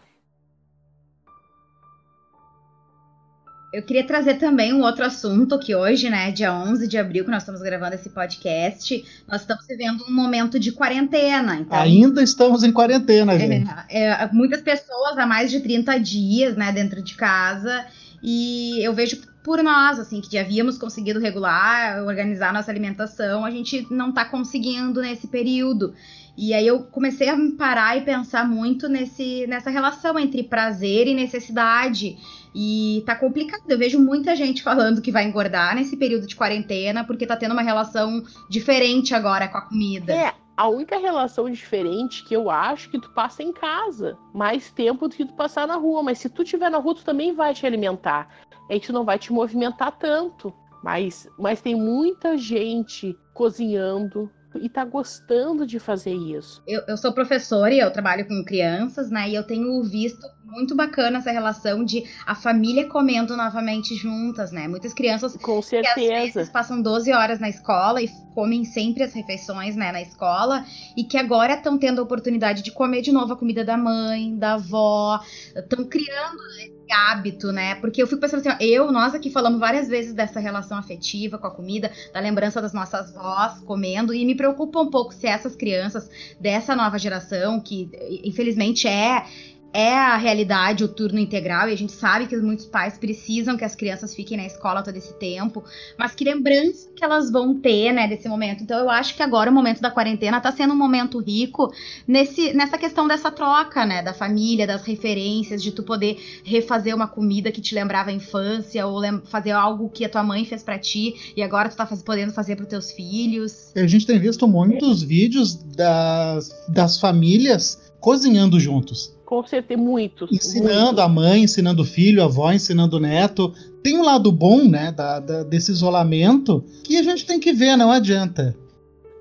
Eu 3.72 3.84
queria 3.84 4.04
trazer 4.04 4.36
também 4.36 4.74
um 4.74 4.82
outro 4.82 5.06
assunto 5.06 5.60
que 5.60 5.76
hoje, 5.76 6.10
né, 6.10 6.32
dia 6.32 6.52
11 6.52 6.88
de 6.88 6.98
abril, 6.98 7.24
que 7.24 7.30
nós 7.30 7.44
estamos 7.44 7.62
gravando 7.62 7.94
esse 7.94 8.10
podcast, 8.10 9.06
nós 9.28 9.42
estamos 9.42 9.68
vivendo 9.68 10.04
um 10.10 10.12
momento 10.12 10.60
de 10.60 10.72
quarentena. 10.72 11.56
Então, 11.56 11.78
Ainda 11.80 12.24
estamos 12.24 12.64
em 12.64 12.72
quarentena, 12.72 13.38
gente. 13.38 13.70
É, 13.88 14.24
é, 14.24 14.30
muitas 14.34 14.62
pessoas 14.62 15.20
há 15.20 15.26
mais 15.26 15.52
de 15.52 15.60
30 15.60 16.00
dias, 16.00 16.56
né, 16.56 16.72
dentro 16.72 17.00
de 17.00 17.14
casa, 17.14 17.86
e 18.24 18.84
eu 18.84 18.92
vejo 18.92 19.22
por 19.44 19.62
nós, 19.64 20.00
assim, 20.00 20.20
que 20.20 20.34
já 20.34 20.42
havíamos 20.42 20.78
conseguido 20.78 21.20
regular, 21.20 22.04
organizar 22.04 22.52
nossa 22.52 22.72
alimentação, 22.72 23.46
a 23.46 23.52
gente 23.52 23.86
não 23.90 24.10
está 24.10 24.26
conseguindo 24.26 25.00
nesse 25.00 25.28
período. 25.28 25.94
E 26.38 26.54
aí 26.54 26.66
eu 26.66 26.84
comecei 26.84 27.30
a 27.30 27.38
parar 27.58 27.98
e 27.98 28.02
pensar 28.02 28.48
muito 28.48 28.88
nesse, 28.88 29.46
nessa 29.48 29.70
relação 29.70 30.18
entre 30.18 30.42
prazer 30.44 31.08
e 31.08 31.14
necessidade. 31.14 32.18
E 32.54 33.04
tá 33.06 33.16
complicado. 33.16 33.62
Eu 33.68 33.78
vejo 33.78 34.00
muita 34.00 34.36
gente 34.36 34.64
falando 34.64 35.02
que 35.02 35.12
vai 35.12 35.26
engordar 35.26 35.76
nesse 35.76 35.96
período 35.96 36.26
de 36.26 36.36
quarentena, 36.36 37.04
porque 37.04 37.28
tá 37.28 37.36
tendo 37.36 37.52
uma 37.52 37.62
relação 37.62 38.24
diferente 38.50 39.14
agora 39.14 39.48
com 39.48 39.58
a 39.58 39.62
comida. 39.62 40.14
É, 40.14 40.34
a 40.58 40.68
única 40.68 40.98
relação 40.98 41.50
diferente 41.50 42.24
que 42.24 42.36
eu 42.36 42.50
acho 42.50 42.90
que 42.90 43.00
tu 43.00 43.10
passa 43.12 43.44
em 43.44 43.54
casa. 43.54 44.18
Mais 44.34 44.72
tempo 44.72 45.08
do 45.08 45.16
que 45.16 45.26
tu 45.26 45.34
passar 45.34 45.68
na 45.68 45.76
rua. 45.76 46.04
Mas 46.04 46.20
se 46.20 46.30
tu 46.30 46.44
estiver 46.44 46.70
na 46.70 46.80
rua, 46.80 46.96
tu 46.96 47.06
também 47.06 47.34
vai 47.34 47.54
te 47.54 47.66
alimentar. 47.66 48.28
É 48.70 48.80
que 48.80 48.88
tu 48.88 48.94
não 48.94 49.06
vai 49.06 49.20
te 49.20 49.32
movimentar 49.32 49.92
tanto. 49.98 50.54
Mas, 50.84 51.30
mas 51.38 51.62
tem 51.62 51.76
muita 51.76 52.38
gente 52.38 53.18
cozinhando, 53.34 54.32
e 54.56 54.68
tá 54.68 54.84
gostando 54.84 55.66
de 55.66 55.80
fazer 55.80 56.14
isso. 56.14 56.62
Eu, 56.68 56.82
eu 56.88 56.98
sou 56.98 57.14
professora 57.14 57.74
e 57.74 57.80
eu 57.80 57.92
trabalho 57.92 58.28
com 58.28 58.44
crianças, 58.44 59.10
né? 59.12 59.30
E 59.30 59.36
eu 59.36 59.44
tenho 59.44 59.84
visto 59.84 60.26
muito 60.44 60.76
bacana 60.76 61.20
essa 61.20 61.32
relação 61.32 61.84
de 61.84 62.04
a 62.26 62.34
família 62.34 62.88
comendo 62.88 63.38
novamente 63.38 63.94
juntas, 63.96 64.52
né? 64.52 64.68
Muitas 64.68 64.94
crianças 64.94 65.36
com 65.38 65.62
certeza 65.62 66.44
que 66.44 66.52
passam 66.52 66.82
12 66.82 67.12
horas 67.14 67.40
na 67.40 67.50
escola 67.50 68.02
e 68.02 68.10
comem 68.34 68.64
sempre 68.66 69.04
as 69.04 69.14
refeições, 69.14 69.76
né, 69.76 69.92
na 69.92 70.02
escola 70.02 70.66
e 70.96 71.04
que 71.04 71.18
agora 71.18 71.56
estão 71.56 71.78
tendo 71.78 72.00
a 72.00 72.04
oportunidade 72.04 72.64
de 72.64 72.72
comer 72.72 73.02
de 73.02 73.12
novo 73.12 73.34
a 73.34 73.38
comida 73.38 73.64
da 73.66 73.78
mãe, 73.78 74.36
da 74.38 74.54
avó, 74.54 75.20
estão 75.56 75.86
criando 75.86 76.38
esse 76.60 76.79
hábito, 76.92 77.52
né? 77.52 77.76
Porque 77.76 78.02
eu 78.02 78.08
fico 78.08 78.22
pensando 78.22 78.40
assim, 78.40 78.50
ó, 78.50 78.58
eu, 78.60 78.92
nós 78.92 79.14
aqui 79.14 79.30
falamos 79.30 79.60
várias 79.60 79.88
vezes 79.88 80.14
dessa 80.14 80.40
relação 80.40 80.78
afetiva 80.78 81.38
com 81.38 81.48
a 81.48 81.52
comida, 81.52 81.92
da 82.14 82.20
lembrança 82.20 82.62
das 82.62 82.74
nossas 82.74 83.12
vós 83.12 83.60
comendo 83.62 84.14
e 84.14 84.26
me 84.26 84.36
preocupa 84.36 84.82
um 84.82 84.90
pouco 84.90 85.14
se 85.14 85.28
essas 85.28 85.56
crianças 85.56 86.10
dessa 86.40 86.76
nova 86.76 86.98
geração 86.98 87.60
que 87.60 87.90
infelizmente 88.24 88.88
é 88.88 89.26
é 89.74 89.94
a 89.94 90.18
realidade 90.18 90.84
o 90.84 90.88
turno 90.88 91.20
integral 91.20 91.70
e 91.70 91.74
a 91.74 91.78
gente 91.78 91.92
sabe 91.92 92.28
que 92.28 92.36
muitos 92.38 92.66
pais 92.66 92.98
precisam 92.98 93.58
que 93.58 93.64
as 93.64 93.76
crianças 93.76 94.16
fiquem 94.16 94.38
na 94.38 94.46
escola 94.46 94.82
todo 94.82 94.96
esse 94.96 95.14
tempo, 95.14 95.64
mas 95.98 96.16
que 96.16 96.24
lembrança 96.24 96.90
que 96.96 97.04
elas 97.04 97.32
vão 97.32 97.60
ter, 97.60 97.92
né, 97.92 98.08
desse 98.08 98.28
momento. 98.28 98.64
Então 98.64 98.80
eu 98.80 98.90
acho 98.90 99.16
que 99.16 99.24
agora 99.24 99.52
o 99.52 99.54
momento 99.54 99.82
da 99.82 99.92
quarentena 99.92 100.42
tá 100.42 100.52
sendo 100.52 100.74
um 100.74 100.78
momento 100.78 101.20
rico 101.20 101.72
nesse, 102.08 102.54
nessa 102.54 102.78
questão 102.78 103.08
dessa 103.08 103.32
troca, 103.32 103.86
né, 103.86 104.02
da 104.02 104.14
família, 104.14 104.66
das 104.66 104.84
referências, 104.84 105.62
de 105.62 105.72
tu 105.72 105.84
poder 105.84 106.18
refazer 106.44 106.96
uma 106.96 107.08
comida 107.08 107.52
que 107.52 107.62
te 107.62 107.76
lembrava 107.76 108.10
a 108.10 108.14
infância 108.14 108.86
ou 108.88 109.02
fazer 109.26 109.52
algo 109.52 109.90
que 109.90 110.04
a 110.04 110.10
tua 110.10 110.24
mãe 110.24 110.46
fez 110.46 110.64
para 110.64 110.80
ti 110.80 111.34
e 111.36 111.44
agora 111.44 111.70
tu 111.70 111.76
tá 111.76 111.86
faz, 111.86 112.02
podendo 112.02 112.34
fazer 112.34 112.56
para 112.56 112.66
teus 112.66 112.92
filhos. 112.92 113.72
A 113.76 113.88
gente 113.88 114.06
tem 114.06 114.20
visto 114.20 114.48
muitos 114.48 115.04
vídeos 115.04 115.54
das, 115.54 116.50
das 116.68 117.00
famílias 117.00 117.89
cozinhando 118.00 118.60
juntos. 118.60 119.18
Com 119.26 119.46
certeza, 119.46 119.80
muitos. 119.80 120.32
Ensinando 120.32 120.86
muitos. 120.86 121.04
a 121.04 121.08
mãe, 121.08 121.44
ensinando 121.44 121.84
o 121.84 121.86
filho, 121.86 122.22
a 122.22 122.26
avó, 122.26 122.52
ensinando 122.52 122.98
o 122.98 123.00
neto. 123.00 123.54
Tem 123.84 123.98
um 123.98 124.04
lado 124.04 124.32
bom, 124.32 124.68
né, 124.68 124.92
da, 124.92 125.20
da, 125.20 125.44
desse 125.44 125.72
isolamento, 125.72 126.64
que 126.84 126.98
a 126.98 127.04
gente 127.04 127.26
tem 127.26 127.40
que 127.40 127.54
ver, 127.54 127.76
não 127.76 127.92
adianta. 127.92 128.56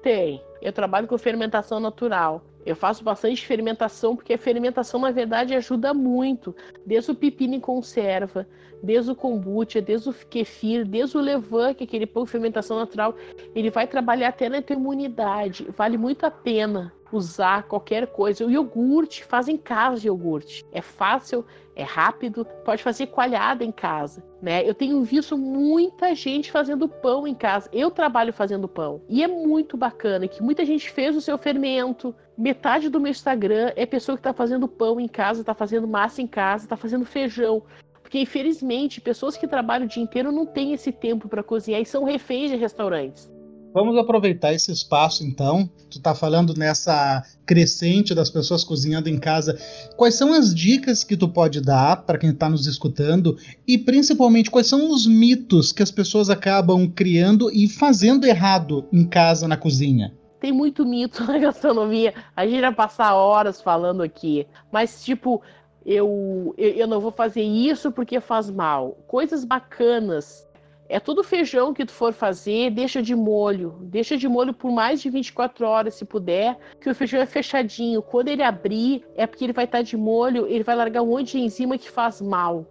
Tem. 0.02 0.40
Eu 0.62 0.72
trabalho 0.72 1.06
com 1.06 1.18
fermentação 1.18 1.78
natural. 1.78 2.42
Eu 2.64 2.74
faço 2.74 3.04
bastante 3.04 3.46
fermentação, 3.46 4.16
porque 4.16 4.34
a 4.34 4.38
fermentação, 4.38 5.00
na 5.00 5.10
verdade, 5.10 5.54
ajuda 5.54 5.94
muito. 5.94 6.54
Desde 6.84 7.10
o 7.10 7.14
pepino 7.14 7.54
em 7.54 7.60
conserva, 7.60 8.46
desde 8.82 9.10
o 9.10 9.14
kombucha, 9.14 9.80
desde 9.80 10.08
o 10.08 10.14
kefir, 10.14 10.86
desde 10.86 11.16
o 11.16 11.20
levain, 11.20 11.74
que 11.74 11.84
é 11.84 11.86
aquele 11.86 12.06
pão 12.06 12.24
de 12.24 12.30
fermentação 12.30 12.78
natural, 12.78 13.14
ele 13.54 13.70
vai 13.70 13.86
trabalhar 13.86 14.28
até 14.28 14.48
na 14.48 14.60
tua 14.60 14.76
imunidade. 14.76 15.66
Vale 15.76 15.96
muito 15.96 16.24
a 16.24 16.30
pena 16.30 16.92
usar 17.12 17.64
qualquer 17.64 18.06
coisa. 18.08 18.44
O 18.44 18.50
iogurte, 18.50 19.24
faz 19.24 19.48
em 19.48 19.56
casa 19.56 20.06
iogurte. 20.06 20.64
É 20.72 20.80
fácil, 20.80 21.44
é 21.74 21.82
rápido, 21.82 22.44
pode 22.64 22.82
fazer 22.82 23.06
coalhada 23.06 23.64
em 23.64 23.70
casa, 23.70 24.22
né? 24.42 24.68
Eu 24.68 24.74
tenho 24.74 25.02
visto 25.02 25.38
muita 25.38 26.14
gente 26.14 26.50
fazendo 26.50 26.88
pão 26.88 27.26
em 27.26 27.34
casa. 27.34 27.68
Eu 27.72 27.90
trabalho 27.90 28.32
fazendo 28.32 28.66
pão 28.66 29.00
e 29.08 29.22
é 29.22 29.28
muito 29.28 29.76
bacana 29.76 30.26
que 30.26 30.42
muita 30.42 30.64
gente 30.64 30.90
fez 30.90 31.16
o 31.16 31.20
seu 31.20 31.38
fermento. 31.38 32.14
Metade 32.36 32.88
do 32.88 33.00
meu 33.00 33.10
Instagram 33.10 33.72
é 33.76 33.86
pessoa 33.86 34.16
que 34.16 34.20
está 34.20 34.32
fazendo 34.32 34.68
pão 34.68 34.98
em 34.98 35.08
casa, 35.08 35.40
está 35.40 35.54
fazendo 35.54 35.86
massa 35.86 36.20
em 36.20 36.26
casa, 36.26 36.64
está 36.64 36.76
fazendo 36.76 37.04
feijão. 37.04 37.62
Porque, 38.02 38.20
infelizmente, 38.20 39.02
pessoas 39.02 39.36
que 39.36 39.46
trabalham 39.46 39.84
o 39.84 39.88
dia 39.88 40.02
inteiro 40.02 40.32
não 40.32 40.46
têm 40.46 40.72
esse 40.72 40.90
tempo 40.90 41.28
para 41.28 41.42
cozinhar 41.42 41.80
e 41.80 41.84
são 41.84 42.04
reféns 42.04 42.50
de 42.50 42.56
restaurantes. 42.56 43.30
Vamos 43.78 43.96
aproveitar 43.96 44.52
esse 44.52 44.72
espaço 44.72 45.22
então. 45.22 45.70
Tu 45.88 46.00
tá 46.00 46.12
falando 46.12 46.52
nessa 46.52 47.22
crescente 47.46 48.12
das 48.12 48.28
pessoas 48.28 48.64
cozinhando 48.64 49.08
em 49.08 49.16
casa. 49.16 49.56
Quais 49.96 50.16
são 50.16 50.32
as 50.32 50.52
dicas 50.52 51.04
que 51.04 51.16
tu 51.16 51.28
pode 51.28 51.60
dar 51.60 52.02
para 52.04 52.18
quem 52.18 52.30
está 52.30 52.48
nos 52.48 52.66
escutando 52.66 53.38
e 53.68 53.78
principalmente 53.78 54.50
quais 54.50 54.66
são 54.66 54.90
os 54.90 55.06
mitos 55.06 55.70
que 55.70 55.80
as 55.80 55.92
pessoas 55.92 56.28
acabam 56.28 56.90
criando 56.90 57.52
e 57.52 57.68
fazendo 57.68 58.26
errado 58.26 58.84
em 58.92 59.04
casa 59.04 59.46
na 59.46 59.56
cozinha? 59.56 60.12
Tem 60.40 60.50
muito 60.50 60.84
mito 60.84 61.22
na 61.30 61.38
gastronomia. 61.38 62.12
A 62.34 62.44
gente 62.44 62.60
vai 62.60 62.74
passar 62.74 63.14
horas 63.14 63.62
falando 63.62 64.02
aqui, 64.02 64.44
mas 64.72 65.04
tipo, 65.04 65.40
eu, 65.86 66.52
eu, 66.58 66.70
eu 66.70 66.86
não 66.88 67.00
vou 67.00 67.12
fazer 67.12 67.42
isso 67.42 67.92
porque 67.92 68.18
faz 68.18 68.50
mal. 68.50 68.98
Coisas 69.06 69.44
bacanas 69.44 70.47
é 70.90 70.98
tudo 70.98 71.22
feijão 71.22 71.74
que 71.74 71.84
tu 71.84 71.92
for 71.92 72.14
fazer, 72.14 72.70
deixa 72.70 73.02
de 73.02 73.14
molho. 73.14 73.76
Deixa 73.82 74.16
de 74.16 74.26
molho 74.26 74.54
por 74.54 74.70
mais 74.70 75.02
de 75.02 75.10
24 75.10 75.66
horas, 75.66 75.94
se 75.94 76.04
puder, 76.06 76.58
que 76.80 76.88
o 76.88 76.94
feijão 76.94 77.20
é 77.20 77.26
fechadinho. 77.26 78.00
Quando 78.00 78.28
ele 78.28 78.42
abrir, 78.42 79.04
é 79.14 79.26
porque 79.26 79.44
ele 79.44 79.52
vai 79.52 79.66
estar 79.66 79.82
de 79.82 79.98
molho, 79.98 80.46
ele 80.46 80.64
vai 80.64 80.74
largar 80.74 81.02
um 81.02 81.08
monte 81.08 81.32
de 81.32 81.40
enzima 81.40 81.76
que 81.76 81.90
faz 81.90 82.22
mal. 82.22 82.66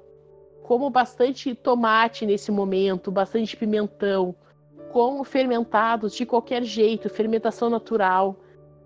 Como 0.64 0.90
bastante 0.90 1.54
tomate 1.54 2.26
nesse 2.26 2.52
momento, 2.52 3.12
bastante 3.12 3.56
pimentão. 3.56 4.36
Como 4.92 5.24
fermentados 5.24 6.16
de 6.16 6.26
qualquer 6.26 6.64
jeito, 6.64 7.10
fermentação 7.10 7.70
natural. 7.70 8.36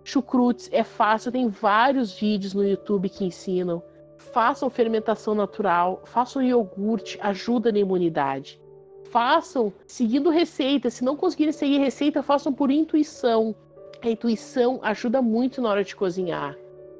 Chucrutes 0.04 0.68
é 0.70 0.84
fácil, 0.84 1.32
tem 1.32 1.48
vários 1.48 2.12
vídeos 2.12 2.52
no 2.52 2.68
YouTube 2.68 3.08
que 3.08 3.24
ensinam. 3.24 3.82
Façam 4.18 4.68
fermentação 4.68 5.34
natural, 5.34 6.02
façam 6.04 6.42
iogurte, 6.42 7.18
ajuda 7.22 7.72
na 7.72 7.78
imunidade 7.78 8.61
façam 9.12 9.72
seguindo 9.86 10.30
receita. 10.30 10.90
Se 10.90 11.04
não 11.04 11.16
conseguirem 11.16 11.52
seguir 11.52 11.78
receita, 11.78 12.22
façam 12.22 12.52
por 12.52 12.70
intuição. 12.70 13.54
A 14.02 14.08
intuição 14.08 14.80
ajuda 14.82 15.22
muito 15.22 15.62
na 15.62 15.68
hora 15.68 15.84
de 15.84 15.94
cozinhar. 15.94 16.56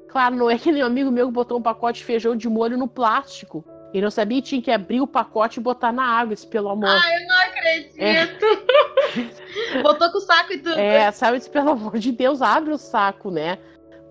Claro, 0.07 0.35
não 0.35 0.49
é 0.49 0.57
que 0.57 0.71
nem 0.71 0.83
um 0.83 0.87
amigo 0.87 1.11
meu 1.11 1.27
que 1.27 1.33
botou 1.33 1.57
um 1.57 1.61
pacote 1.61 1.99
de 1.99 2.05
feijão 2.05 2.35
de 2.35 2.47
molho 2.47 2.77
no 2.77 2.87
plástico. 2.87 3.65
E 3.93 4.01
não 4.01 4.09
sabia 4.09 4.41
que 4.41 4.47
tinha 4.47 4.61
que 4.61 4.71
abrir 4.71 5.01
o 5.01 5.07
pacote 5.07 5.59
e 5.59 5.63
botar 5.63 5.91
na 5.91 6.03
água, 6.03 6.33
esse 6.33 6.47
pelo 6.47 6.69
amor. 6.69 6.89
Ai, 6.89 7.21
eu 7.21 7.27
não 7.27 7.41
acredito. 7.41 7.99
É. 7.99 9.81
Botou 9.83 10.11
com 10.11 10.17
o 10.17 10.21
saco 10.21 10.53
e 10.53 10.57
tudo. 10.57 10.79
É, 10.79 11.11
sabe, 11.11 11.39
pelo 11.49 11.71
amor 11.71 11.99
de 11.99 12.11
Deus, 12.11 12.41
abre 12.41 12.71
o 12.71 12.77
saco, 12.77 13.29
né? 13.29 13.59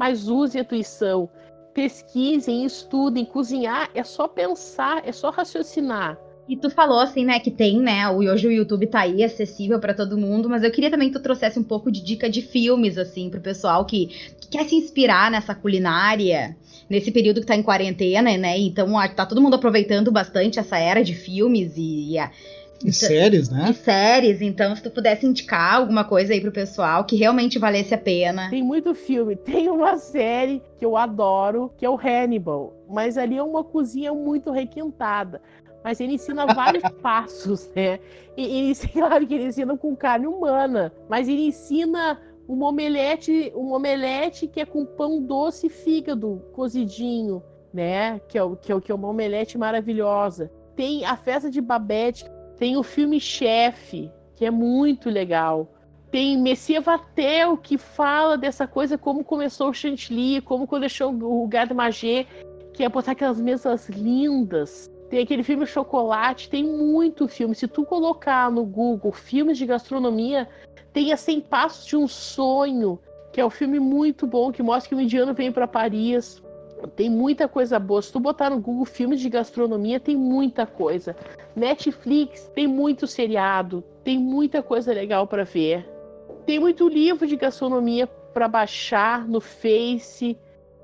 mas 0.02 0.28
use 0.28 0.58
a 0.58 0.62
intuição. 0.62 1.30
Pesquisem, 1.72 2.64
estudem, 2.64 3.24
cozinhar 3.24 3.88
é 3.94 4.02
só 4.02 4.26
pensar, 4.26 5.06
é 5.06 5.12
só 5.12 5.30
raciocinar. 5.30 6.18
E 6.52 6.56
tu 6.58 6.68
falou 6.68 6.98
assim, 6.98 7.24
né, 7.24 7.40
que 7.40 7.50
tem, 7.50 7.80
né, 7.80 8.06
hoje 8.10 8.46
o 8.46 8.52
YouTube 8.52 8.86
tá 8.86 9.00
aí 9.00 9.24
acessível 9.24 9.80
para 9.80 9.94
todo 9.94 10.18
mundo, 10.18 10.50
mas 10.50 10.62
eu 10.62 10.70
queria 10.70 10.90
também 10.90 11.08
que 11.08 11.18
tu 11.18 11.22
trouxesse 11.22 11.58
um 11.58 11.62
pouco 11.62 11.90
de 11.90 12.04
dica 12.04 12.28
de 12.28 12.42
filmes, 12.42 12.98
assim, 12.98 13.30
pro 13.30 13.40
pessoal 13.40 13.86
que, 13.86 14.08
que 14.38 14.48
quer 14.50 14.68
se 14.68 14.74
inspirar 14.74 15.30
nessa 15.30 15.54
culinária, 15.54 16.54
nesse 16.90 17.10
período 17.10 17.40
que 17.40 17.46
tá 17.46 17.56
em 17.56 17.62
quarentena, 17.62 18.36
né, 18.36 18.58
então 18.58 18.92
tá 19.16 19.24
todo 19.24 19.40
mundo 19.40 19.54
aproveitando 19.54 20.12
bastante 20.12 20.58
essa 20.58 20.76
era 20.76 21.02
de 21.02 21.14
filmes 21.14 21.72
e, 21.78 22.10
e 22.10 22.18
a, 22.18 22.30
e 22.84 22.92
séries, 22.92 23.48
né? 23.48 23.66
De 23.66 23.74
séries, 23.74 24.42
então 24.42 24.74
se 24.74 24.82
tu 24.82 24.90
pudesse 24.90 25.24
indicar 25.26 25.74
alguma 25.74 26.04
coisa 26.04 26.32
aí 26.32 26.40
pro 26.40 26.50
pessoal 26.50 27.04
que 27.04 27.16
realmente 27.16 27.58
valesse 27.58 27.94
a 27.94 27.98
pena. 27.98 28.50
Tem 28.50 28.62
muito 28.62 28.94
filme. 28.94 29.36
Tem 29.40 29.68
uma 29.68 29.96
série 29.96 30.62
que 30.78 30.84
eu 30.84 30.96
adoro, 30.96 31.72
que 31.78 31.86
é 31.86 31.90
o 31.90 31.96
Hannibal. 31.96 32.74
Mas 32.88 33.16
ali 33.16 33.36
é 33.36 33.42
uma 33.42 33.64
cozinha 33.64 34.12
muito 34.12 34.50
requintada. 34.50 35.40
Mas 35.84 36.00
ele 36.00 36.14
ensina 36.14 36.46
vários 36.46 36.82
passos, 37.02 37.70
né? 37.74 37.98
E, 38.36 38.72
claro 38.92 39.26
que 39.26 39.34
ele 39.34 39.46
ensina 39.46 39.76
com 39.76 39.96
carne 39.96 40.26
humana, 40.26 40.92
mas 41.08 41.28
ele 41.28 41.46
ensina 41.46 42.20
um 42.48 42.62
omelete, 42.62 43.52
um 43.54 43.72
omelete 43.72 44.46
que 44.46 44.60
é 44.60 44.66
com 44.66 44.84
pão 44.84 45.22
doce 45.22 45.66
e 45.66 45.70
fígado 45.70 46.42
cozidinho, 46.52 47.42
né? 47.72 48.18
Que 48.28 48.38
é, 48.38 48.42
que, 48.60 48.72
é, 48.72 48.80
que 48.80 48.92
é 48.92 48.94
uma 48.94 49.08
omelete 49.08 49.56
maravilhosa. 49.56 50.50
Tem 50.76 51.04
a 51.04 51.16
festa 51.16 51.50
de 51.50 51.60
Babette, 51.60 52.24
tem 52.58 52.76
o 52.76 52.82
filme 52.82 53.20
Chefe, 53.20 54.10
que 54.34 54.44
é 54.44 54.50
muito 54.50 55.10
legal. 55.10 55.68
Tem 56.10 56.36
Messia 56.36 56.80
Vatel, 56.80 57.56
que 57.56 57.78
fala 57.78 58.36
dessa 58.36 58.66
coisa, 58.66 58.98
como 58.98 59.24
começou 59.24 59.70
o 59.70 59.74
chantilly, 59.74 60.42
como 60.42 60.66
deixou 60.78 61.10
o 61.10 61.46
Garde 61.46 61.72
Manger, 61.72 62.26
que 62.74 62.84
é 62.84 62.88
botar 62.88 63.12
aquelas 63.12 63.40
mesas 63.40 63.88
lindas, 63.88 64.90
tem 65.12 65.20
aquele 65.20 65.42
filme 65.42 65.66
Chocolate, 65.66 66.48
tem 66.48 66.64
muito 66.64 67.28
filme. 67.28 67.54
Se 67.54 67.68
tu 67.68 67.84
colocar 67.84 68.50
no 68.50 68.64
Google 68.64 69.12
filmes 69.12 69.58
de 69.58 69.66
gastronomia, 69.66 70.48
tem 70.90 71.12
a 71.12 71.18
100 71.18 71.42
Passos 71.42 71.84
de 71.84 71.98
um 71.98 72.08
Sonho, 72.08 72.98
que 73.30 73.38
é 73.38 73.44
um 73.44 73.50
filme 73.50 73.78
muito 73.78 74.26
bom, 74.26 74.50
que 74.50 74.62
mostra 74.62 74.88
que 74.88 74.94
o 74.94 75.00
indiano 75.02 75.34
vem 75.34 75.52
para 75.52 75.68
Paris. 75.68 76.42
Tem 76.96 77.10
muita 77.10 77.46
coisa 77.46 77.78
boa. 77.78 78.00
Se 78.00 78.10
tu 78.10 78.18
botar 78.18 78.48
no 78.48 78.58
Google 78.58 78.86
filmes 78.86 79.20
de 79.20 79.28
gastronomia, 79.28 80.00
tem 80.00 80.16
muita 80.16 80.64
coisa. 80.64 81.14
Netflix 81.54 82.50
tem 82.54 82.66
muito 82.66 83.06
seriado, 83.06 83.84
tem 84.02 84.18
muita 84.18 84.62
coisa 84.62 84.94
legal 84.94 85.26
para 85.26 85.44
ver. 85.44 85.86
Tem 86.46 86.58
muito 86.58 86.88
livro 86.88 87.26
de 87.26 87.36
gastronomia 87.36 88.06
para 88.06 88.48
baixar 88.48 89.28
no 89.28 89.42
Face 89.42 90.38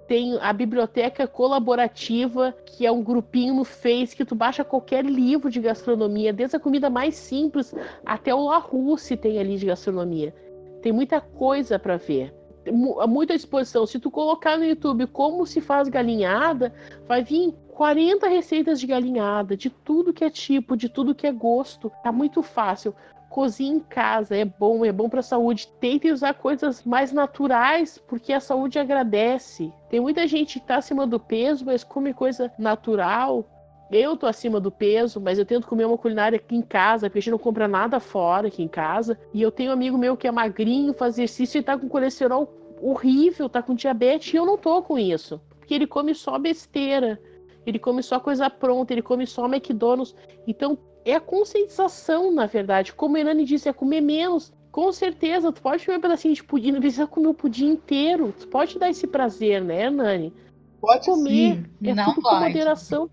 tem 0.09 0.39
a 0.41 0.53
biblioteca 0.55 1.29
colaborativa, 1.29 2.53
que 2.65 2.87
é 2.87 2.91
um 2.91 3.03
grupinho 3.03 3.55
no 3.55 3.65
Face 3.65 4.17
que 4.17 4.25
tu 4.25 4.35
baixa 4.35 4.65
qualquer 4.65 5.05
livro 5.05 5.51
de 5.51 5.61
gastronomia, 5.61 6.33
desde 6.33 6.57
a 6.57 6.61
comida 6.61 6.89
mais 6.89 7.15
simples 7.15 7.75
até 8.07 8.35
o 8.35 8.47
La 8.47 8.57
Russe 8.57 9.19
tem 9.19 9.39
ali 9.39 9.59
de 9.59 9.67
gastronomia. 9.67 10.35
Tem 10.81 10.93
muita 10.93 11.21
coisa 11.21 11.79
para 11.79 11.99
ver. 11.99 12.35
Muita 13.07 13.37
disposição. 13.37 13.87
Se 13.87 13.99
tu 13.99 14.11
colocar 14.11 14.57
no 14.57 14.65
YouTube 14.65 15.07
como 15.07 15.47
se 15.47 15.61
faz 15.61 15.89
galinhada, 15.89 16.73
vai 17.07 17.23
vir 17.23 17.53
40 17.69 18.29
receitas 18.29 18.81
de 18.81 18.87
galinhada, 18.87 19.57
de 19.57 19.69
tudo 19.71 20.13
que 20.13 20.25
é 20.25 20.31
tipo, 20.31 20.77
de 20.77 20.89
tudo 20.89 21.15
que 21.15 21.27
é 21.27 21.33
gosto. 21.33 21.93
Tá 22.03 22.11
muito 22.11 22.43
fácil 22.43 22.95
cozinhe 23.29 23.77
em 23.77 23.81
casa, 23.81 24.37
é 24.37 24.45
bom, 24.45 24.85
é 24.85 24.93
bom 24.93 25.09
para 25.09 25.21
a 25.21 25.23
saúde. 25.23 25.69
Tentem 25.81 26.13
usar 26.13 26.35
coisas 26.35 26.83
mais 26.85 27.13
naturais, 27.13 27.99
porque 28.07 28.33
a 28.33 28.41
saúde 28.41 28.79
agradece. 28.79 29.73
Tem 29.91 30.01
muita 30.01 30.27
gente 30.27 30.59
que 30.61 30.67
tá 30.67 30.77
acima 30.77 31.07
do 31.07 31.21
peso, 31.21 31.65
mas 31.65 31.85
come 31.85 32.13
coisa 32.13 32.53
natural. 32.59 33.49
Eu 33.91 34.17
tô 34.17 34.27
acima 34.27 34.61
do 34.61 34.71
peso, 34.71 35.21
mas 35.21 35.39
eu 35.39 35.47
tento 35.47 35.67
comer 35.67 35.87
uma 35.87 35.97
culinária 35.97 36.37
aqui 36.37 36.57
em 36.57 36.63
casa, 36.63 37.09
porque 37.09 37.19
a 37.19 37.23
gente 37.23 37.31
não 37.31 37.39
compra 37.39 37.67
nada 37.67 38.01
fora 38.01 38.49
aqui 38.49 38.63
em 38.63 38.69
casa. 38.69 39.19
E 39.33 39.41
eu 39.41 39.51
tenho 39.51 39.71
um 39.71 39.75
amigo 39.75 39.97
meu 39.97 40.17
que 40.17 40.27
é 40.27 40.31
magrinho, 40.31 40.93
faz 40.93 41.15
exercício 41.15 41.59
e 41.59 41.63
tá 41.63 41.77
com 41.77 41.89
colesterol 41.89 42.53
horrível, 42.81 43.49
tá 43.49 43.63
com 43.63 43.75
diabetes, 43.75 44.33
e 44.33 44.37
eu 44.37 44.47
não 44.47 44.57
tô 44.57 44.83
com 44.83 44.99
isso. 44.99 45.41
Porque 45.59 45.75
ele 45.75 45.87
come 45.87 46.15
só 46.15 46.39
besteira 46.39 47.19
ele 47.69 47.79
come 47.79 48.03
só 48.03 48.19
coisa 48.19 48.49
pronta, 48.49 48.95
ele 48.95 49.03
come 49.03 49.27
só 49.27 49.45
McDonald's. 49.45 50.15
Então, 50.47 50.79
é 51.05 51.15
a 51.15 51.21
conscientização, 51.21 52.33
na 52.33 52.47
verdade. 52.47 52.93
Como 52.93 53.17
a 53.17 53.21
Irani 53.21 53.45
disse, 53.45 53.69
é 53.69 53.73
comer 53.73 54.01
menos. 54.01 54.53
Com 54.71 54.93
certeza, 54.93 55.51
tu 55.51 55.63
pode 55.63 55.85
comer 55.85 55.99
um 55.99 56.01
pedacinho 56.01 56.35
de 56.35 56.45
pudim, 56.45 56.73
não 56.73 56.81
precisa 56.81 57.07
comer 57.07 57.29
o 57.29 57.35
pudim 57.35 57.71
inteiro. 57.71 58.35
Tu 58.39 58.47
pode 58.49 58.79
dar 58.79 58.91
esse 58.91 59.07
prazer, 59.07 59.63
né, 59.63 59.91
Nani? 59.91 60.33
Pode 60.81 61.07
comer. 61.07 61.57
Sim. 61.57 61.65
É 61.83 61.95
não 61.95 62.05
tudo 62.07 62.23
pode. 62.23 62.37
com 62.37 62.45
moderação. 62.45 63.11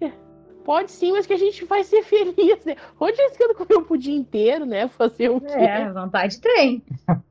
Pode 0.63 0.91
sim, 0.91 1.11
mas 1.11 1.27
que 1.27 1.33
a 1.33 1.37
gente 1.37 1.63
vai 1.65 1.83
ser 1.83 2.03
feliz, 2.05 2.65
né? 2.65 2.75
Onde 2.99 3.21
é 3.21 3.29
que 3.29 3.53
comer 3.53 3.75
o 3.75 3.85
pudim 3.85 4.15
inteiro, 4.15 4.65
né? 4.65 4.87
Fazer 4.87 5.29
o 5.29 5.39
quê? 5.39 5.53
É, 5.53 5.91
vontade 5.91 6.39
tem. 6.39 6.83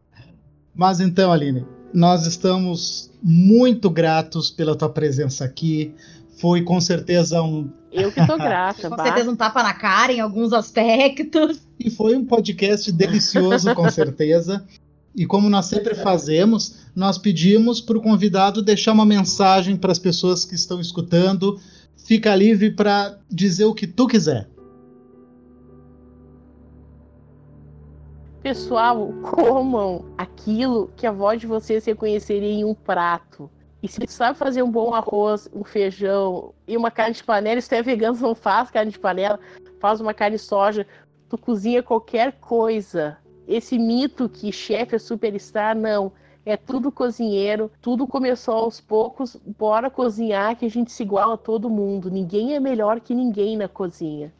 Mas 0.76 0.98
então, 0.98 1.30
Aline, 1.30 1.64
nós 1.92 2.26
estamos 2.26 3.12
muito 3.22 3.88
gratos 3.88 4.50
pela 4.50 4.76
tua 4.76 4.88
presença 4.88 5.44
aqui. 5.44 5.94
Foi 6.38 6.62
com 6.62 6.80
certeza 6.80 7.42
um. 7.42 7.70
Eu 7.92 8.10
que 8.10 8.26
tô 8.26 8.36
grata. 8.36 8.88
com 8.90 9.02
certeza 9.02 9.30
um 9.30 9.36
tapa 9.36 9.62
na 9.62 9.74
cara 9.74 10.12
em 10.12 10.20
alguns 10.20 10.52
aspectos. 10.52 11.60
E 11.78 11.90
foi 11.90 12.16
um 12.16 12.24
podcast 12.24 12.90
delicioso, 12.90 13.74
com 13.74 13.88
certeza. 13.90 14.64
E 15.14 15.26
como 15.26 15.48
nós 15.48 15.66
sempre 15.66 15.94
fazemos, 15.94 16.86
nós 16.94 17.18
pedimos 17.18 17.80
para 17.80 17.96
o 17.96 18.02
convidado 18.02 18.62
deixar 18.62 18.92
uma 18.92 19.06
mensagem 19.06 19.76
para 19.76 19.92
as 19.92 19.98
pessoas 19.98 20.44
que 20.44 20.56
estão 20.56 20.80
escutando. 20.80 21.60
Fica 21.96 22.34
livre 22.34 22.72
para 22.72 23.18
dizer 23.30 23.64
o 23.64 23.74
que 23.74 23.86
tu 23.86 24.08
quiser. 24.08 24.48
Pessoal, 28.42 29.12
comam 29.22 30.04
aquilo 30.18 30.90
que 30.96 31.06
a 31.06 31.12
voz 31.12 31.40
de 31.40 31.46
vocês 31.46 31.84
reconheceria 31.84 32.50
em 32.50 32.64
um 32.64 32.74
prato. 32.74 33.48
E 33.84 33.88
se 33.88 34.00
sabe 34.08 34.38
fazer 34.38 34.62
um 34.62 34.70
bom 34.70 34.94
arroz, 34.94 35.46
um 35.52 35.62
feijão 35.62 36.54
e 36.66 36.74
uma 36.74 36.90
carne 36.90 37.14
de 37.14 37.22
panela, 37.22 37.60
se 37.60 37.68
tu 37.68 37.74
é 37.74 37.82
vegano, 37.82 38.18
não 38.18 38.34
faz 38.34 38.70
carne 38.70 38.90
de 38.90 38.98
panela, 38.98 39.38
faz 39.78 40.00
uma 40.00 40.14
carne 40.14 40.38
de 40.38 40.42
soja, 40.42 40.86
tu 41.28 41.36
cozinha 41.36 41.82
qualquer 41.82 42.32
coisa. 42.40 43.18
Esse 43.46 43.78
mito 43.78 44.26
que 44.26 44.50
chefe 44.50 44.96
é 44.96 44.98
superstar, 44.98 45.76
não. 45.76 46.12
É 46.46 46.56
tudo 46.56 46.90
cozinheiro, 46.90 47.70
tudo 47.82 48.06
começou 48.06 48.54
aos 48.54 48.80
poucos, 48.80 49.36
bora 49.58 49.90
cozinhar 49.90 50.56
que 50.56 50.64
a 50.64 50.70
gente 50.70 50.90
se 50.90 51.02
iguala 51.02 51.34
a 51.34 51.38
todo 51.38 51.68
mundo. 51.68 52.10
Ninguém 52.10 52.54
é 52.54 52.60
melhor 52.60 53.00
que 53.00 53.14
ninguém 53.14 53.54
na 53.54 53.68
cozinha. 53.68 54.32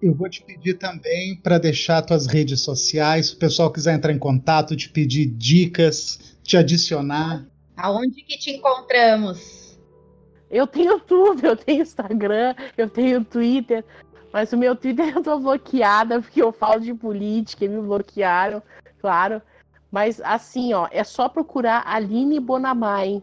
Eu 0.00 0.14
vou 0.14 0.28
te 0.28 0.42
pedir 0.42 0.78
também 0.78 1.36
para 1.36 1.58
deixar 1.58 2.00
tuas 2.00 2.26
redes 2.26 2.60
sociais, 2.62 3.26
se 3.26 3.34
o 3.34 3.38
pessoal 3.38 3.70
quiser 3.70 3.94
entrar 3.94 4.10
em 4.10 4.18
contato, 4.18 4.74
te 4.74 4.88
pedir 4.88 5.26
dicas, 5.26 6.31
te 6.42 6.56
adicionar. 6.56 7.46
Aonde 7.76 8.22
que 8.22 8.38
te 8.38 8.50
encontramos? 8.50 9.78
Eu 10.50 10.66
tenho 10.66 11.00
tudo, 11.00 11.46
eu 11.46 11.56
tenho 11.56 11.82
Instagram, 11.82 12.54
eu 12.76 12.88
tenho 12.88 13.24
Twitter, 13.24 13.84
mas 14.32 14.52
o 14.52 14.56
meu 14.56 14.76
Twitter 14.76 15.16
eu 15.16 15.22
tô 15.22 15.38
bloqueada 15.38 16.20
porque 16.20 16.42
eu 16.42 16.52
falo 16.52 16.80
de 16.80 16.92
política 16.92 17.64
e 17.64 17.68
me 17.68 17.80
bloquearam, 17.80 18.62
claro. 19.00 19.40
Mas 19.90 20.20
assim, 20.22 20.72
ó, 20.72 20.88
é 20.90 21.04
só 21.04 21.28
procurar 21.28 21.82
Aline 21.86 22.38
Bonamai 22.40 23.22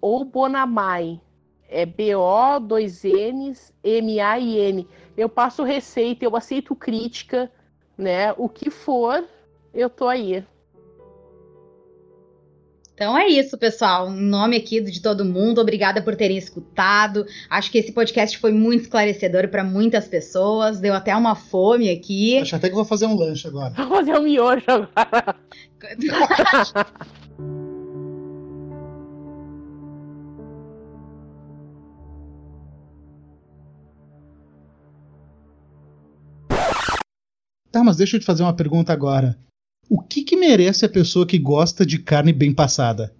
ou 0.00 0.24
Bonamai. 0.24 1.20
É 1.68 1.84
B-O, 1.84 2.60
dois 2.60 3.02
N's, 3.02 3.72
M-A-I-N. 3.82 4.86
Eu 5.16 5.28
passo 5.28 5.64
receita, 5.64 6.24
eu 6.24 6.36
aceito 6.36 6.76
crítica, 6.76 7.50
né? 7.98 8.32
O 8.36 8.48
que 8.48 8.70
for, 8.70 9.24
eu 9.74 9.90
tô 9.90 10.06
aí. 10.06 10.44
Então 12.96 13.16
é 13.16 13.28
isso, 13.28 13.58
pessoal. 13.58 14.10
Em 14.10 14.22
nome 14.22 14.56
aqui 14.56 14.80
de 14.80 15.02
todo 15.02 15.22
mundo, 15.22 15.60
obrigada 15.60 16.00
por 16.00 16.16
terem 16.16 16.38
escutado. 16.38 17.26
Acho 17.50 17.70
que 17.70 17.76
esse 17.76 17.92
podcast 17.92 18.38
foi 18.38 18.52
muito 18.52 18.84
esclarecedor 18.84 19.48
para 19.48 19.62
muitas 19.62 20.08
pessoas. 20.08 20.80
Deu 20.80 20.94
até 20.94 21.14
uma 21.14 21.34
fome 21.34 21.90
aqui. 21.90 22.38
Acho 22.38 22.56
até 22.56 22.70
que 22.70 22.74
vou 22.74 22.86
fazer 22.86 23.04
um 23.04 23.14
lanche 23.14 23.46
agora. 23.46 23.74
Vou 23.74 23.88
fazer 23.88 24.18
um 24.18 24.22
miojo 24.22 24.64
agora. 24.66 25.36
Tá, 37.70 37.84
mas 37.84 37.98
deixa 37.98 38.16
eu 38.16 38.20
te 38.20 38.24
fazer 38.24 38.42
uma 38.42 38.56
pergunta 38.56 38.90
agora. 38.90 39.36
O 39.88 40.02
que 40.02 40.22
que 40.22 40.36
merece 40.36 40.84
a 40.84 40.88
pessoa 40.88 41.26
que 41.26 41.38
gosta 41.38 41.86
de 41.86 41.98
carne 41.98 42.32
bem 42.32 42.52
passada? 42.52 43.14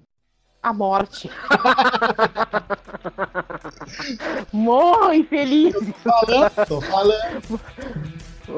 A 0.63 0.73
morte. 0.73 1.31
Morro 4.53 5.13
infeliz. 5.13 5.75
Tô 5.75 5.93
falando, 6.03 6.67
tô 6.67 6.81
falando. 6.81 7.61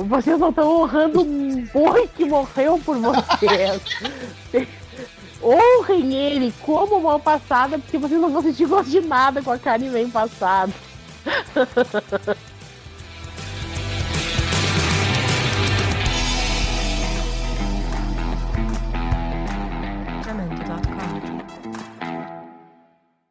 Vocês 0.07 0.39
não 0.39 0.49
estão 0.49 0.81
honrando 0.81 1.21
um 1.21 1.67
boi 1.67 2.09
que 2.09 2.25
morreu 2.25 2.79
por 2.79 2.97
vocês. 2.99 3.83
honrem 5.43 6.15
ele 6.15 6.55
como 6.63 7.01
mal 7.01 7.21
passada, 7.21 7.79
porque 7.79 7.99
vocês 7.99 8.21
não 8.21 8.31
vão 8.31 8.43
sentir 8.43 8.67
gosto 8.67 8.91
de 8.91 9.01
nada 9.01 9.43
com 9.43 9.51
a 9.51 9.59
carne 9.59 9.91
bem 9.91 10.09
passada. 10.09 10.73